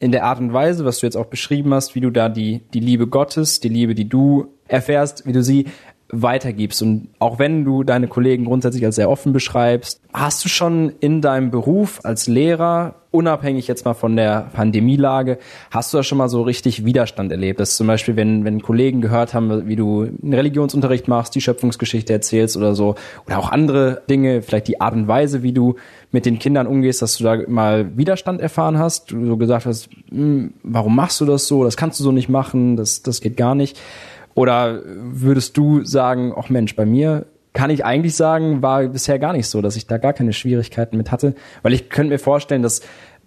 in 0.00 0.12
der 0.12 0.24
Art 0.24 0.40
und 0.40 0.52
Weise, 0.52 0.84
was 0.84 0.98
du 0.98 1.06
jetzt 1.06 1.16
auch 1.16 1.26
beschrieben 1.26 1.72
hast, 1.72 1.94
wie 1.94 2.00
du 2.00 2.10
da 2.10 2.28
die, 2.28 2.60
die 2.74 2.80
Liebe 2.80 3.06
Gottes, 3.06 3.60
die 3.60 3.68
Liebe, 3.68 3.94
die 3.94 4.08
du 4.08 4.48
erfährst, 4.68 5.24
wie 5.24 5.32
du 5.32 5.42
sie 5.42 5.66
weitergibst. 6.08 6.82
Und 6.82 7.08
auch 7.18 7.38
wenn 7.38 7.64
du 7.64 7.84
deine 7.84 8.08
Kollegen 8.08 8.44
grundsätzlich 8.44 8.84
als 8.84 8.96
sehr 8.96 9.10
offen 9.10 9.32
beschreibst, 9.32 10.00
hast 10.12 10.44
du 10.44 10.48
schon 10.48 10.92
in 11.00 11.20
deinem 11.20 11.50
Beruf 11.50 12.00
als 12.02 12.26
Lehrer, 12.26 12.96
unabhängig 13.14 13.68
jetzt 13.68 13.84
mal 13.84 13.94
von 13.94 14.16
der 14.16 14.50
Pandemielage, 14.52 15.38
hast 15.70 15.92
du 15.92 15.98
da 15.98 16.02
schon 16.02 16.18
mal 16.18 16.28
so 16.28 16.42
richtig 16.42 16.84
Widerstand 16.84 17.30
erlebt? 17.30 17.60
Dass 17.60 17.76
zum 17.76 17.86
Beispiel, 17.86 18.16
wenn, 18.16 18.44
wenn 18.44 18.60
Kollegen 18.60 19.00
gehört 19.00 19.34
haben, 19.34 19.68
wie 19.68 19.76
du 19.76 20.02
einen 20.02 20.34
Religionsunterricht 20.34 21.06
machst, 21.06 21.34
die 21.34 21.40
Schöpfungsgeschichte 21.40 22.12
erzählst 22.12 22.56
oder 22.56 22.74
so, 22.74 22.96
oder 23.26 23.38
auch 23.38 23.52
andere 23.52 24.02
Dinge, 24.10 24.42
vielleicht 24.42 24.66
die 24.66 24.80
Art 24.80 24.94
und 24.94 25.06
Weise, 25.06 25.44
wie 25.44 25.52
du 25.52 25.76
mit 26.10 26.26
den 26.26 26.40
Kindern 26.40 26.66
umgehst, 26.66 27.02
dass 27.02 27.16
du 27.16 27.24
da 27.24 27.38
mal 27.46 27.96
Widerstand 27.96 28.40
erfahren 28.40 28.78
hast, 28.78 29.12
du 29.12 29.24
so 29.24 29.36
gesagt 29.36 29.66
hast, 29.66 29.88
hm, 30.10 30.54
warum 30.64 30.96
machst 30.96 31.20
du 31.20 31.24
das 31.24 31.46
so, 31.46 31.62
das 31.62 31.76
kannst 31.76 32.00
du 32.00 32.04
so 32.04 32.10
nicht 32.10 32.28
machen, 32.28 32.76
das, 32.76 33.02
das 33.02 33.20
geht 33.20 33.36
gar 33.36 33.54
nicht. 33.54 33.80
Oder 34.34 34.82
würdest 34.84 35.56
du 35.56 35.84
sagen, 35.84 36.32
ach 36.36 36.50
Mensch, 36.50 36.74
bei 36.74 36.84
mir 36.84 37.26
kann 37.54 37.70
ich 37.70 37.84
eigentlich 37.84 38.16
sagen, 38.16 38.60
war 38.62 38.82
bisher 38.88 39.18
gar 39.18 39.32
nicht 39.32 39.48
so, 39.48 39.62
dass 39.62 39.76
ich 39.76 39.86
da 39.86 39.96
gar 39.96 40.12
keine 40.12 40.32
Schwierigkeiten 40.32 40.96
mit 40.96 41.10
hatte. 41.10 41.34
Weil 41.62 41.72
ich 41.72 41.88
könnte 41.88 42.12
mir 42.12 42.18
vorstellen, 42.18 42.62
dass 42.62 42.82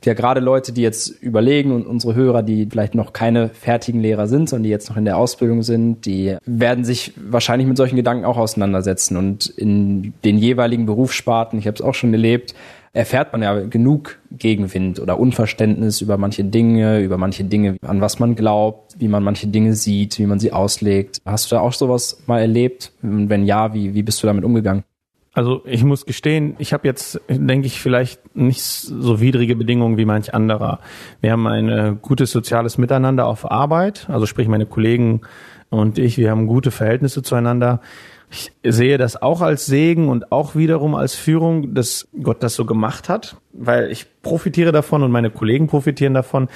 ja 0.06 0.14
gerade 0.14 0.42
Leute, 0.42 0.74
die 0.74 0.82
jetzt 0.82 1.08
überlegen 1.24 1.72
und 1.72 1.88
unsere 1.88 2.14
Hörer, 2.14 2.44
die 2.44 2.68
vielleicht 2.70 2.94
noch 2.94 3.14
keine 3.14 3.50
fertigen 3.50 4.02
Lehrer 4.02 4.28
sind, 4.28 4.50
sondern 4.50 4.64
die 4.64 4.70
jetzt 4.70 4.90
noch 4.90 4.98
in 4.98 5.06
der 5.06 5.18
Ausbildung 5.18 5.64
sind, 5.64 6.06
die 6.06 6.38
werden 6.46 6.84
sich 6.84 7.14
wahrscheinlich 7.16 7.68
mit 7.68 7.78
solchen 7.78 7.96
Gedanken 7.96 8.26
auch 8.26 8.38
auseinandersetzen 8.38 9.18
und 9.18 9.48
in 9.48 10.14
den 10.24 10.38
jeweiligen 10.38 10.86
Berufssparten, 10.86 11.58
ich 11.58 11.66
habe 11.66 11.76
es 11.76 11.82
auch 11.82 11.96
schon 11.96 12.14
erlebt, 12.14 12.54
erfährt 12.98 13.32
man 13.32 13.44
ja 13.44 13.60
genug 13.66 14.18
Gegenwind 14.32 15.00
oder 15.00 15.20
Unverständnis 15.20 16.02
über 16.02 16.18
manche 16.18 16.44
Dinge, 16.44 17.00
über 17.02 17.18
manche 17.20 17.44
Dinge, 17.44 17.78
an 17.86 18.02
was 18.02 18.18
man 18.18 18.36
glaubt, 18.36 18.96
wie 18.98 19.08
man 19.08 19.24
manche 19.24 19.48
Dinge 19.48 19.74
sieht, 19.74 20.18
wie 20.18 20.26
man 20.26 20.40
sie 20.40 20.52
auslegt. 20.52 21.22
Hast 21.24 21.52
du 21.52 21.56
da 21.56 21.62
auch 21.62 21.74
sowas 21.74 22.24
mal 22.26 22.40
erlebt? 22.40 22.92
Und 23.04 23.30
wenn 23.30 23.46
ja, 23.46 23.74
wie, 23.76 23.94
wie 23.94 24.02
bist 24.02 24.24
du 24.24 24.28
damit 24.28 24.44
umgegangen? 24.44 24.84
Also 25.32 25.62
ich 25.66 25.84
muss 25.84 26.08
gestehen, 26.08 26.56
ich 26.58 26.74
habe 26.74 26.88
jetzt, 26.88 27.22
denke 27.30 27.68
ich, 27.68 27.80
vielleicht 27.80 28.36
nicht 28.36 28.64
so 28.64 29.22
widrige 29.22 29.56
Bedingungen 29.56 29.98
wie 29.98 30.06
manch 30.06 30.34
anderer. 30.34 30.80
Wir 31.22 31.34
haben 31.34 31.46
ein 31.46 32.00
gutes 32.02 32.32
soziales 32.32 32.80
Miteinander 32.80 33.28
auf 33.28 33.52
Arbeit, 33.52 34.08
also 34.10 34.26
sprich 34.26 34.48
meine 34.48 34.66
Kollegen 34.66 35.22
und 35.70 36.00
ich, 36.00 36.18
wir 36.18 36.32
haben 36.32 36.48
gute 36.48 36.72
Verhältnisse 36.72 37.22
zueinander. 37.22 37.82
Ich 38.30 38.52
sehe 38.64 38.98
das 38.98 39.22
auch 39.22 39.42
als 39.42 39.66
Segen 39.66 40.10
und 40.10 40.32
auch 40.32 40.56
wiederum 40.56 40.96
als 40.96 41.16
Führung, 41.16 41.74
dass 41.74 42.08
Gott 42.22 42.44
das 42.44 42.56
so 42.56 42.66
gemacht 42.66 43.08
hat, 43.08 43.38
weil 43.54 43.90
ich 43.90 44.06
profitiere 44.22 44.72
davon 44.72 45.04
und 45.04 45.12
meine 45.12 45.30
Kollegen 45.30 45.68
profitieren 45.68 46.14
davon. 46.14 46.50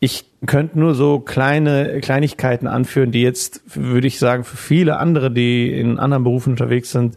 Ich 0.00 0.26
könnte 0.46 0.78
nur 0.78 0.94
so 0.94 1.18
kleine 1.18 2.00
Kleinigkeiten 2.00 2.68
anführen, 2.68 3.10
die 3.10 3.22
jetzt, 3.22 3.62
würde 3.74 4.06
ich 4.06 4.20
sagen, 4.20 4.44
für 4.44 4.56
viele 4.56 4.98
andere, 4.98 5.32
die 5.32 5.72
in 5.72 5.98
anderen 5.98 6.22
Berufen 6.22 6.52
unterwegs 6.52 6.92
sind, 6.92 7.16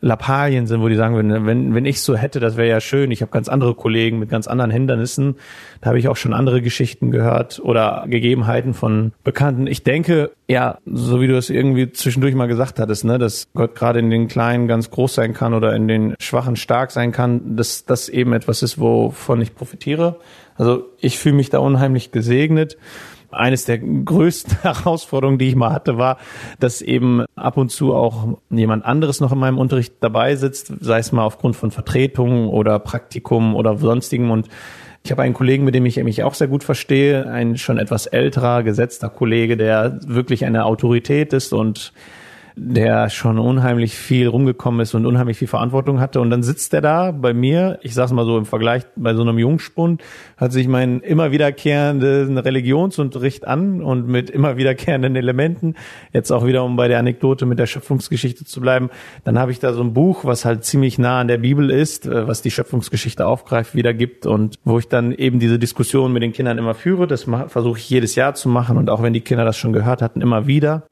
Lappalien 0.00 0.66
sind, 0.66 0.80
wo 0.80 0.88
die 0.88 0.94
sagen 0.94 1.14
würden, 1.14 1.46
wenn, 1.46 1.74
wenn 1.74 1.84
ich 1.84 2.00
so 2.00 2.16
hätte, 2.16 2.40
das 2.40 2.56
wäre 2.56 2.68
ja 2.68 2.80
schön. 2.80 3.10
Ich 3.10 3.20
habe 3.20 3.30
ganz 3.30 3.48
andere 3.48 3.74
Kollegen 3.74 4.18
mit 4.18 4.30
ganz 4.30 4.46
anderen 4.46 4.70
Hindernissen. 4.70 5.36
Da 5.80 5.88
habe 5.88 5.98
ich 5.98 6.08
auch 6.08 6.16
schon 6.16 6.32
andere 6.32 6.62
Geschichten 6.62 7.10
gehört 7.10 7.60
oder 7.62 8.04
Gegebenheiten 8.08 8.72
von 8.72 9.12
Bekannten. 9.24 9.66
Ich 9.66 9.82
denke, 9.82 10.30
ja, 10.48 10.78
so 10.86 11.20
wie 11.20 11.26
du 11.26 11.36
es 11.36 11.50
irgendwie 11.50 11.92
zwischendurch 11.92 12.34
mal 12.34 12.46
gesagt 12.46 12.80
hattest, 12.80 13.04
ne, 13.04 13.18
dass 13.18 13.48
Gott 13.54 13.74
gerade 13.74 13.98
in 13.98 14.10
den 14.10 14.28
Kleinen 14.28 14.68
ganz 14.68 14.90
groß 14.90 15.14
sein 15.14 15.34
kann 15.34 15.52
oder 15.54 15.74
in 15.76 15.86
den 15.86 16.14
Schwachen 16.18 16.56
stark 16.56 16.90
sein 16.90 17.12
kann, 17.12 17.56
dass 17.56 17.84
das 17.84 18.08
eben 18.08 18.32
etwas 18.32 18.62
ist, 18.62 18.80
wovon 18.80 19.40
ich 19.40 19.54
profitiere. 19.54 20.16
Also 20.56 20.84
ich 20.98 21.18
fühle 21.18 21.36
mich 21.36 21.50
da 21.50 21.58
unheimlich 21.58 22.10
gesegnet 22.10 22.76
eines 23.30 23.64
der 23.64 23.78
größten 23.78 24.58
Herausforderungen, 24.62 25.38
die 25.38 25.48
ich 25.48 25.56
mal 25.56 25.72
hatte, 25.72 25.98
war, 25.98 26.18
dass 26.58 26.82
eben 26.82 27.24
ab 27.36 27.56
und 27.56 27.70
zu 27.70 27.94
auch 27.94 28.38
jemand 28.50 28.84
anderes 28.84 29.20
noch 29.20 29.32
in 29.32 29.38
meinem 29.38 29.58
Unterricht 29.58 29.94
dabei 30.00 30.36
sitzt, 30.36 30.72
sei 30.80 30.98
es 30.98 31.12
mal 31.12 31.24
aufgrund 31.24 31.56
von 31.56 31.70
Vertretungen 31.70 32.48
oder 32.48 32.78
Praktikum 32.78 33.54
oder 33.54 33.76
sonstigem. 33.78 34.30
Und 34.30 34.48
ich 35.02 35.10
habe 35.10 35.22
einen 35.22 35.34
Kollegen, 35.34 35.64
mit 35.64 35.74
dem 35.74 35.86
ich 35.86 36.02
mich 36.02 36.22
auch 36.22 36.34
sehr 36.34 36.48
gut 36.48 36.64
verstehe, 36.64 37.26
ein 37.30 37.56
schon 37.56 37.78
etwas 37.78 38.06
älterer, 38.06 38.62
gesetzter 38.62 39.08
Kollege, 39.08 39.56
der 39.56 39.98
wirklich 40.06 40.44
eine 40.44 40.64
Autorität 40.64 41.32
ist 41.32 41.52
und 41.52 41.92
der 42.56 43.10
schon 43.10 43.38
unheimlich 43.38 43.94
viel 43.94 44.28
rumgekommen 44.28 44.80
ist 44.80 44.94
und 44.94 45.06
unheimlich 45.06 45.38
viel 45.38 45.48
Verantwortung 45.48 46.00
hatte. 46.00 46.20
Und 46.20 46.30
dann 46.30 46.42
sitzt 46.42 46.74
er 46.74 46.80
da 46.80 47.10
bei 47.12 47.32
mir, 47.32 47.78
ich 47.82 47.94
sag's 47.94 48.12
mal 48.12 48.24
so 48.24 48.38
im 48.38 48.46
Vergleich 48.46 48.84
bei 48.96 49.14
so 49.14 49.22
einem 49.22 49.38
Jungspund, 49.38 50.02
hat 50.36 50.52
sich 50.52 50.68
mein 50.68 51.00
immer 51.00 51.32
wiederkehrenden 51.32 52.38
Religionsunterricht 52.38 53.46
an 53.46 53.82
und 53.82 54.08
mit 54.08 54.30
immer 54.30 54.56
wiederkehrenden 54.56 55.16
Elementen, 55.16 55.74
jetzt 56.12 56.30
auch 56.30 56.46
wieder 56.46 56.64
um 56.64 56.76
bei 56.76 56.88
der 56.88 56.98
Anekdote 56.98 57.46
mit 57.46 57.58
der 57.58 57.66
Schöpfungsgeschichte 57.66 58.44
zu 58.44 58.60
bleiben, 58.60 58.90
dann 59.24 59.38
habe 59.38 59.52
ich 59.52 59.58
da 59.58 59.72
so 59.72 59.82
ein 59.82 59.94
Buch, 59.94 60.24
was 60.24 60.44
halt 60.44 60.64
ziemlich 60.64 60.98
nah 60.98 61.20
an 61.20 61.28
der 61.28 61.38
Bibel 61.38 61.70
ist, 61.70 62.06
äh, 62.06 62.26
was 62.26 62.42
die 62.42 62.50
Schöpfungsgeschichte 62.50 63.26
aufgreift, 63.26 63.74
wiedergibt 63.74 64.26
und 64.26 64.58
wo 64.64 64.78
ich 64.78 64.88
dann 64.88 65.12
eben 65.12 65.38
diese 65.38 65.58
Diskussion 65.58 66.12
mit 66.12 66.22
den 66.22 66.32
Kindern 66.32 66.58
immer 66.58 66.74
führe. 66.74 67.06
Das 67.06 67.26
versuche 67.48 67.78
ich 67.78 67.88
jedes 67.88 68.14
Jahr 68.14 68.34
zu 68.34 68.48
machen 68.48 68.76
und 68.76 68.90
auch 68.90 69.02
wenn 69.02 69.12
die 69.12 69.20
Kinder 69.20 69.44
das 69.44 69.56
schon 69.56 69.72
gehört 69.72 70.02
hatten, 70.02 70.20
immer 70.20 70.46
wieder 70.46 70.88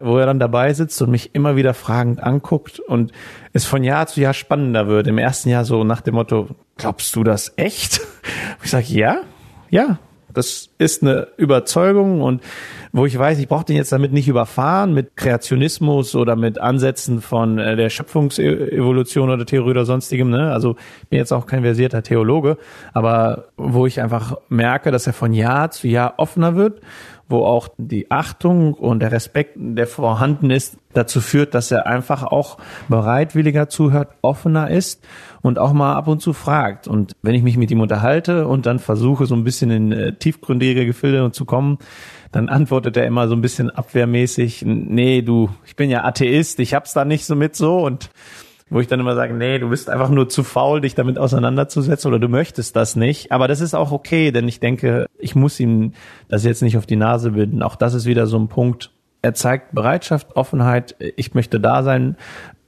wo 0.00 0.18
er 0.18 0.26
dann 0.26 0.38
dabei 0.38 0.72
sitzt 0.74 1.00
und 1.02 1.10
mich 1.10 1.34
immer 1.34 1.56
wieder 1.56 1.74
fragend 1.74 2.22
anguckt 2.22 2.80
und 2.80 3.12
es 3.52 3.64
von 3.64 3.84
Jahr 3.84 4.06
zu 4.06 4.20
Jahr 4.20 4.34
spannender 4.34 4.88
wird. 4.88 5.06
Im 5.06 5.18
ersten 5.18 5.48
Jahr 5.48 5.64
so 5.64 5.84
nach 5.84 6.00
dem 6.00 6.14
Motto, 6.14 6.48
glaubst 6.76 7.14
du 7.16 7.24
das 7.24 7.52
echt? 7.56 8.00
Ich 8.62 8.72
sage, 8.72 8.86
ja, 8.88 9.20
ja, 9.70 9.98
das 10.32 10.70
ist 10.78 11.02
eine 11.02 11.28
Überzeugung 11.36 12.20
und 12.20 12.42
wo 12.92 13.06
ich 13.06 13.18
weiß, 13.18 13.38
ich 13.38 13.48
brauche 13.48 13.64
den 13.64 13.76
jetzt 13.76 13.92
damit 13.92 14.12
nicht 14.12 14.28
überfahren 14.28 14.94
mit 14.94 15.16
Kreationismus 15.16 16.14
oder 16.14 16.36
mit 16.36 16.58
Ansätzen 16.60 17.20
von 17.20 17.58
äh, 17.58 17.76
der 17.76 17.90
Schöpfungsevolution 17.90 19.30
oder 19.30 19.46
Theorie 19.46 19.70
oder 19.70 19.84
sonstigem. 19.84 20.30
Ne? 20.30 20.52
Also 20.52 20.76
ich 21.02 21.08
bin 21.08 21.18
jetzt 21.18 21.32
auch 21.32 21.46
kein 21.46 21.62
versierter 21.62 22.02
Theologe, 22.02 22.58
aber 22.92 23.48
wo 23.56 23.86
ich 23.86 24.00
einfach 24.00 24.36
merke, 24.48 24.90
dass 24.90 25.06
er 25.06 25.12
von 25.12 25.32
Jahr 25.32 25.70
zu 25.70 25.88
Jahr 25.88 26.14
offener 26.18 26.56
wird 26.56 26.80
wo 27.28 27.44
auch 27.44 27.68
die 27.76 28.10
Achtung 28.10 28.72
und 28.74 29.00
der 29.00 29.12
Respekt, 29.12 29.52
der 29.56 29.86
vorhanden 29.86 30.50
ist, 30.50 30.78
dazu 30.94 31.20
führt, 31.20 31.54
dass 31.54 31.70
er 31.70 31.86
einfach 31.86 32.22
auch 32.22 32.58
bereitwilliger 32.88 33.68
zuhört, 33.68 34.08
offener 34.22 34.70
ist 34.70 35.04
und 35.42 35.58
auch 35.58 35.72
mal 35.72 35.94
ab 35.94 36.08
und 36.08 36.22
zu 36.22 36.32
fragt. 36.32 36.88
Und 36.88 37.12
wenn 37.22 37.34
ich 37.34 37.42
mich 37.42 37.58
mit 37.58 37.70
ihm 37.70 37.80
unterhalte 37.80 38.48
und 38.48 38.64
dann 38.64 38.78
versuche, 38.78 39.26
so 39.26 39.34
ein 39.34 39.44
bisschen 39.44 39.70
in 39.70 39.92
äh, 39.92 40.14
tiefgründige 40.14 40.86
Gefilde 40.86 41.30
zu 41.30 41.44
kommen, 41.44 41.78
dann 42.32 42.48
antwortet 42.48 42.96
er 42.96 43.06
immer 43.06 43.28
so 43.28 43.34
ein 43.34 43.42
bisschen 43.42 43.70
abwehrmäßig, 43.70 44.64
nee, 44.64 45.22
du, 45.22 45.50
ich 45.66 45.76
bin 45.76 45.90
ja 45.90 46.04
Atheist, 46.04 46.58
ich 46.60 46.74
hab's 46.74 46.94
da 46.94 47.04
nicht 47.04 47.24
so 47.24 47.36
mit 47.36 47.56
so 47.56 47.78
und 47.84 48.10
wo 48.70 48.80
ich 48.80 48.86
dann 48.86 49.00
immer 49.00 49.14
sage, 49.14 49.34
nee, 49.34 49.58
du 49.58 49.70
bist 49.70 49.88
einfach 49.90 50.10
nur 50.10 50.28
zu 50.28 50.44
faul, 50.44 50.80
dich 50.80 50.94
damit 50.94 51.18
auseinanderzusetzen 51.18 52.08
oder 52.08 52.18
du 52.18 52.28
möchtest 52.28 52.76
das 52.76 52.96
nicht. 52.96 53.32
Aber 53.32 53.48
das 53.48 53.60
ist 53.60 53.74
auch 53.74 53.92
okay, 53.92 54.30
denn 54.30 54.48
ich 54.48 54.60
denke, 54.60 55.06
ich 55.18 55.34
muss 55.34 55.58
ihm 55.60 55.92
das 56.28 56.44
jetzt 56.44 56.62
nicht 56.62 56.76
auf 56.76 56.86
die 56.86 56.96
Nase 56.96 57.32
binden. 57.32 57.62
Auch 57.62 57.76
das 57.76 57.94
ist 57.94 58.06
wieder 58.06 58.26
so 58.26 58.38
ein 58.38 58.48
Punkt. 58.48 58.90
Er 59.20 59.34
zeigt 59.34 59.74
Bereitschaft, 59.74 60.36
Offenheit. 60.36 60.94
Ich 61.16 61.34
möchte 61.34 61.58
da 61.58 61.82
sein, 61.82 62.16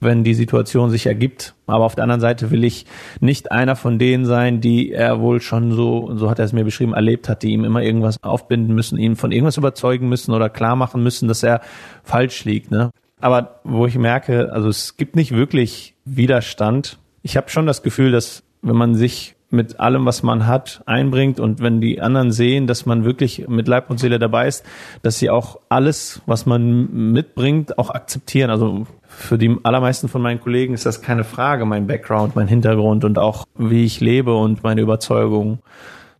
wenn 0.01 0.23
die 0.23 0.33
Situation 0.33 0.89
sich 0.89 1.05
ergibt. 1.05 1.53
Aber 1.67 1.85
auf 1.85 1.95
der 1.95 2.03
anderen 2.03 2.19
Seite 2.19 2.51
will 2.51 2.63
ich 2.63 2.87
nicht 3.21 3.51
einer 3.51 3.75
von 3.75 3.99
denen 3.99 4.25
sein, 4.25 4.59
die 4.59 4.91
er 4.91 5.21
wohl 5.21 5.39
schon 5.39 5.71
so, 5.71 6.11
so 6.15 6.29
hat 6.29 6.39
er 6.39 6.45
es 6.45 6.53
mir 6.53 6.65
beschrieben, 6.65 6.93
erlebt 6.93 7.29
hat, 7.29 7.43
die 7.43 7.51
ihm 7.51 7.63
immer 7.63 7.83
irgendwas 7.83 8.21
aufbinden 8.23 8.73
müssen, 8.73 8.97
ihn 8.97 9.15
von 9.15 9.31
irgendwas 9.31 9.57
überzeugen 9.57 10.09
müssen 10.09 10.33
oder 10.33 10.49
klar 10.49 10.75
machen 10.75 11.03
müssen, 11.03 11.27
dass 11.27 11.43
er 11.43 11.61
falsch 12.03 12.43
liegt. 12.43 12.71
Ne? 12.71 12.89
Aber 13.21 13.59
wo 13.63 13.85
ich 13.85 13.97
merke, 13.97 14.51
also 14.51 14.67
es 14.67 14.97
gibt 14.97 15.15
nicht 15.15 15.31
wirklich 15.31 15.95
Widerstand. 16.05 16.97
Ich 17.21 17.37
habe 17.37 17.49
schon 17.49 17.65
das 17.65 17.83
Gefühl, 17.83 18.11
dass 18.11 18.43
wenn 18.61 18.75
man 18.75 18.95
sich 18.95 19.35
mit 19.51 19.79
allem, 19.79 20.05
was 20.05 20.23
man 20.23 20.47
hat, 20.47 20.81
einbringt 20.85 21.39
und 21.39 21.61
wenn 21.61 21.81
die 21.81 22.01
anderen 22.01 22.31
sehen, 22.31 22.67
dass 22.67 22.85
man 22.85 23.03
wirklich 23.03 23.47
mit 23.49 23.67
Leib 23.67 23.89
und 23.89 23.99
Seele 23.99 24.17
dabei 24.17 24.47
ist, 24.47 24.65
dass 25.01 25.19
sie 25.19 25.29
auch 25.29 25.59
alles, 25.67 26.21
was 26.25 26.45
man 26.45 27.11
mitbringt, 27.11 27.77
auch 27.77 27.89
akzeptieren. 27.89 28.49
Also 28.49 28.87
für 29.07 29.37
die 29.37 29.57
allermeisten 29.63 30.07
von 30.07 30.21
meinen 30.21 30.39
Kollegen 30.39 30.73
ist 30.73 30.85
das 30.85 31.01
keine 31.01 31.25
Frage, 31.25 31.65
mein 31.65 31.85
Background, 31.85 32.35
mein 32.35 32.47
Hintergrund 32.47 33.03
und 33.03 33.19
auch 33.19 33.45
wie 33.57 33.83
ich 33.83 33.99
lebe 33.99 34.35
und 34.35 34.63
meine 34.63 34.81
Überzeugung. 34.81 35.59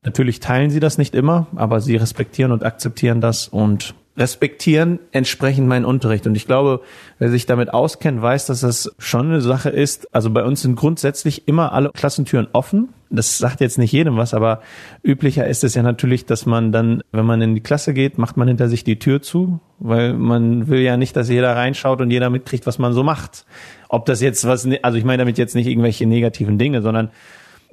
Natürlich 0.04 0.40
teilen 0.42 0.70
sie 0.70 0.80
das 0.82 0.98
nicht 0.98 1.16
immer, 1.16 1.48
aber 1.56 1.80
sie 1.80 1.96
respektieren 1.96 2.52
und 2.52 2.66
akzeptieren 2.66 3.22
das 3.22 3.48
und 3.48 3.96
respektieren 4.18 5.00
entsprechend 5.12 5.68
meinen 5.68 5.86
Unterricht. 5.86 6.28
Und 6.28 6.36
ich 6.36 6.46
glaube, 6.46 6.82
wer 7.18 7.30
sich 7.30 7.46
damit 7.46 7.74
auskennt, 7.74 8.22
weiß, 8.22 8.46
dass 8.48 8.62
das 8.62 8.94
schon 9.00 9.28
eine 9.28 9.42
Sache 9.42 9.70
ist. 9.70 10.14
Also 10.14 10.30
bei 10.30 10.44
uns 10.44 10.62
sind 10.62 10.76
grundsätzlich 10.76 11.48
immer 11.48 11.72
alle 11.72 11.92
Klassentüren 11.92 12.48
offen. 12.52 12.90
Das 13.10 13.38
sagt 13.38 13.62
jetzt 13.62 13.78
nicht 13.78 13.92
jedem 13.92 14.18
was, 14.18 14.34
aber 14.34 14.62
üblicher 15.04 15.48
ist 15.48 15.64
es 15.64 15.76
ja 15.76 15.84
natürlich, 15.84 16.26
dass 16.26 16.46
man 16.46 16.72
dann, 16.72 17.04
wenn 17.12 17.26
man 17.26 17.42
in 17.42 17.56
die 17.56 17.62
Klasse 17.62 17.94
geht, 17.94 18.18
macht 18.18 18.38
man 18.38 18.48
hinter 18.48 18.70
sich 18.70 18.84
die 18.84 19.00
Tür 19.00 19.22
zu, 19.22 19.60
weil 19.80 20.14
man 20.14 20.68
will 20.68 20.80
ja 20.80 20.98
nicht, 20.98 21.16
dass 21.16 21.30
jeder 21.30 21.56
reinschaut 21.56 22.02
und 22.02 22.12
jeder 22.12 22.30
mitkriegt, 22.30 22.66
was 22.66 22.80
man 22.80 22.94
so 22.94 23.04
macht. 23.04 23.46
Ob 23.90 24.06
das 24.06 24.22
jetzt 24.22 24.46
was, 24.46 24.68
also 24.82 24.98
ich 24.98 25.04
meine 25.04 25.20
damit 25.20 25.38
jetzt 25.38 25.56
nicht 25.56 25.68
irgendwelche 25.68 26.06
negativen 26.06 26.58
Dinge, 26.58 26.82
sondern 26.82 27.12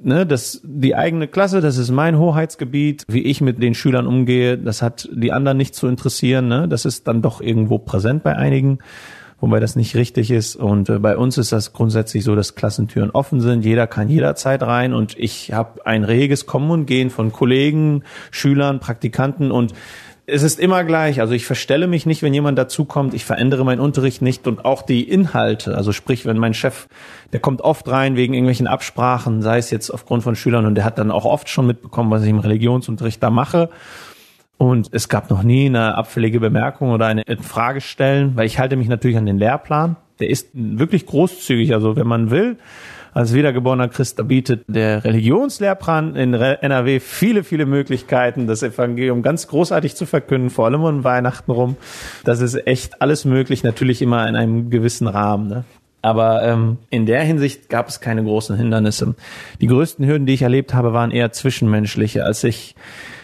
ne, 0.01 0.25
das, 0.25 0.61
die 0.63 0.95
eigene 0.95 1.27
Klasse, 1.27 1.61
das 1.61 1.77
ist 1.77 1.91
mein 1.91 2.17
Hoheitsgebiet, 2.17 3.03
wie 3.07 3.23
ich 3.23 3.41
mit 3.41 3.61
den 3.61 3.75
Schülern 3.75 4.07
umgehe, 4.07 4.57
das 4.57 4.81
hat 4.81 5.09
die 5.11 5.31
anderen 5.31 5.57
nicht 5.57 5.75
zu 5.75 5.87
interessieren, 5.87 6.47
ne, 6.47 6.67
das 6.67 6.85
ist 6.85 7.07
dann 7.07 7.21
doch 7.21 7.41
irgendwo 7.41 7.77
präsent 7.77 8.23
bei 8.23 8.35
einigen, 8.35 8.79
wobei 9.39 9.59
das 9.59 9.75
nicht 9.75 9.95
richtig 9.95 10.31
ist. 10.31 10.55
Und 10.55 10.89
äh, 10.89 10.99
bei 10.99 11.17
uns 11.17 11.37
ist 11.37 11.51
das 11.51 11.73
grundsätzlich 11.73 12.23
so, 12.23 12.35
dass 12.35 12.55
Klassentüren 12.55 13.11
offen 13.11 13.41
sind, 13.41 13.65
jeder 13.65 13.87
kann 13.87 14.09
jederzeit 14.09 14.61
rein 14.63 14.93
und 14.93 15.17
ich 15.17 15.53
habe 15.53 15.85
ein 15.85 16.03
reges 16.03 16.45
Kommen 16.45 16.71
und 16.71 16.85
Gehen 16.85 17.09
von 17.09 17.31
Kollegen, 17.31 18.03
Schülern, 18.31 18.79
Praktikanten 18.79 19.51
und 19.51 19.73
es 20.31 20.43
ist 20.43 20.59
immer 20.59 20.83
gleich. 20.83 21.21
Also 21.21 21.33
ich 21.33 21.45
verstelle 21.45 21.87
mich 21.87 22.05
nicht, 22.05 22.23
wenn 22.23 22.33
jemand 22.33 22.57
dazukommt. 22.57 23.13
Ich 23.13 23.25
verändere 23.25 23.65
meinen 23.65 23.79
Unterricht 23.79 24.21
nicht 24.21 24.47
und 24.47 24.65
auch 24.65 24.81
die 24.81 25.03
Inhalte. 25.03 25.75
Also 25.75 25.91
sprich, 25.91 26.25
wenn 26.25 26.37
mein 26.37 26.53
Chef, 26.53 26.87
der 27.33 27.39
kommt 27.39 27.61
oft 27.61 27.87
rein 27.87 28.15
wegen 28.15 28.33
irgendwelchen 28.33 28.67
Absprachen, 28.67 29.41
sei 29.41 29.57
es 29.57 29.71
jetzt 29.71 29.89
aufgrund 29.89 30.23
von 30.23 30.35
Schülern 30.35 30.65
und 30.65 30.75
der 30.75 30.85
hat 30.85 30.97
dann 30.97 31.11
auch 31.11 31.25
oft 31.25 31.49
schon 31.49 31.67
mitbekommen, 31.67 32.11
was 32.11 32.23
ich 32.23 32.29
im 32.29 32.39
Religionsunterricht 32.39 33.21
da 33.21 33.29
mache. 33.29 33.69
Und 34.57 34.89
es 34.91 35.07
gab 35.07 35.29
noch 35.29 35.43
nie 35.43 35.67
eine 35.67 35.95
abfällige 35.95 36.39
Bemerkung 36.39 36.91
oder 36.91 37.07
eine 37.07 37.23
Frage 37.41 37.79
stellen, 37.81 38.35
weil 38.35 38.45
ich 38.45 38.59
halte 38.59 38.75
mich 38.75 38.89
natürlich 38.89 39.17
an 39.17 39.25
den 39.25 39.37
Lehrplan. 39.37 39.95
Der 40.19 40.29
ist 40.29 40.49
wirklich 40.53 41.05
großzügig. 41.05 41.73
Also 41.73 41.95
wenn 41.95 42.07
man 42.07 42.29
will, 42.29 42.57
als 43.13 43.33
wiedergeborener 43.33 43.87
Christ, 43.87 44.25
bietet 44.27 44.63
der 44.67 45.03
Religionslehrplan 45.03 46.15
in 46.15 46.33
NRW 46.33 46.99
viele, 46.99 47.43
viele 47.43 47.65
Möglichkeiten, 47.65 48.47
das 48.47 48.63
Evangelium 48.63 49.21
ganz 49.21 49.47
großartig 49.47 49.95
zu 49.95 50.05
verkünden, 50.05 50.49
vor 50.49 50.65
allem 50.65 50.83
um 50.83 51.03
Weihnachten 51.03 51.51
rum. 51.51 51.77
Das 52.23 52.41
ist 52.41 52.67
echt 52.67 53.01
alles 53.01 53.25
möglich, 53.25 53.63
natürlich 53.63 54.01
immer 54.01 54.27
in 54.27 54.35
einem 54.35 54.69
gewissen 54.69 55.07
Rahmen. 55.07 55.47
Ne? 55.47 55.63
Aber 56.01 56.43
ähm, 56.43 56.77
in 56.89 57.05
der 57.05 57.23
Hinsicht 57.23 57.69
gab 57.69 57.89
es 57.89 57.99
keine 57.99 58.23
großen 58.23 58.55
Hindernisse. 58.55 59.15
Die 59.59 59.67
größten 59.67 60.05
Hürden, 60.05 60.25
die 60.25 60.33
ich 60.33 60.43
erlebt 60.43 60.73
habe, 60.73 60.93
waren 60.93 61.11
eher 61.11 61.31
zwischenmenschliche. 61.31 62.23
Als 62.23 62.43
ich, 62.43 62.75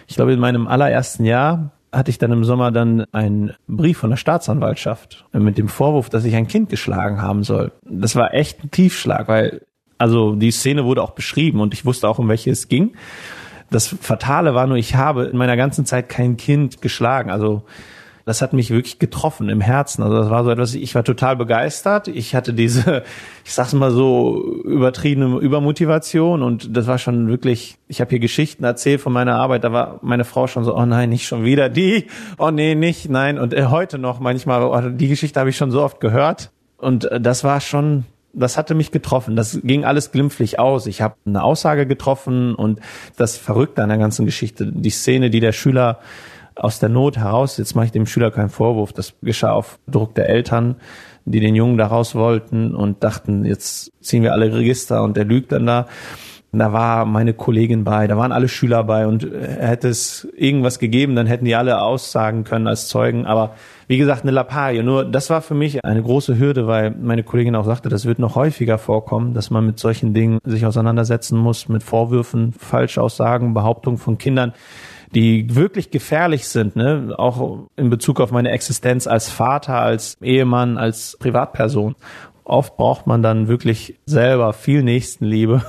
ich 0.08 0.16
glaube, 0.16 0.34
in 0.34 0.40
meinem 0.40 0.68
allerersten 0.68 1.26
Jahr 1.26 1.72
hatte 1.92 2.12
ich 2.12 2.18
dann 2.18 2.32
im 2.32 2.44
Sommer 2.44 2.72
dann 2.72 3.06
einen 3.14 3.54
Brief 3.68 4.00
von 4.00 4.10
der 4.10 4.18
Staatsanwaltschaft 4.18 5.26
mit 5.32 5.58
dem 5.58 5.70
Vorwurf, 5.70 6.10
dass 6.10 6.26
ich 6.26 6.36
ein 6.36 6.48
Kind 6.48 6.70
geschlagen 6.70 7.22
haben 7.22 7.44
soll. 7.44 7.72
Das 7.90 8.18
war 8.18 8.34
echt 8.34 8.64
ein 8.64 8.72
Tiefschlag, 8.72 9.30
weil 9.30 9.62
also 9.98 10.36
die 10.36 10.52
Szene 10.52 10.86
wurde 10.86 11.02
auch 11.04 11.12
beschrieben 11.12 11.60
und 11.60 11.74
ich 11.74 11.86
wusste 11.86 12.08
auch, 12.08 12.20
um 12.20 12.28
welche 12.28 12.52
es 12.52 12.68
ging. 12.68 12.94
Das 13.72 13.88
Fatale 13.88 14.54
war 14.54 14.68
nur, 14.68 14.78
ich 14.78 14.96
habe 14.96 15.26
in 15.26 15.38
meiner 15.38 15.58
ganzen 15.58 15.86
Zeit 15.86 16.10
kein 16.10 16.38
Kind 16.38 16.82
geschlagen. 16.82 17.32
Also 17.32 17.64
das 18.26 18.42
hat 18.42 18.54
mich 18.54 18.72
wirklich 18.72 18.98
getroffen 18.98 19.50
im 19.50 19.62
Herzen. 19.62 20.02
Also 20.02 20.18
das 20.18 20.30
war 20.32 20.44
so 20.44 20.50
etwas, 20.50 20.74
ich 20.74 20.96
war 20.96 21.04
total 21.04 21.36
begeistert. 21.36 22.08
Ich 22.08 22.34
hatte 22.36 22.54
diese, 22.54 23.04
ich 23.46 23.54
sag's 23.54 23.74
mal 23.74 23.92
so, 23.92 24.62
übertriebene 24.64 25.38
Übermotivation 25.38 26.42
und 26.42 26.76
das 26.76 26.88
war 26.88 26.98
schon 26.98 27.28
wirklich, 27.28 27.78
ich 27.88 28.02
habe 28.02 28.10
hier 28.10 28.20
Geschichten 28.20 28.64
erzählt 28.64 29.02
von 29.02 29.14
meiner 29.14 29.36
Arbeit, 29.36 29.64
da 29.64 29.72
war 29.72 30.00
meine 30.02 30.26
Frau 30.26 30.48
schon 30.48 30.64
so, 30.64 30.76
oh 30.76 30.86
nein, 30.86 31.10
nicht 31.10 31.28
schon 31.28 31.46
wieder 31.46 31.70
die, 31.70 32.08
oh 32.40 32.50
nee, 32.50 32.74
nicht, 32.74 33.10
nein. 33.10 33.38
Und 33.38 33.54
äh, 33.54 33.66
heute 33.66 34.00
noch 34.00 34.20
manchmal, 34.20 34.64
oh, 34.64 34.90
die 34.90 35.08
Geschichte 35.08 35.40
habe 35.40 35.52
ich 35.52 35.58
schon 35.58 35.72
so 35.72 35.84
oft 35.84 36.00
gehört. 36.00 36.52
Und 36.78 37.06
äh, 37.06 37.22
das 37.22 37.44
war 37.44 37.62
schon 37.62 38.06
das 38.36 38.58
hatte 38.58 38.76
mich 38.76 38.92
getroffen. 38.92 39.36
Das 39.36 39.60
ging 39.64 39.86
alles 39.86 40.12
glimpflich 40.12 40.60
aus. 40.60 40.88
Ich 40.88 41.02
habe 41.02 41.16
eine 41.26 41.44
Aussage 41.44 41.88
getroffen 41.88 42.54
und 42.56 42.80
das 43.18 43.38
Verrückte 43.38 43.82
an 43.82 43.90
der 43.90 43.98
ganzen 43.98 44.26
Geschichte, 44.26 44.72
die 44.72 44.90
Szene, 44.90 45.30
die 45.30 45.40
der 45.40 45.54
Schüler 45.54 46.00
aus 46.56 46.80
der 46.80 46.90
Not 46.90 47.18
heraus, 47.18 47.58
jetzt 47.58 47.76
mache 47.76 47.88
ich 47.88 47.92
dem 47.92 48.06
Schüler 48.06 48.32
keinen 48.32 48.50
Vorwurf, 48.50 48.94
das 48.94 49.14
geschah 49.22 49.52
auf 49.52 49.78
Druck 49.88 50.16
der 50.16 50.30
Eltern, 50.30 50.76
die 51.26 51.42
den 51.42 51.56
Jungen 51.56 51.78
da 51.78 51.88
raus 51.88 52.16
wollten 52.16 52.74
und 52.74 53.04
dachten, 53.04 53.44
jetzt 53.44 53.92
ziehen 54.02 54.24
wir 54.24 54.32
alle 54.32 54.54
Register 54.54 55.04
und 55.04 55.18
der 55.18 55.26
lügt 55.26 55.52
dann 55.52 55.66
da. 55.66 55.88
Da 56.60 56.74
war 56.74 57.06
meine 57.06 57.34
Kollegin 57.34 57.84
bei, 57.84 58.08
da 58.08 58.18
waren 58.18 58.32
alle 58.32 58.48
Schüler 58.48 58.84
bei 58.84 59.08
und 59.08 59.24
hätte 59.24 59.90
es 59.90 60.28
irgendwas 60.36 60.80
gegeben, 60.80 61.16
dann 61.16 61.28
hätten 61.28 61.46
die 61.46 61.56
alle 61.56 61.82
aussagen 61.82 62.44
können 62.44 62.68
als 62.68 62.88
Zeugen. 62.88 63.26
Aber 63.26 63.56
wie 63.88 63.98
gesagt, 63.98 64.24
eine 64.24 64.32
Lappalie. 64.32 64.84
Nur 64.84 65.06
das 65.06 65.30
war 65.30 65.42
für 65.42 65.54
mich 65.54 65.84
eine 65.86 66.02
große 66.02 66.38
Hürde, 66.40 66.68
weil 66.68 66.92
meine 66.92 67.24
Kollegin 67.24 67.56
auch 67.56 67.66
sagte, 67.66 67.90
das 67.90 68.06
wird 68.06 68.20
noch 68.20 68.36
häufiger 68.36 68.78
vorkommen, 68.78 69.34
dass 69.34 69.50
man 69.50 69.66
mit 69.66 69.80
solchen 69.80 70.14
Dingen 70.14 70.40
sich 70.44 70.66
auseinandersetzen 70.66 71.38
muss, 71.38 71.70
mit 71.70 71.84
Vorwürfen, 71.84 72.54
Falschaussagen, 72.54 73.54
Behauptungen 73.54 73.98
von 73.98 74.18
Kindern 74.18 74.54
die 75.14 75.56
wirklich 75.56 75.92
gefährlich 75.92 76.48
sind, 76.50 76.76
ne? 76.76 77.14
auch 77.18 77.60
in 77.78 77.90
Bezug 77.90 78.20
auf 78.20 78.32
meine 78.32 78.52
Existenz 78.52 79.08
als 79.08 79.30
Vater, 79.30 79.76
als 79.76 80.18
Ehemann, 80.22 80.78
als 80.78 81.16
Privatperson. 81.20 81.96
Oft 82.44 82.76
braucht 82.76 83.08
man 83.08 83.24
dann 83.24 83.48
wirklich 83.48 83.98
selber 84.06 84.52
viel 84.52 84.84
Nächstenliebe 84.84 85.64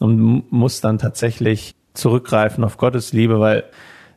und 0.00 0.50
muss 0.50 0.80
dann 0.80 0.98
tatsächlich 0.98 1.76
zurückgreifen 1.94 2.64
auf 2.64 2.78
Gottes 2.78 3.12
Liebe, 3.12 3.38
weil 3.38 3.64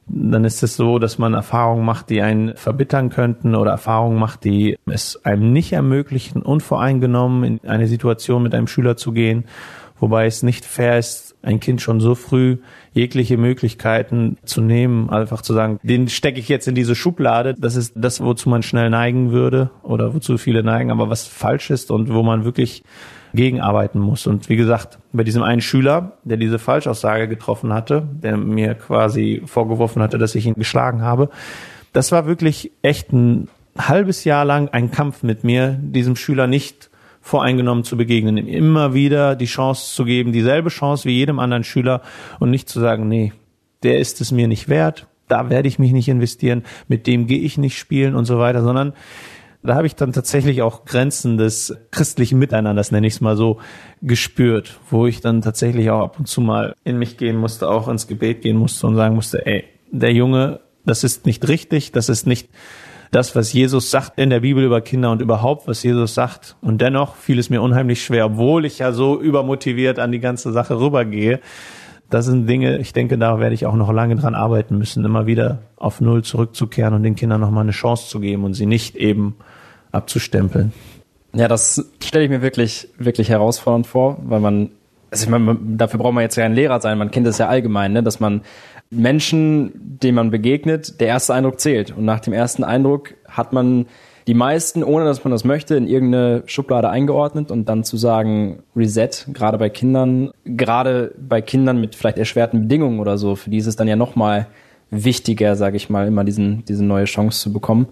dann 0.07 0.43
ist 0.43 0.63
es 0.63 0.75
so, 0.75 0.99
dass 0.99 1.17
man 1.17 1.33
Erfahrungen 1.33 1.85
macht, 1.85 2.09
die 2.09 2.21
einen 2.21 2.55
verbittern 2.55 3.09
könnten 3.09 3.55
oder 3.55 3.71
Erfahrungen 3.71 4.19
macht, 4.19 4.43
die 4.43 4.77
es 4.85 5.23
einem 5.23 5.53
nicht 5.53 5.73
ermöglichen, 5.73 6.41
unvoreingenommen 6.41 7.43
in 7.43 7.69
eine 7.69 7.87
Situation 7.87 8.43
mit 8.43 8.53
einem 8.53 8.67
Schüler 8.67 8.97
zu 8.97 9.13
gehen, 9.13 9.45
wobei 9.99 10.25
es 10.25 10.43
nicht 10.43 10.65
fair 10.65 10.99
ist, 10.99 11.35
ein 11.41 11.59
Kind 11.59 11.81
schon 11.81 11.99
so 11.99 12.15
früh 12.15 12.57
jegliche 12.93 13.37
Möglichkeiten 13.37 14.37
zu 14.43 14.61
nehmen, 14.61 15.09
einfach 15.09 15.41
zu 15.41 15.53
sagen, 15.53 15.79
den 15.83 16.09
stecke 16.09 16.39
ich 16.39 16.49
jetzt 16.49 16.67
in 16.67 16.75
diese 16.75 16.95
Schublade. 16.95 17.53
Das 17.57 17.75
ist 17.75 17.93
das, 17.95 18.21
wozu 18.21 18.49
man 18.49 18.63
schnell 18.63 18.89
neigen 18.89 19.31
würde 19.31 19.71
oder 19.83 20.13
wozu 20.13 20.37
viele 20.37 20.63
neigen, 20.63 20.91
aber 20.91 21.09
was 21.09 21.27
falsch 21.27 21.69
ist 21.69 21.91
und 21.91 22.13
wo 22.13 22.23
man 22.23 22.43
wirklich 22.43 22.83
gegenarbeiten 23.33 23.99
muss. 23.99 24.27
Und 24.27 24.49
wie 24.49 24.55
gesagt, 24.55 24.99
bei 25.11 25.23
diesem 25.23 25.43
einen 25.43 25.61
Schüler, 25.61 26.13
der 26.23 26.37
diese 26.37 26.59
Falschaussage 26.59 27.27
getroffen 27.27 27.73
hatte, 27.73 28.07
der 28.21 28.37
mir 28.37 28.75
quasi 28.75 29.41
vorgeworfen 29.45 30.01
hatte, 30.01 30.17
dass 30.17 30.35
ich 30.35 30.45
ihn 30.45 30.53
geschlagen 30.53 31.01
habe, 31.01 31.29
das 31.93 32.11
war 32.11 32.25
wirklich 32.25 32.71
echt 32.81 33.11
ein 33.11 33.47
halbes 33.77 34.23
Jahr 34.23 34.45
lang 34.45 34.69
ein 34.69 34.91
Kampf 34.91 35.23
mit 35.23 35.43
mir, 35.43 35.77
diesem 35.81 36.15
Schüler 36.15 36.47
nicht 36.47 36.89
voreingenommen 37.21 37.83
zu 37.83 37.95
begegnen, 37.97 38.37
ihm 38.37 38.47
immer 38.47 38.93
wieder 38.93 39.35
die 39.35 39.45
Chance 39.45 39.95
zu 39.95 40.03
geben, 40.03 40.33
dieselbe 40.33 40.69
Chance 40.69 41.05
wie 41.05 41.13
jedem 41.13 41.39
anderen 41.39 41.63
Schüler 41.63 42.01
und 42.39 42.49
nicht 42.49 42.67
zu 42.67 42.79
sagen, 42.79 43.07
nee, 43.07 43.31
der 43.81 43.99
ist 43.99 44.21
es 44.21 44.31
mir 44.31 44.47
nicht 44.47 44.67
wert, 44.67 45.07
da 45.27 45.49
werde 45.49 45.67
ich 45.67 45.79
mich 45.79 45.93
nicht 45.93 46.09
investieren, 46.09 46.63
mit 46.87 47.07
dem 47.07 47.27
gehe 47.27 47.39
ich 47.39 47.57
nicht 47.57 47.77
spielen 47.77 48.15
und 48.15 48.25
so 48.25 48.39
weiter, 48.39 48.61
sondern 48.61 48.93
da 49.63 49.75
habe 49.75 49.87
ich 49.87 49.95
dann 49.95 50.11
tatsächlich 50.11 50.61
auch 50.61 50.85
Grenzen 50.85 51.37
des 51.37 51.75
christlichen 51.91 52.37
Miteinanders, 52.37 52.91
nenne 52.91 53.07
ich 53.07 53.13
es 53.13 53.21
mal 53.21 53.37
so, 53.37 53.59
gespürt, 54.01 54.79
wo 54.89 55.07
ich 55.07 55.21
dann 55.21 55.41
tatsächlich 55.41 55.89
auch 55.89 56.01
ab 56.01 56.19
und 56.19 56.27
zu 56.27 56.41
mal 56.41 56.75
in 56.83 56.97
mich 56.99 57.17
gehen 57.17 57.37
musste, 57.37 57.69
auch 57.69 57.87
ins 57.87 58.07
Gebet 58.07 58.41
gehen 58.41 58.57
musste 58.57 58.87
und 58.87 58.95
sagen 58.95 59.15
musste, 59.15 59.45
ey, 59.45 59.63
der 59.91 60.11
Junge, 60.11 60.59
das 60.85 61.03
ist 61.03 61.25
nicht 61.25 61.47
richtig, 61.47 61.91
das 61.91 62.09
ist 62.09 62.27
nicht 62.27 62.49
das, 63.11 63.35
was 63.35 63.53
Jesus 63.53 63.91
sagt 63.91 64.19
in 64.19 64.31
der 64.31 64.41
Bibel 64.41 64.63
über 64.63 64.81
Kinder 64.81 65.11
und 65.11 65.21
überhaupt, 65.21 65.67
was 65.67 65.83
Jesus 65.83 66.15
sagt. 66.15 66.55
Und 66.61 66.81
dennoch 66.81 67.15
fiel 67.15 67.37
es 67.37 67.49
mir 67.49 67.61
unheimlich 67.61 68.03
schwer, 68.03 68.25
obwohl 68.25 68.65
ich 68.65 68.79
ja 68.79 68.91
so 68.91 69.21
übermotiviert 69.21 69.99
an 69.99 70.11
die 70.11 70.19
ganze 70.19 70.51
Sache 70.51 70.79
rübergehe. 70.79 71.39
Das 72.13 72.25
sind 72.25 72.45
Dinge, 72.47 72.77
ich 72.77 72.93
denke, 72.93 73.17
da 73.17 73.39
werde 73.39 73.55
ich 73.55 73.65
auch 73.65 73.73
noch 73.73 73.91
lange 73.91 74.15
dran 74.15 74.35
arbeiten 74.35 74.77
müssen, 74.77 75.03
immer 75.03 75.25
wieder 75.25 75.63
auf 75.77 75.99
Null 75.99 76.23
zurückzukehren 76.23 76.93
und 76.93 77.01
den 77.01 77.15
Kindern 77.15 77.41
nochmal 77.41 77.63
eine 77.63 77.71
Chance 77.71 78.07
zu 78.07 78.19
geben 78.19 78.43
und 78.43 78.53
sie 78.53 78.67
nicht 78.67 78.95
eben 78.95 79.35
abzustempeln. 79.91 80.73
Ja, 81.33 81.47
das 81.47 81.89
stelle 82.03 82.25
ich 82.25 82.29
mir 82.29 82.43
wirklich, 82.43 82.87
wirklich 82.99 83.29
herausfordernd 83.29 83.87
vor, 83.87 84.19
weil 84.25 84.41
man, 84.41 84.69
also 85.09 85.23
ich 85.23 85.29
meine, 85.31 85.57
dafür 85.59 85.99
braucht 85.99 86.13
man 86.13 86.21
jetzt 86.21 86.35
ja 86.35 86.45
ein 86.45 86.53
Lehrer 86.53 86.79
sein, 86.81 86.99
man 86.99 87.09
kennt 87.09 87.25
es 87.25 87.39
ja 87.39 87.47
allgemein, 87.47 87.93
ne, 87.93 88.03
dass 88.03 88.19
man 88.19 88.41
Menschen, 88.91 89.71
denen 89.73 90.13
man 90.13 90.29
begegnet, 90.29 90.99
der 91.01 91.07
erste 91.07 91.33
Eindruck 91.33 91.59
zählt. 91.59 91.97
Und 91.97 92.05
nach 92.05 92.19
dem 92.19 92.33
ersten 92.33 92.63
Eindruck 92.63 93.15
hat 93.27 93.53
man 93.53 93.87
die 94.27 94.33
meisten, 94.33 94.83
ohne 94.83 95.05
dass 95.05 95.23
man 95.23 95.31
das 95.31 95.43
möchte, 95.43 95.75
in 95.75 95.87
irgendeine 95.87 96.43
Schublade 96.45 96.89
eingeordnet 96.89 97.51
und 97.51 97.67
dann 97.67 97.83
zu 97.83 97.97
sagen, 97.97 98.63
Reset, 98.75 99.09
gerade 99.33 99.57
bei 99.57 99.69
Kindern, 99.69 100.31
gerade 100.45 101.13
bei 101.17 101.41
Kindern 101.41 101.79
mit 101.79 101.95
vielleicht 101.95 102.17
erschwerten 102.17 102.61
Bedingungen 102.61 102.99
oder 102.99 103.17
so, 103.17 103.35
für 103.35 103.49
die 103.49 103.57
ist 103.57 103.67
es 103.67 103.75
dann 103.75 103.87
ja 103.87 103.95
nochmal 103.95 104.47
wichtiger, 104.89 105.55
sage 105.55 105.77
ich 105.77 105.89
mal, 105.89 106.07
immer 106.07 106.23
diesen, 106.23 106.63
diese 106.65 106.85
neue 106.85 107.05
Chance 107.05 107.39
zu 107.39 107.53
bekommen. 107.53 107.87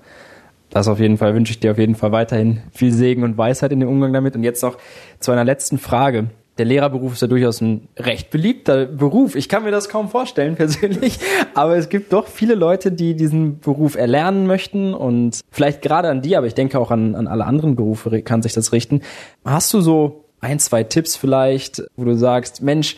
Das 0.69 0.87
auf 0.87 0.99
jeden 0.99 1.17
Fall 1.17 1.35
wünsche 1.35 1.51
ich 1.51 1.59
dir 1.59 1.71
auf 1.71 1.77
jeden 1.77 1.95
Fall 1.95 2.13
weiterhin 2.13 2.61
viel 2.71 2.93
Segen 2.93 3.23
und 3.23 3.37
Weisheit 3.37 3.73
in 3.73 3.81
dem 3.81 3.89
Umgang 3.89 4.13
damit. 4.13 4.35
Und 4.35 4.43
jetzt 4.43 4.63
noch 4.63 4.77
zu 5.19 5.31
einer 5.31 5.43
letzten 5.43 5.77
Frage 5.77 6.29
der 6.61 6.67
Lehrerberuf 6.67 7.13
ist 7.13 7.23
ja 7.23 7.27
durchaus 7.27 7.59
ein 7.59 7.87
recht 7.97 8.29
beliebter 8.29 8.85
Beruf. 8.85 9.35
Ich 9.35 9.49
kann 9.49 9.63
mir 9.63 9.71
das 9.71 9.89
kaum 9.89 10.09
vorstellen 10.09 10.55
persönlich, 10.55 11.17
aber 11.55 11.75
es 11.75 11.89
gibt 11.89 12.13
doch 12.13 12.27
viele 12.27 12.53
Leute, 12.53 12.91
die 12.91 13.15
diesen 13.15 13.59
Beruf 13.59 13.95
erlernen 13.95 14.45
möchten 14.45 14.93
und 14.93 15.41
vielleicht 15.49 15.81
gerade 15.81 16.09
an 16.09 16.21
die, 16.21 16.37
aber 16.37 16.45
ich 16.45 16.53
denke 16.53 16.77
auch 16.77 16.91
an, 16.91 17.15
an 17.15 17.25
alle 17.25 17.45
anderen 17.45 17.75
Berufe 17.75 18.21
kann 18.21 18.43
sich 18.43 18.53
das 18.53 18.73
richten. 18.73 19.01
Hast 19.43 19.73
du 19.73 19.81
so 19.81 20.25
ein, 20.39 20.59
zwei 20.59 20.83
Tipps 20.83 21.15
vielleicht, 21.15 21.81
wo 21.95 22.05
du 22.05 22.15
sagst, 22.15 22.61
Mensch, 22.61 22.95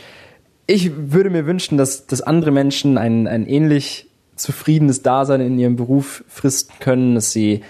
ich 0.67 0.91
würde 1.13 1.29
mir 1.29 1.45
wünschen, 1.45 1.77
dass, 1.77 2.05
dass 2.05 2.19
andere 2.19 2.51
Menschen 2.51 2.97
ein, 2.97 3.27
ein 3.27 3.47
ähnlich 3.47 4.07
zufriedenes 4.35 5.03
Dasein 5.03 5.39
in 5.39 5.57
ihrem 5.57 5.77
Beruf 5.77 6.25
fristen 6.27 6.73
können, 6.81 7.15
dass 7.15 7.31
sie 7.31 7.61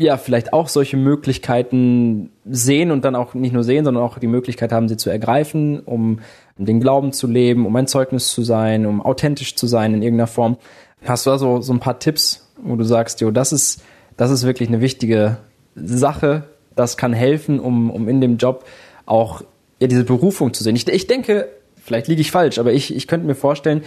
ja 0.00 0.16
vielleicht 0.16 0.52
auch 0.52 0.68
solche 0.68 0.96
Möglichkeiten 0.96 2.30
sehen 2.44 2.90
und 2.90 3.04
dann 3.04 3.14
auch 3.14 3.34
nicht 3.34 3.52
nur 3.52 3.64
sehen, 3.64 3.84
sondern 3.84 4.02
auch 4.02 4.18
die 4.18 4.26
Möglichkeit 4.26 4.72
haben, 4.72 4.88
sie 4.88 4.96
zu 4.96 5.10
ergreifen, 5.10 5.80
um 5.80 6.20
den 6.56 6.80
Glauben 6.80 7.12
zu 7.12 7.26
leben, 7.26 7.66
um 7.66 7.74
ein 7.76 7.86
Zeugnis 7.86 8.28
zu 8.28 8.42
sein, 8.42 8.86
um 8.86 9.00
authentisch 9.00 9.56
zu 9.56 9.66
sein 9.66 9.94
in 9.94 10.02
irgendeiner 10.02 10.26
Form. 10.26 10.56
Hast 11.04 11.26
du 11.26 11.30
also 11.30 11.60
so 11.60 11.72
ein 11.72 11.80
paar 11.80 11.98
Tipps, 11.98 12.52
wo 12.62 12.76
du 12.76 12.84
sagst, 12.84 13.20
jo, 13.20 13.30
das 13.30 13.52
ist, 13.52 13.82
das 14.16 14.30
ist 14.30 14.44
wirklich 14.44 14.68
eine 14.68 14.80
wichtige 14.80 15.38
Sache, 15.74 16.44
das 16.76 16.96
kann 16.96 17.12
helfen, 17.12 17.58
um, 17.60 17.90
um 17.90 18.08
in 18.08 18.20
dem 18.20 18.36
Job 18.36 18.64
auch 19.06 19.42
ja, 19.80 19.86
diese 19.86 20.04
Berufung 20.04 20.52
zu 20.52 20.62
sehen. 20.62 20.76
Ich, 20.76 20.86
ich 20.88 21.06
denke, 21.06 21.48
vielleicht 21.76 22.08
liege 22.08 22.20
ich 22.20 22.30
falsch, 22.30 22.58
aber 22.58 22.72
ich, 22.72 22.94
ich 22.94 23.06
könnte 23.06 23.26
mir 23.26 23.34
vorstellen, 23.34 23.82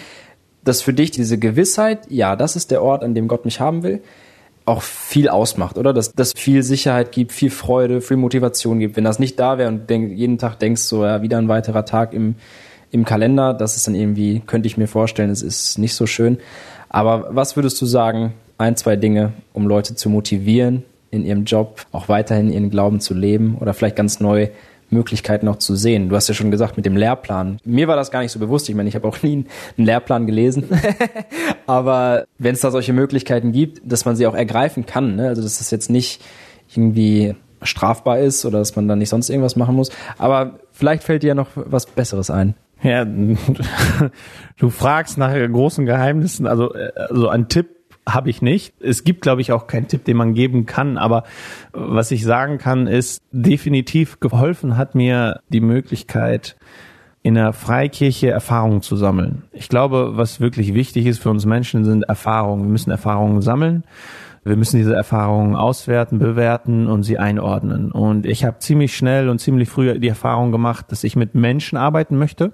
dass 0.63 0.81
für 0.81 0.93
dich 0.93 1.11
diese 1.11 1.37
Gewissheit, 1.37 2.07
ja, 2.09 2.35
das 2.35 2.55
ist 2.55 2.71
der 2.71 2.81
Ort, 2.81 3.03
an 3.03 3.13
dem 3.13 3.27
Gott 3.27 3.45
mich 3.45 3.59
haben 3.59 3.83
will, 3.83 4.01
auch 4.65 4.81
viel 4.81 5.29
ausmacht, 5.29 5.77
oder? 5.77 5.93
Dass 5.93 6.13
das 6.13 6.33
viel 6.35 6.63
Sicherheit 6.63 7.11
gibt, 7.11 7.31
viel 7.31 7.49
Freude, 7.49 8.01
viel 8.01 8.17
Motivation 8.17 8.79
gibt. 8.79 8.95
Wenn 8.95 9.03
das 9.03 9.19
nicht 9.19 9.39
da 9.39 9.57
wäre 9.57 9.69
und 9.69 9.89
denk, 9.89 10.17
jeden 10.17 10.37
Tag 10.37 10.59
denkst 10.59 10.83
so, 10.83 11.03
ja, 11.03 11.21
wieder 11.21 11.37
ein 11.37 11.47
weiterer 11.47 11.85
Tag 11.85 12.13
im, 12.13 12.35
im 12.91 13.05
Kalender, 13.05 13.53
das 13.53 13.75
ist 13.75 13.87
dann 13.87 13.95
irgendwie, 13.95 14.41
könnte 14.45 14.67
ich 14.67 14.77
mir 14.77 14.87
vorstellen, 14.87 15.29
es 15.29 15.41
ist 15.41 15.77
nicht 15.77 15.95
so 15.95 16.05
schön. 16.05 16.37
Aber 16.89 17.35
was 17.35 17.55
würdest 17.55 17.81
du 17.81 17.85
sagen, 17.85 18.33
ein, 18.57 18.75
zwei 18.75 18.95
Dinge, 18.95 19.33
um 19.51 19.67
Leute 19.67 19.95
zu 19.95 20.09
motivieren, 20.09 20.83
in 21.11 21.25
ihrem 21.25 21.43
Job 21.45 21.85
auch 21.91 22.09
weiterhin 22.09 22.51
ihren 22.51 22.69
Glauben 22.69 22.99
zu 22.99 23.13
leben 23.13 23.57
oder 23.59 23.73
vielleicht 23.73 23.95
ganz 23.95 24.19
neu 24.19 24.49
Möglichkeiten 24.93 25.47
auch 25.47 25.57
zu 25.57 25.75
sehen. 25.75 26.09
Du 26.09 26.15
hast 26.15 26.27
ja 26.27 26.33
schon 26.33 26.51
gesagt 26.51 26.77
mit 26.77 26.85
dem 26.85 26.95
Lehrplan. 26.95 27.59
Mir 27.65 27.87
war 27.87 27.95
das 27.95 28.11
gar 28.11 28.21
nicht 28.21 28.31
so 28.31 28.39
bewusst. 28.39 28.69
Ich 28.69 28.75
meine, 28.75 28.89
ich 28.89 28.95
habe 28.95 29.07
auch 29.07 29.21
nie 29.23 29.45
einen 29.77 29.85
Lehrplan 29.85 30.25
gelesen. 30.25 30.65
Aber 31.65 32.25
wenn 32.37 32.55
es 32.55 32.61
da 32.61 32.71
solche 32.71 32.93
Möglichkeiten 32.93 33.51
gibt, 33.51 33.81
dass 33.83 34.05
man 34.05 34.15
sie 34.15 34.27
auch 34.27 34.35
ergreifen 34.35 34.85
kann, 34.85 35.15
ne? 35.15 35.27
also 35.27 35.41
dass 35.41 35.57
das 35.57 35.71
jetzt 35.71 35.89
nicht 35.89 36.21
irgendwie 36.73 37.35
strafbar 37.61 38.19
ist 38.19 38.45
oder 38.45 38.59
dass 38.59 38.75
man 38.75 38.87
dann 38.87 38.99
nicht 38.99 39.09
sonst 39.09 39.29
irgendwas 39.29 39.55
machen 39.55 39.75
muss. 39.75 39.89
Aber 40.17 40.59
vielleicht 40.71 41.03
fällt 41.03 41.23
dir 41.23 41.27
ja 41.27 41.35
noch 41.35 41.49
was 41.55 41.85
Besseres 41.85 42.29
ein. 42.29 42.55
Ja, 42.81 43.05
du 44.57 44.69
fragst 44.69 45.17
nach 45.17 45.33
großen 45.33 45.85
Geheimnissen. 45.85 46.47
Also, 46.47 46.73
also 46.95 47.29
ein 47.29 47.47
Tipp 47.47 47.82
habe 48.07 48.29
ich 48.29 48.41
nicht. 48.41 48.73
Es 48.81 49.03
gibt, 49.03 49.21
glaube 49.21 49.41
ich, 49.41 49.51
auch 49.51 49.67
keinen 49.67 49.87
Tipp, 49.87 50.03
den 50.05 50.17
man 50.17 50.33
geben 50.33 50.65
kann. 50.65 50.97
Aber 50.97 51.23
was 51.71 52.11
ich 52.11 52.23
sagen 52.23 52.57
kann, 52.57 52.87
ist, 52.87 53.21
definitiv 53.31 54.19
geholfen 54.19 54.77
hat 54.77 54.95
mir 54.95 55.41
die 55.49 55.61
Möglichkeit, 55.61 56.55
in 57.21 57.35
der 57.35 57.53
Freikirche 57.53 58.29
Erfahrungen 58.29 58.81
zu 58.81 58.97
sammeln. 58.97 59.43
Ich 59.53 59.69
glaube, 59.69 60.17
was 60.17 60.41
wirklich 60.41 60.73
wichtig 60.73 61.05
ist 61.05 61.19
für 61.19 61.29
uns 61.29 61.45
Menschen, 61.45 61.85
sind 61.85 62.03
Erfahrungen. 62.03 62.63
Wir 62.63 62.71
müssen 62.71 62.91
Erfahrungen 62.91 63.41
sammeln. 63.41 63.85
Wir 64.43 64.57
müssen 64.57 64.75
diese 64.75 64.93
Erfahrungen 64.93 65.55
auswerten, 65.55 66.19
bewerten 66.19 66.87
und 66.87 67.03
sie 67.03 67.17
einordnen. 67.17 67.93
Und 67.93 68.25
ich 68.25 68.43
habe 68.43 68.59
ziemlich 68.59 68.95
schnell 68.95 69.29
und 69.29 69.39
ziemlich 69.39 69.69
früh 69.69 69.97
die 69.99 70.09
Erfahrung 70.09 70.51
gemacht, 70.51 70.87
dass 70.91 71.05
ich 71.05 71.15
mit 71.15 71.33
Menschen 71.33 71.77
arbeiten 71.77 72.17
möchte. 72.17 72.51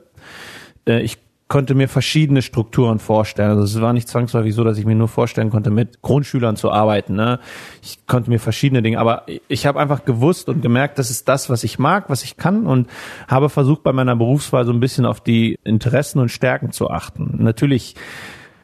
Äh, 0.87 1.01
ich 1.01 1.17
konnte 1.49 1.73
mir 1.73 1.89
verschiedene 1.89 2.43
Strukturen 2.43 2.99
vorstellen. 2.99 3.49
Also 3.49 3.63
es 3.63 3.81
war 3.81 3.91
nicht 3.91 4.07
zwangsläufig 4.07 4.53
so, 4.53 4.63
dass 4.63 4.77
ich 4.77 4.85
mir 4.85 4.95
nur 4.95 5.07
vorstellen 5.07 5.49
konnte, 5.49 5.71
mit 5.71 6.01
Grundschülern 6.03 6.55
zu 6.55 6.71
arbeiten. 6.71 7.15
Ne? 7.15 7.39
Ich 7.81 8.05
konnte 8.05 8.29
mir 8.29 8.39
verschiedene 8.39 8.83
Dinge, 8.83 8.99
aber 8.99 9.23
ich 9.47 9.65
habe 9.65 9.79
einfach 9.79 10.05
gewusst 10.05 10.47
und 10.47 10.61
gemerkt, 10.61 10.99
das 10.99 11.09
ist 11.09 11.27
das, 11.27 11.49
was 11.49 11.63
ich 11.63 11.79
mag, 11.79 12.07
was 12.07 12.23
ich 12.23 12.37
kann 12.37 12.67
und 12.67 12.87
habe 13.27 13.49
versucht, 13.49 13.81
bei 13.81 13.91
meiner 13.91 14.15
Berufswahl 14.15 14.63
so 14.63 14.71
ein 14.71 14.79
bisschen 14.79 15.07
auf 15.07 15.21
die 15.21 15.57
Interessen 15.63 16.19
und 16.19 16.29
Stärken 16.29 16.71
zu 16.71 16.91
achten. 16.91 17.37
Natürlich 17.39 17.95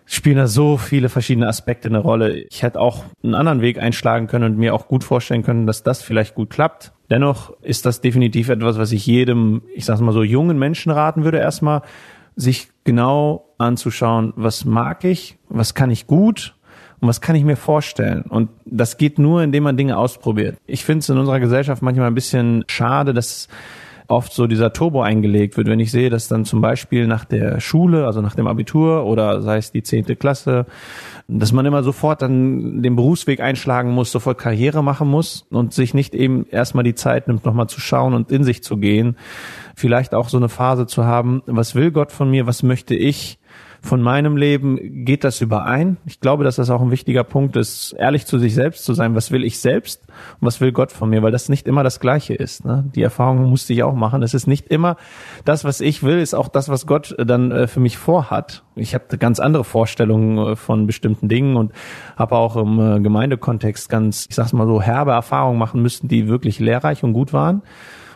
spielen 0.05 0.37
da 0.37 0.45
so 0.45 0.77
viele 0.77 1.09
verschiedene 1.09 1.47
Aspekte 1.47 1.87
eine 1.87 1.97
Rolle. 1.97 2.37
Ich 2.37 2.61
hätte 2.61 2.79
auch 2.79 3.03
einen 3.23 3.33
anderen 3.33 3.61
Weg 3.61 3.81
einschlagen 3.81 4.27
können 4.27 4.53
und 4.53 4.57
mir 4.59 4.75
auch 4.75 4.87
gut 4.87 5.03
vorstellen 5.03 5.41
können, 5.41 5.65
dass 5.65 5.81
das 5.81 6.03
vielleicht 6.03 6.35
gut 6.35 6.51
klappt. 6.51 6.93
Dennoch 7.09 7.59
ist 7.61 7.87
das 7.87 8.01
definitiv 8.01 8.49
etwas, 8.49 8.77
was 8.77 8.91
ich 8.91 9.07
jedem, 9.07 9.63
ich 9.73 9.85
sag's 9.85 10.01
mal 10.01 10.11
so, 10.11 10.21
jungen 10.21 10.59
Menschen 10.59 10.91
raten 10.91 11.23
würde, 11.23 11.39
erstmal 11.39 11.81
sich 12.35 12.69
genau 12.83 13.45
anzuschauen, 13.57 14.33
was 14.35 14.65
mag 14.65 15.03
ich, 15.03 15.37
was 15.49 15.73
kann 15.73 15.91
ich 15.91 16.07
gut 16.07 16.55
und 16.99 17.07
was 17.07 17.21
kann 17.21 17.35
ich 17.35 17.43
mir 17.43 17.57
vorstellen. 17.57 18.23
Und 18.23 18.49
das 18.65 18.97
geht 18.97 19.19
nur, 19.19 19.43
indem 19.43 19.63
man 19.63 19.77
Dinge 19.77 19.97
ausprobiert. 19.97 20.57
Ich 20.65 20.85
finde 20.85 20.99
es 20.99 21.09
in 21.09 21.17
unserer 21.17 21.39
Gesellschaft 21.39 21.81
manchmal 21.81 22.07
ein 22.07 22.15
bisschen 22.15 22.63
schade, 22.67 23.13
dass 23.13 23.47
oft 24.07 24.33
so 24.33 24.47
dieser 24.47 24.73
Turbo 24.73 25.01
eingelegt 25.01 25.57
wird, 25.57 25.67
wenn 25.67 25.79
ich 25.79 25.91
sehe, 25.91 26.09
dass 26.09 26.27
dann 26.27 26.45
zum 26.45 26.61
Beispiel 26.61 27.07
nach 27.07 27.25
der 27.25 27.59
Schule, 27.59 28.05
also 28.05 28.21
nach 28.21 28.35
dem 28.35 28.47
Abitur 28.47 29.05
oder 29.05 29.41
sei 29.41 29.57
es 29.57 29.71
die 29.71 29.83
zehnte 29.83 30.15
Klasse, 30.15 30.65
dass 31.27 31.51
man 31.51 31.65
immer 31.65 31.83
sofort 31.83 32.21
dann 32.21 32.83
den 32.83 32.95
Berufsweg 32.95 33.39
einschlagen 33.39 33.91
muss, 33.91 34.11
sofort 34.11 34.37
Karriere 34.37 34.83
machen 34.83 35.07
muss 35.07 35.47
und 35.49 35.73
sich 35.73 35.93
nicht 35.93 36.13
eben 36.13 36.45
erstmal 36.49 36.83
die 36.83 36.95
Zeit 36.95 37.27
nimmt, 37.27 37.45
nochmal 37.45 37.67
zu 37.67 37.79
schauen 37.79 38.13
und 38.13 38.31
in 38.31 38.43
sich 38.43 38.63
zu 38.63 38.77
gehen. 38.77 39.17
Vielleicht 39.75 40.13
auch 40.13 40.29
so 40.29 40.37
eine 40.37 40.49
Phase 40.49 40.87
zu 40.87 41.05
haben, 41.05 41.43
was 41.45 41.75
will 41.75 41.91
Gott 41.91 42.11
von 42.11 42.29
mir, 42.31 42.47
was 42.47 42.63
möchte 42.63 42.95
ich? 42.95 43.39
von 43.85 44.01
meinem 44.01 44.35
Leben, 44.35 45.05
geht 45.05 45.23
das 45.23 45.39
überein? 45.39 45.97
Ich 46.05 46.19
glaube, 46.19 46.43
dass 46.43 46.57
das 46.57 46.69
auch 46.69 46.81
ein 46.81 46.91
wichtiger 46.91 47.23
Punkt 47.23 47.55
ist, 47.55 47.93
ehrlich 47.93 48.25
zu 48.25 48.39
sich 48.39 48.53
selbst 48.53 48.83
zu 48.83 48.93
sein. 48.93 49.15
Was 49.15 49.31
will 49.31 49.43
ich 49.43 49.59
selbst 49.59 50.01
und 50.39 50.47
was 50.47 50.59
will 50.59 50.71
Gott 50.71 50.91
von 50.91 51.09
mir? 51.09 51.23
Weil 51.23 51.31
das 51.31 51.47
nicht 51.47 51.67
immer 51.67 51.83
das 51.83 51.99
Gleiche 51.99 52.33
ist. 52.33 52.65
Ne? 52.65 52.83
Die 52.95 53.03
Erfahrung 53.03 53.49
musste 53.49 53.73
ich 53.73 53.83
auch 53.83 53.93
machen. 53.93 54.23
Es 54.23 54.33
ist 54.33 54.47
nicht 54.47 54.67
immer 54.67 54.97
das, 55.45 55.63
was 55.63 55.79
ich 55.79 56.03
will, 56.03 56.19
ist 56.19 56.33
auch 56.33 56.47
das, 56.47 56.67
was 56.67 56.87
Gott 56.87 57.15
dann 57.17 57.51
äh, 57.51 57.67
für 57.67 57.79
mich 57.79 57.97
vorhat. 57.97 58.63
Ich 58.75 58.93
habe 58.95 59.17
ganz 59.17 59.39
andere 59.39 59.63
Vorstellungen 59.63 60.37
äh, 60.37 60.55
von 60.55 60.87
bestimmten 60.87 61.29
Dingen 61.29 61.55
und 61.55 61.71
habe 62.17 62.35
auch 62.35 62.57
im 62.57 62.79
äh, 62.79 62.99
Gemeindekontext 62.99 63.87
ganz, 63.87 64.25
ich 64.27 64.35
sag's 64.35 64.53
mal 64.53 64.67
so, 64.67 64.81
herbe 64.81 65.11
Erfahrungen 65.11 65.59
machen 65.59 65.81
müssen, 65.81 66.07
die 66.07 66.27
wirklich 66.27 66.59
lehrreich 66.59 67.03
und 67.03 67.13
gut 67.13 67.33
waren 67.33 67.61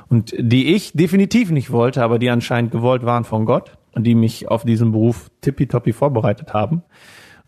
und 0.09 0.33
die 0.37 0.75
ich 0.75 0.93
definitiv 0.93 1.51
nicht 1.51 1.71
wollte, 1.71 2.03
aber 2.03 2.19
die 2.19 2.29
anscheinend 2.29 2.71
gewollt 2.71 3.05
waren 3.05 3.23
von 3.23 3.45
Gott 3.45 3.71
die 3.97 4.15
mich 4.15 4.47
auf 4.47 4.63
diesen 4.63 4.91
Beruf 4.91 5.29
tippitoppi 5.41 5.93
vorbereitet 5.93 6.53
haben. 6.53 6.83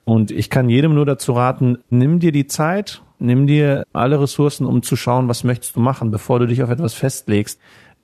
Und 0.03 0.31
ich 0.31 0.49
kann 0.49 0.69
jedem 0.69 0.95
nur 0.95 1.05
dazu 1.05 1.33
raten, 1.33 1.77
nimm 1.89 2.19
dir 2.19 2.31
die 2.31 2.47
Zeit, 2.47 3.01
nimm 3.19 3.45
dir 3.47 3.85
alle 3.93 4.19
Ressourcen, 4.19 4.65
um 4.65 4.81
zu 4.81 4.95
schauen, 4.95 5.27
was 5.27 5.43
möchtest 5.43 5.75
du 5.75 5.79
machen, 5.79 6.11
bevor 6.11 6.39
du 6.39 6.47
dich 6.47 6.63
auf 6.63 6.69
etwas 6.69 6.93
festlegst. 6.93 7.59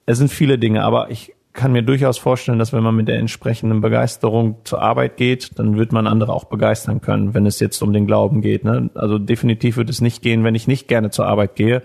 Es 0.05 0.19
sind 0.19 0.29
viele 0.29 0.59
Dinge, 0.59 0.83
aber 0.83 1.09
ich 1.09 1.33
kann 1.57 1.71
mir 1.71 1.81
durchaus 1.81 2.19
vorstellen, 2.19 2.59
dass 2.59 2.71
wenn 2.71 2.83
man 2.83 2.95
mit 2.95 3.07
der 3.07 3.17
entsprechenden 3.17 3.81
Begeisterung 3.81 4.57
zur 4.63 4.81
Arbeit 4.81 5.17
geht, 5.17 5.57
dann 5.57 5.77
wird 5.77 5.91
man 5.91 6.05
andere 6.05 6.31
auch 6.31 6.45
begeistern 6.45 7.01
können, 7.01 7.33
wenn 7.33 7.47
es 7.47 7.59
jetzt 7.59 7.81
um 7.81 7.91
den 7.91 8.05
Glauben 8.05 8.41
geht. 8.41 8.63
Ne? 8.63 8.91
Also 8.93 9.17
definitiv 9.17 9.75
wird 9.75 9.89
es 9.89 9.99
nicht 9.99 10.21
gehen, 10.21 10.43
wenn 10.43 10.55
ich 10.55 10.67
nicht 10.67 10.87
gerne 10.87 11.09
zur 11.09 11.25
Arbeit 11.25 11.55
gehe. 11.55 11.81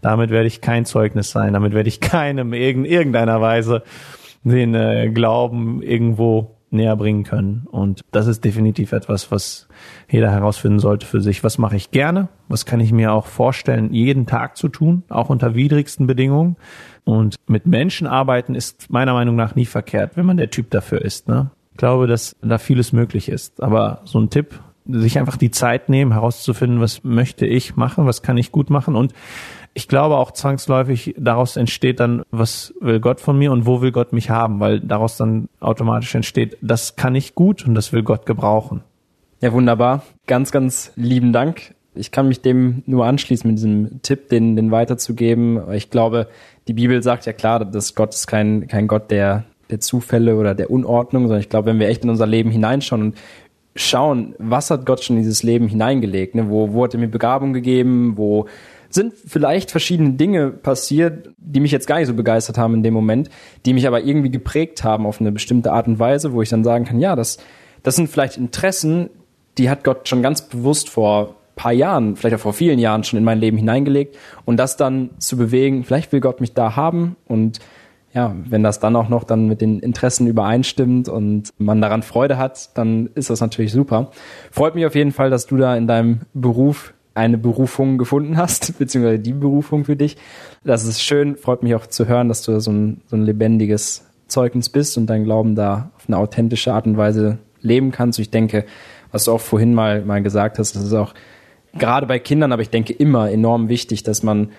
Damit 0.00 0.30
werde 0.30 0.48
ich 0.48 0.60
kein 0.60 0.84
Zeugnis 0.84 1.30
sein. 1.30 1.52
Damit 1.52 1.72
werde 1.72 1.88
ich 1.88 2.00
keinem 2.00 2.52
in 2.52 2.84
irgendeiner 2.84 3.40
Weise 3.40 3.84
den 4.42 4.74
äh, 4.74 5.08
Glauben 5.08 5.82
irgendwo 5.82 6.56
näher 6.72 6.96
bringen 6.96 7.22
können. 7.22 7.66
Und 7.70 8.00
das 8.10 8.26
ist 8.26 8.44
definitiv 8.44 8.92
etwas, 8.92 9.30
was 9.30 9.68
jeder 10.10 10.32
herausfinden 10.32 10.80
sollte 10.80 11.06
für 11.06 11.20
sich. 11.20 11.44
Was 11.44 11.58
mache 11.58 11.76
ich 11.76 11.90
gerne? 11.90 12.28
Was 12.48 12.66
kann 12.66 12.80
ich 12.80 12.92
mir 12.92 13.12
auch 13.12 13.26
vorstellen, 13.26 13.92
jeden 13.92 14.26
Tag 14.26 14.56
zu 14.56 14.68
tun, 14.68 15.04
auch 15.08 15.28
unter 15.28 15.54
widrigsten 15.54 16.06
Bedingungen? 16.06 16.56
Und 17.04 17.36
mit 17.46 17.66
Menschen 17.66 18.06
arbeiten 18.06 18.54
ist 18.54 18.90
meiner 18.90 19.12
Meinung 19.12 19.36
nach 19.36 19.54
nie 19.54 19.66
verkehrt, 19.66 20.12
wenn 20.16 20.26
man 20.26 20.36
der 20.36 20.50
Typ 20.50 20.70
dafür 20.70 21.02
ist. 21.02 21.28
Ne? 21.28 21.50
Ich 21.72 21.78
glaube, 21.78 22.06
dass 22.06 22.36
da 22.42 22.58
vieles 22.58 22.92
möglich 22.92 23.28
ist. 23.28 23.62
Aber 23.62 24.02
so 24.04 24.20
ein 24.20 24.30
Tipp, 24.30 24.60
sich 24.86 25.18
einfach 25.18 25.36
die 25.36 25.50
Zeit 25.50 25.88
nehmen, 25.88 26.12
herauszufinden, 26.12 26.80
was 26.80 27.04
möchte 27.04 27.46
ich 27.46 27.76
machen, 27.76 28.06
was 28.06 28.22
kann 28.22 28.36
ich 28.36 28.52
gut 28.52 28.70
machen 28.70 28.96
und 28.96 29.12
ich 29.74 29.88
glaube 29.88 30.16
auch 30.16 30.32
zwangsläufig 30.32 31.14
daraus 31.16 31.56
entsteht 31.56 32.00
dann, 32.00 32.22
was 32.30 32.74
will 32.80 33.00
Gott 33.00 33.20
von 33.20 33.38
mir 33.38 33.52
und 33.52 33.64
wo 33.64 33.80
will 33.80 33.92
Gott 33.92 34.12
mich 34.12 34.28
haben, 34.28 34.60
weil 34.60 34.80
daraus 34.80 35.16
dann 35.16 35.48
automatisch 35.60 36.14
entsteht, 36.14 36.58
das 36.60 36.96
kann 36.96 37.14
ich 37.14 37.34
gut 37.34 37.66
und 37.66 37.74
das 37.74 37.92
will 37.92 38.02
Gott 38.02 38.26
gebrauchen. 38.26 38.82
Ja, 39.40 39.52
wunderbar. 39.52 40.02
Ganz, 40.26 40.52
ganz 40.52 40.92
lieben 40.94 41.32
Dank. 41.32 41.74
Ich 41.94 42.10
kann 42.10 42.28
mich 42.28 42.40
dem 42.40 42.82
nur 42.86 43.04
anschließen 43.06 43.48
mit 43.48 43.58
diesem 43.58 44.00
Tipp, 44.02 44.28
den, 44.28 44.56
den 44.56 44.70
weiterzugeben. 44.70 45.72
Ich 45.72 45.90
glaube, 45.90 46.28
die 46.68 46.72
Bibel 46.72 47.02
sagt 47.02 47.26
ja 47.26 47.32
klar, 47.32 47.64
dass 47.64 47.94
Gott 47.94 48.14
ist 48.14 48.26
kein, 48.26 48.66
kein 48.66 48.88
Gott 48.88 49.10
der, 49.10 49.44
der 49.70 49.80
Zufälle 49.80 50.36
oder 50.36 50.54
der 50.54 50.70
Unordnung, 50.70 51.24
sondern 51.24 51.40
ich 51.40 51.48
glaube, 51.48 51.66
wenn 51.66 51.80
wir 51.80 51.88
echt 51.88 52.04
in 52.04 52.10
unser 52.10 52.26
Leben 52.26 52.50
hineinschauen 52.50 53.02
und 53.02 53.18
schauen, 53.74 54.34
was 54.38 54.70
hat 54.70 54.86
Gott 54.86 55.02
schon 55.02 55.16
in 55.16 55.22
dieses 55.22 55.42
Leben 55.42 55.68
hineingelegt, 55.68 56.34
ne? 56.34 56.48
wo, 56.48 56.72
wo 56.72 56.84
hat 56.84 56.94
er 56.94 57.00
mir 57.00 57.08
Begabung 57.08 57.52
gegeben, 57.52 58.14
wo 58.16 58.46
sind 58.90 59.14
vielleicht 59.14 59.70
verschiedene 59.70 60.12
Dinge 60.12 60.50
passiert, 60.50 61.30
die 61.38 61.60
mich 61.60 61.72
jetzt 61.72 61.86
gar 61.86 61.98
nicht 61.98 62.08
so 62.08 62.14
begeistert 62.14 62.58
haben 62.58 62.74
in 62.74 62.82
dem 62.82 62.92
Moment, 62.92 63.30
die 63.64 63.72
mich 63.72 63.86
aber 63.86 64.02
irgendwie 64.02 64.30
geprägt 64.30 64.84
haben 64.84 65.06
auf 65.06 65.20
eine 65.20 65.32
bestimmte 65.32 65.72
Art 65.72 65.86
und 65.86 65.98
Weise, 65.98 66.32
wo 66.32 66.42
ich 66.42 66.50
dann 66.50 66.64
sagen 66.64 66.84
kann, 66.84 67.00
ja, 67.00 67.16
das, 67.16 67.38
das 67.82 67.96
sind 67.96 68.10
vielleicht 68.10 68.36
Interessen, 68.36 69.08
die 69.56 69.70
hat 69.70 69.84
Gott 69.84 70.08
schon 70.08 70.22
ganz 70.22 70.42
bewusst 70.42 70.90
vor 70.90 71.36
paar 71.62 71.72
Jahren, 71.72 72.16
vielleicht 72.16 72.34
auch 72.34 72.40
vor 72.40 72.52
vielen 72.52 72.80
Jahren 72.80 73.04
schon 73.04 73.18
in 73.18 73.24
mein 73.24 73.38
Leben 73.38 73.56
hineingelegt 73.56 74.18
und 74.44 74.56
das 74.56 74.76
dann 74.76 75.10
zu 75.18 75.36
bewegen, 75.36 75.84
vielleicht 75.84 76.10
will 76.10 76.18
Gott 76.18 76.40
mich 76.40 76.54
da 76.54 76.74
haben 76.74 77.14
und 77.28 77.60
ja, 78.12 78.34
wenn 78.48 78.64
das 78.64 78.80
dann 78.80 78.96
auch 78.96 79.08
noch 79.08 79.22
dann 79.22 79.46
mit 79.46 79.60
den 79.60 79.78
Interessen 79.78 80.26
übereinstimmt 80.26 81.08
und 81.08 81.50
man 81.58 81.80
daran 81.80 82.02
Freude 82.02 82.36
hat, 82.36 82.76
dann 82.76 83.10
ist 83.14 83.30
das 83.30 83.40
natürlich 83.40 83.70
super. 83.70 84.10
Freut 84.50 84.74
mich 84.74 84.84
auf 84.84 84.96
jeden 84.96 85.12
Fall, 85.12 85.30
dass 85.30 85.46
du 85.46 85.56
da 85.56 85.76
in 85.76 85.86
deinem 85.86 86.22
Beruf 86.34 86.94
eine 87.14 87.38
Berufung 87.38 87.96
gefunden 87.96 88.36
hast, 88.36 88.76
beziehungsweise 88.78 89.20
die 89.20 89.32
Berufung 89.32 89.84
für 89.84 89.94
dich. 89.94 90.16
Das 90.64 90.84
ist 90.84 91.00
schön, 91.00 91.36
freut 91.36 91.62
mich 91.62 91.76
auch 91.76 91.86
zu 91.86 92.08
hören, 92.08 92.28
dass 92.28 92.42
du 92.42 92.58
so 92.60 92.72
ein, 92.72 93.02
so 93.06 93.14
ein 93.14 93.22
lebendiges 93.22 94.04
Zeugnis 94.26 94.68
bist 94.68 94.98
und 94.98 95.06
dein 95.06 95.22
Glauben 95.22 95.54
da 95.54 95.92
auf 95.96 96.08
eine 96.08 96.18
authentische 96.18 96.74
Art 96.74 96.86
und 96.86 96.96
Weise 96.96 97.38
leben 97.60 97.92
kannst. 97.92 98.18
Ich 98.18 98.30
denke, 98.30 98.64
was 99.12 99.24
du 99.24 99.32
auch 99.32 99.40
vorhin 99.40 99.74
mal, 99.74 100.04
mal 100.04 100.22
gesagt 100.22 100.58
hast, 100.58 100.74
das 100.74 100.82
ist 100.82 100.92
auch 100.92 101.14
gerade 101.74 102.06
bei 102.06 102.18
Kindern, 102.18 102.52
aber 102.52 102.62
ich 102.62 102.70
denke 102.70 102.92
immer 102.92 103.30
enorm 103.30 103.68
wichtig, 103.68 104.02
dass 104.02 104.22
man 104.22 104.50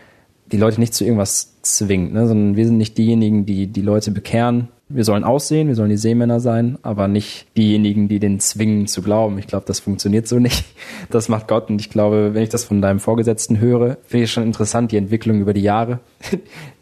die 0.51 0.57
Leute 0.57 0.79
nicht 0.79 0.93
zu 0.93 1.03
irgendwas 1.03 1.61
zwingt, 1.61 2.13
ne? 2.13 2.27
sondern 2.27 2.55
wir 2.55 2.65
sind 2.65 2.77
nicht 2.77 2.97
diejenigen, 2.97 3.45
die 3.45 3.67
die 3.67 3.81
Leute 3.81 4.11
bekehren. 4.11 4.67
Wir 4.89 5.05
sollen 5.05 5.23
aussehen, 5.23 5.67
wir 5.67 5.75
sollen 5.75 5.89
die 5.89 5.97
Seemänner 5.97 6.39
sein, 6.39 6.77
aber 6.83 7.07
nicht 7.07 7.47
diejenigen, 7.57 8.07
die 8.07 8.19
den 8.19 8.39
zwingen 8.39 8.85
zu 8.85 9.01
glauben. 9.01 9.39
Ich 9.39 9.47
glaube, 9.47 9.65
das 9.65 9.79
funktioniert 9.79 10.27
so 10.27 10.39
nicht. 10.39 10.65
Das 11.09 11.29
macht 11.29 11.47
Gott 11.47 11.69
und 11.69 11.79
ich 11.79 11.89
glaube, 11.89 12.31
wenn 12.33 12.43
ich 12.43 12.49
das 12.49 12.65
von 12.65 12.81
deinem 12.81 12.99
Vorgesetzten 12.99 13.59
höre, 13.59 13.97
finde 14.05 14.25
ich 14.25 14.31
schon 14.31 14.43
interessant, 14.43 14.91
die 14.91 14.97
Entwicklung 14.97 15.39
über 15.39 15.53
die 15.53 15.61
Jahre. 15.61 15.99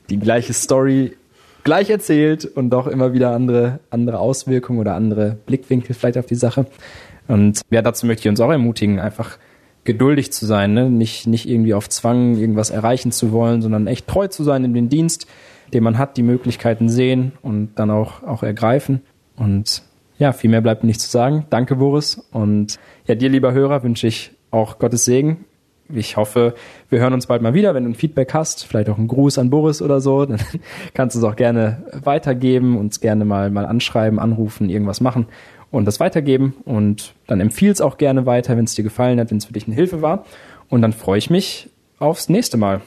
Die 0.10 0.20
gleiche 0.20 0.52
Story 0.52 1.14
gleich 1.64 1.90
erzählt 1.90 2.44
und 2.44 2.70
doch 2.70 2.88
immer 2.88 3.14
wieder 3.14 3.32
andere, 3.32 3.80
andere 3.92 4.20
Auswirkungen 4.20 4.80
oder 4.80 4.94
andere 4.94 5.38
Blickwinkel 5.46 5.96
vielleicht 5.96 6.18
auf 6.18 6.26
die 6.26 6.36
Sache. 6.36 6.66
Und 7.30 7.62
ja, 7.70 7.82
dazu 7.82 8.06
möchte 8.06 8.24
ich 8.24 8.30
uns 8.30 8.42
auch 8.42 8.52
ermutigen, 8.52 9.00
einfach 9.00 9.38
geduldig 9.84 10.32
zu 10.32 10.46
sein, 10.46 10.74
ne? 10.74 10.90
nicht, 10.90 11.28
nicht 11.28 11.50
irgendwie 11.50 11.74
auf 11.74 11.90
Zwang 11.90 12.38
irgendwas 12.38 12.70
erreichen 12.70 13.12
zu 13.12 13.32
wollen, 13.32 13.62
sondern 13.62 13.88
echt 13.88 14.08
treu 14.08 14.28
zu 14.28 14.44
sein 14.44 14.64
in 14.64 14.74
den 14.74 14.90
Dienst, 14.90 15.28
den 15.74 15.84
man 15.84 15.98
hat, 15.98 16.18
die 16.18 16.24
Möglichkeiten 16.24 16.90
sehen 16.90 17.32
und 17.42 17.76
dann 17.76 17.90
auch, 17.90 18.24
auch 18.24 18.44
ergreifen. 18.44 19.02
Und 19.36 19.84
ja, 20.20 20.34
viel 20.34 20.50
mehr 20.50 20.62
bleibt 20.62 20.84
nicht 20.84 21.02
zu 21.02 21.10
sagen. 21.10 21.48
Danke, 21.50 21.78
Boris. 21.78 22.28
Und 22.32 22.78
ja, 23.08 23.16
dir, 23.16 23.30
lieber 23.30 23.54
Hörer, 23.54 23.82
wünsche 23.82 24.06
ich 24.06 24.32
auch 24.52 24.78
Gottes 24.78 25.06
Segen. 25.06 25.46
Ich 25.94 26.16
hoffe, 26.16 26.54
wir 26.90 27.00
hören 27.00 27.14
uns 27.14 27.28
bald 27.28 27.42
mal 27.42 27.54
wieder. 27.54 27.74
Wenn 27.74 27.84
du 27.84 27.90
ein 27.90 27.96
Feedback 27.96 28.34
hast, 28.34 28.66
vielleicht 28.66 28.90
auch 28.90 28.98
einen 28.98 29.08
Gruß 29.08 29.40
an 29.40 29.50
Boris 29.50 29.82
oder 29.82 30.00
so, 30.00 30.26
dann 30.28 30.40
kannst 30.94 31.16
du 31.16 31.20
es 31.20 31.26
auch 31.26 31.36
gerne 31.36 31.84
weitergeben, 32.04 32.78
uns 32.78 33.02
gerne 33.02 33.26
mal, 33.26 33.50
mal 33.50 33.66
anschreiben, 33.66 34.20
anrufen, 34.20 34.70
irgendwas 34.70 35.02
machen 35.02 35.26
und 35.72 35.86
das 35.86 36.00
weitergeben 36.00 36.56
und 36.66 37.14
dann 37.28 37.40
empfiehl 37.40 37.72
es 37.72 37.82
auch 37.82 37.98
gerne 37.98 38.26
weiter, 38.26 38.58
wenn 38.58 38.66
es 38.66 38.76
dir 38.76 38.84
gefallen 38.84 39.20
hat, 39.20 39.32
wenn 39.32 39.38
es 39.38 39.46
für 39.46 39.54
dich 39.54 39.66
eine 39.66 39.76
Hilfe 39.76 40.02
war. 40.02 40.26
Und 40.70 40.82
dann 40.82 40.94
freue 40.94 41.18
ich 41.18 41.30
mich 41.30 41.70
aufs 42.00 42.30
nächste 42.30 42.58
Mal. 42.58 42.82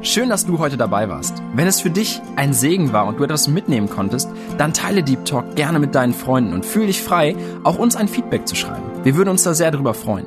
Schön, 0.00 0.30
dass 0.30 0.46
du 0.46 0.58
heute 0.58 0.78
dabei 0.78 1.08
warst. 1.10 1.42
Wenn 1.54 1.66
es 1.66 1.82
für 1.82 1.90
dich 1.90 2.22
ein 2.36 2.54
Segen 2.54 2.94
war 2.94 3.06
und 3.06 3.18
du 3.18 3.24
etwas 3.24 3.46
mitnehmen 3.46 3.90
konntest, 3.90 4.30
dann 4.56 4.72
teile 4.72 5.02
Deep 5.02 5.26
Talk 5.26 5.54
gerne 5.54 5.78
mit 5.78 5.94
deinen 5.94 6.14
Freunden 6.14 6.54
und 6.54 6.64
fühle 6.64 6.86
dich 6.86 7.02
frei, 7.02 7.36
auch 7.62 7.78
uns 7.78 7.94
ein 7.94 8.08
Feedback 8.08 8.48
zu 8.48 8.54
schreiben. 8.54 8.84
Wir 9.04 9.16
würden 9.16 9.28
uns 9.28 9.42
da 9.42 9.52
sehr 9.52 9.70
darüber 9.70 9.92
freuen. 9.92 10.26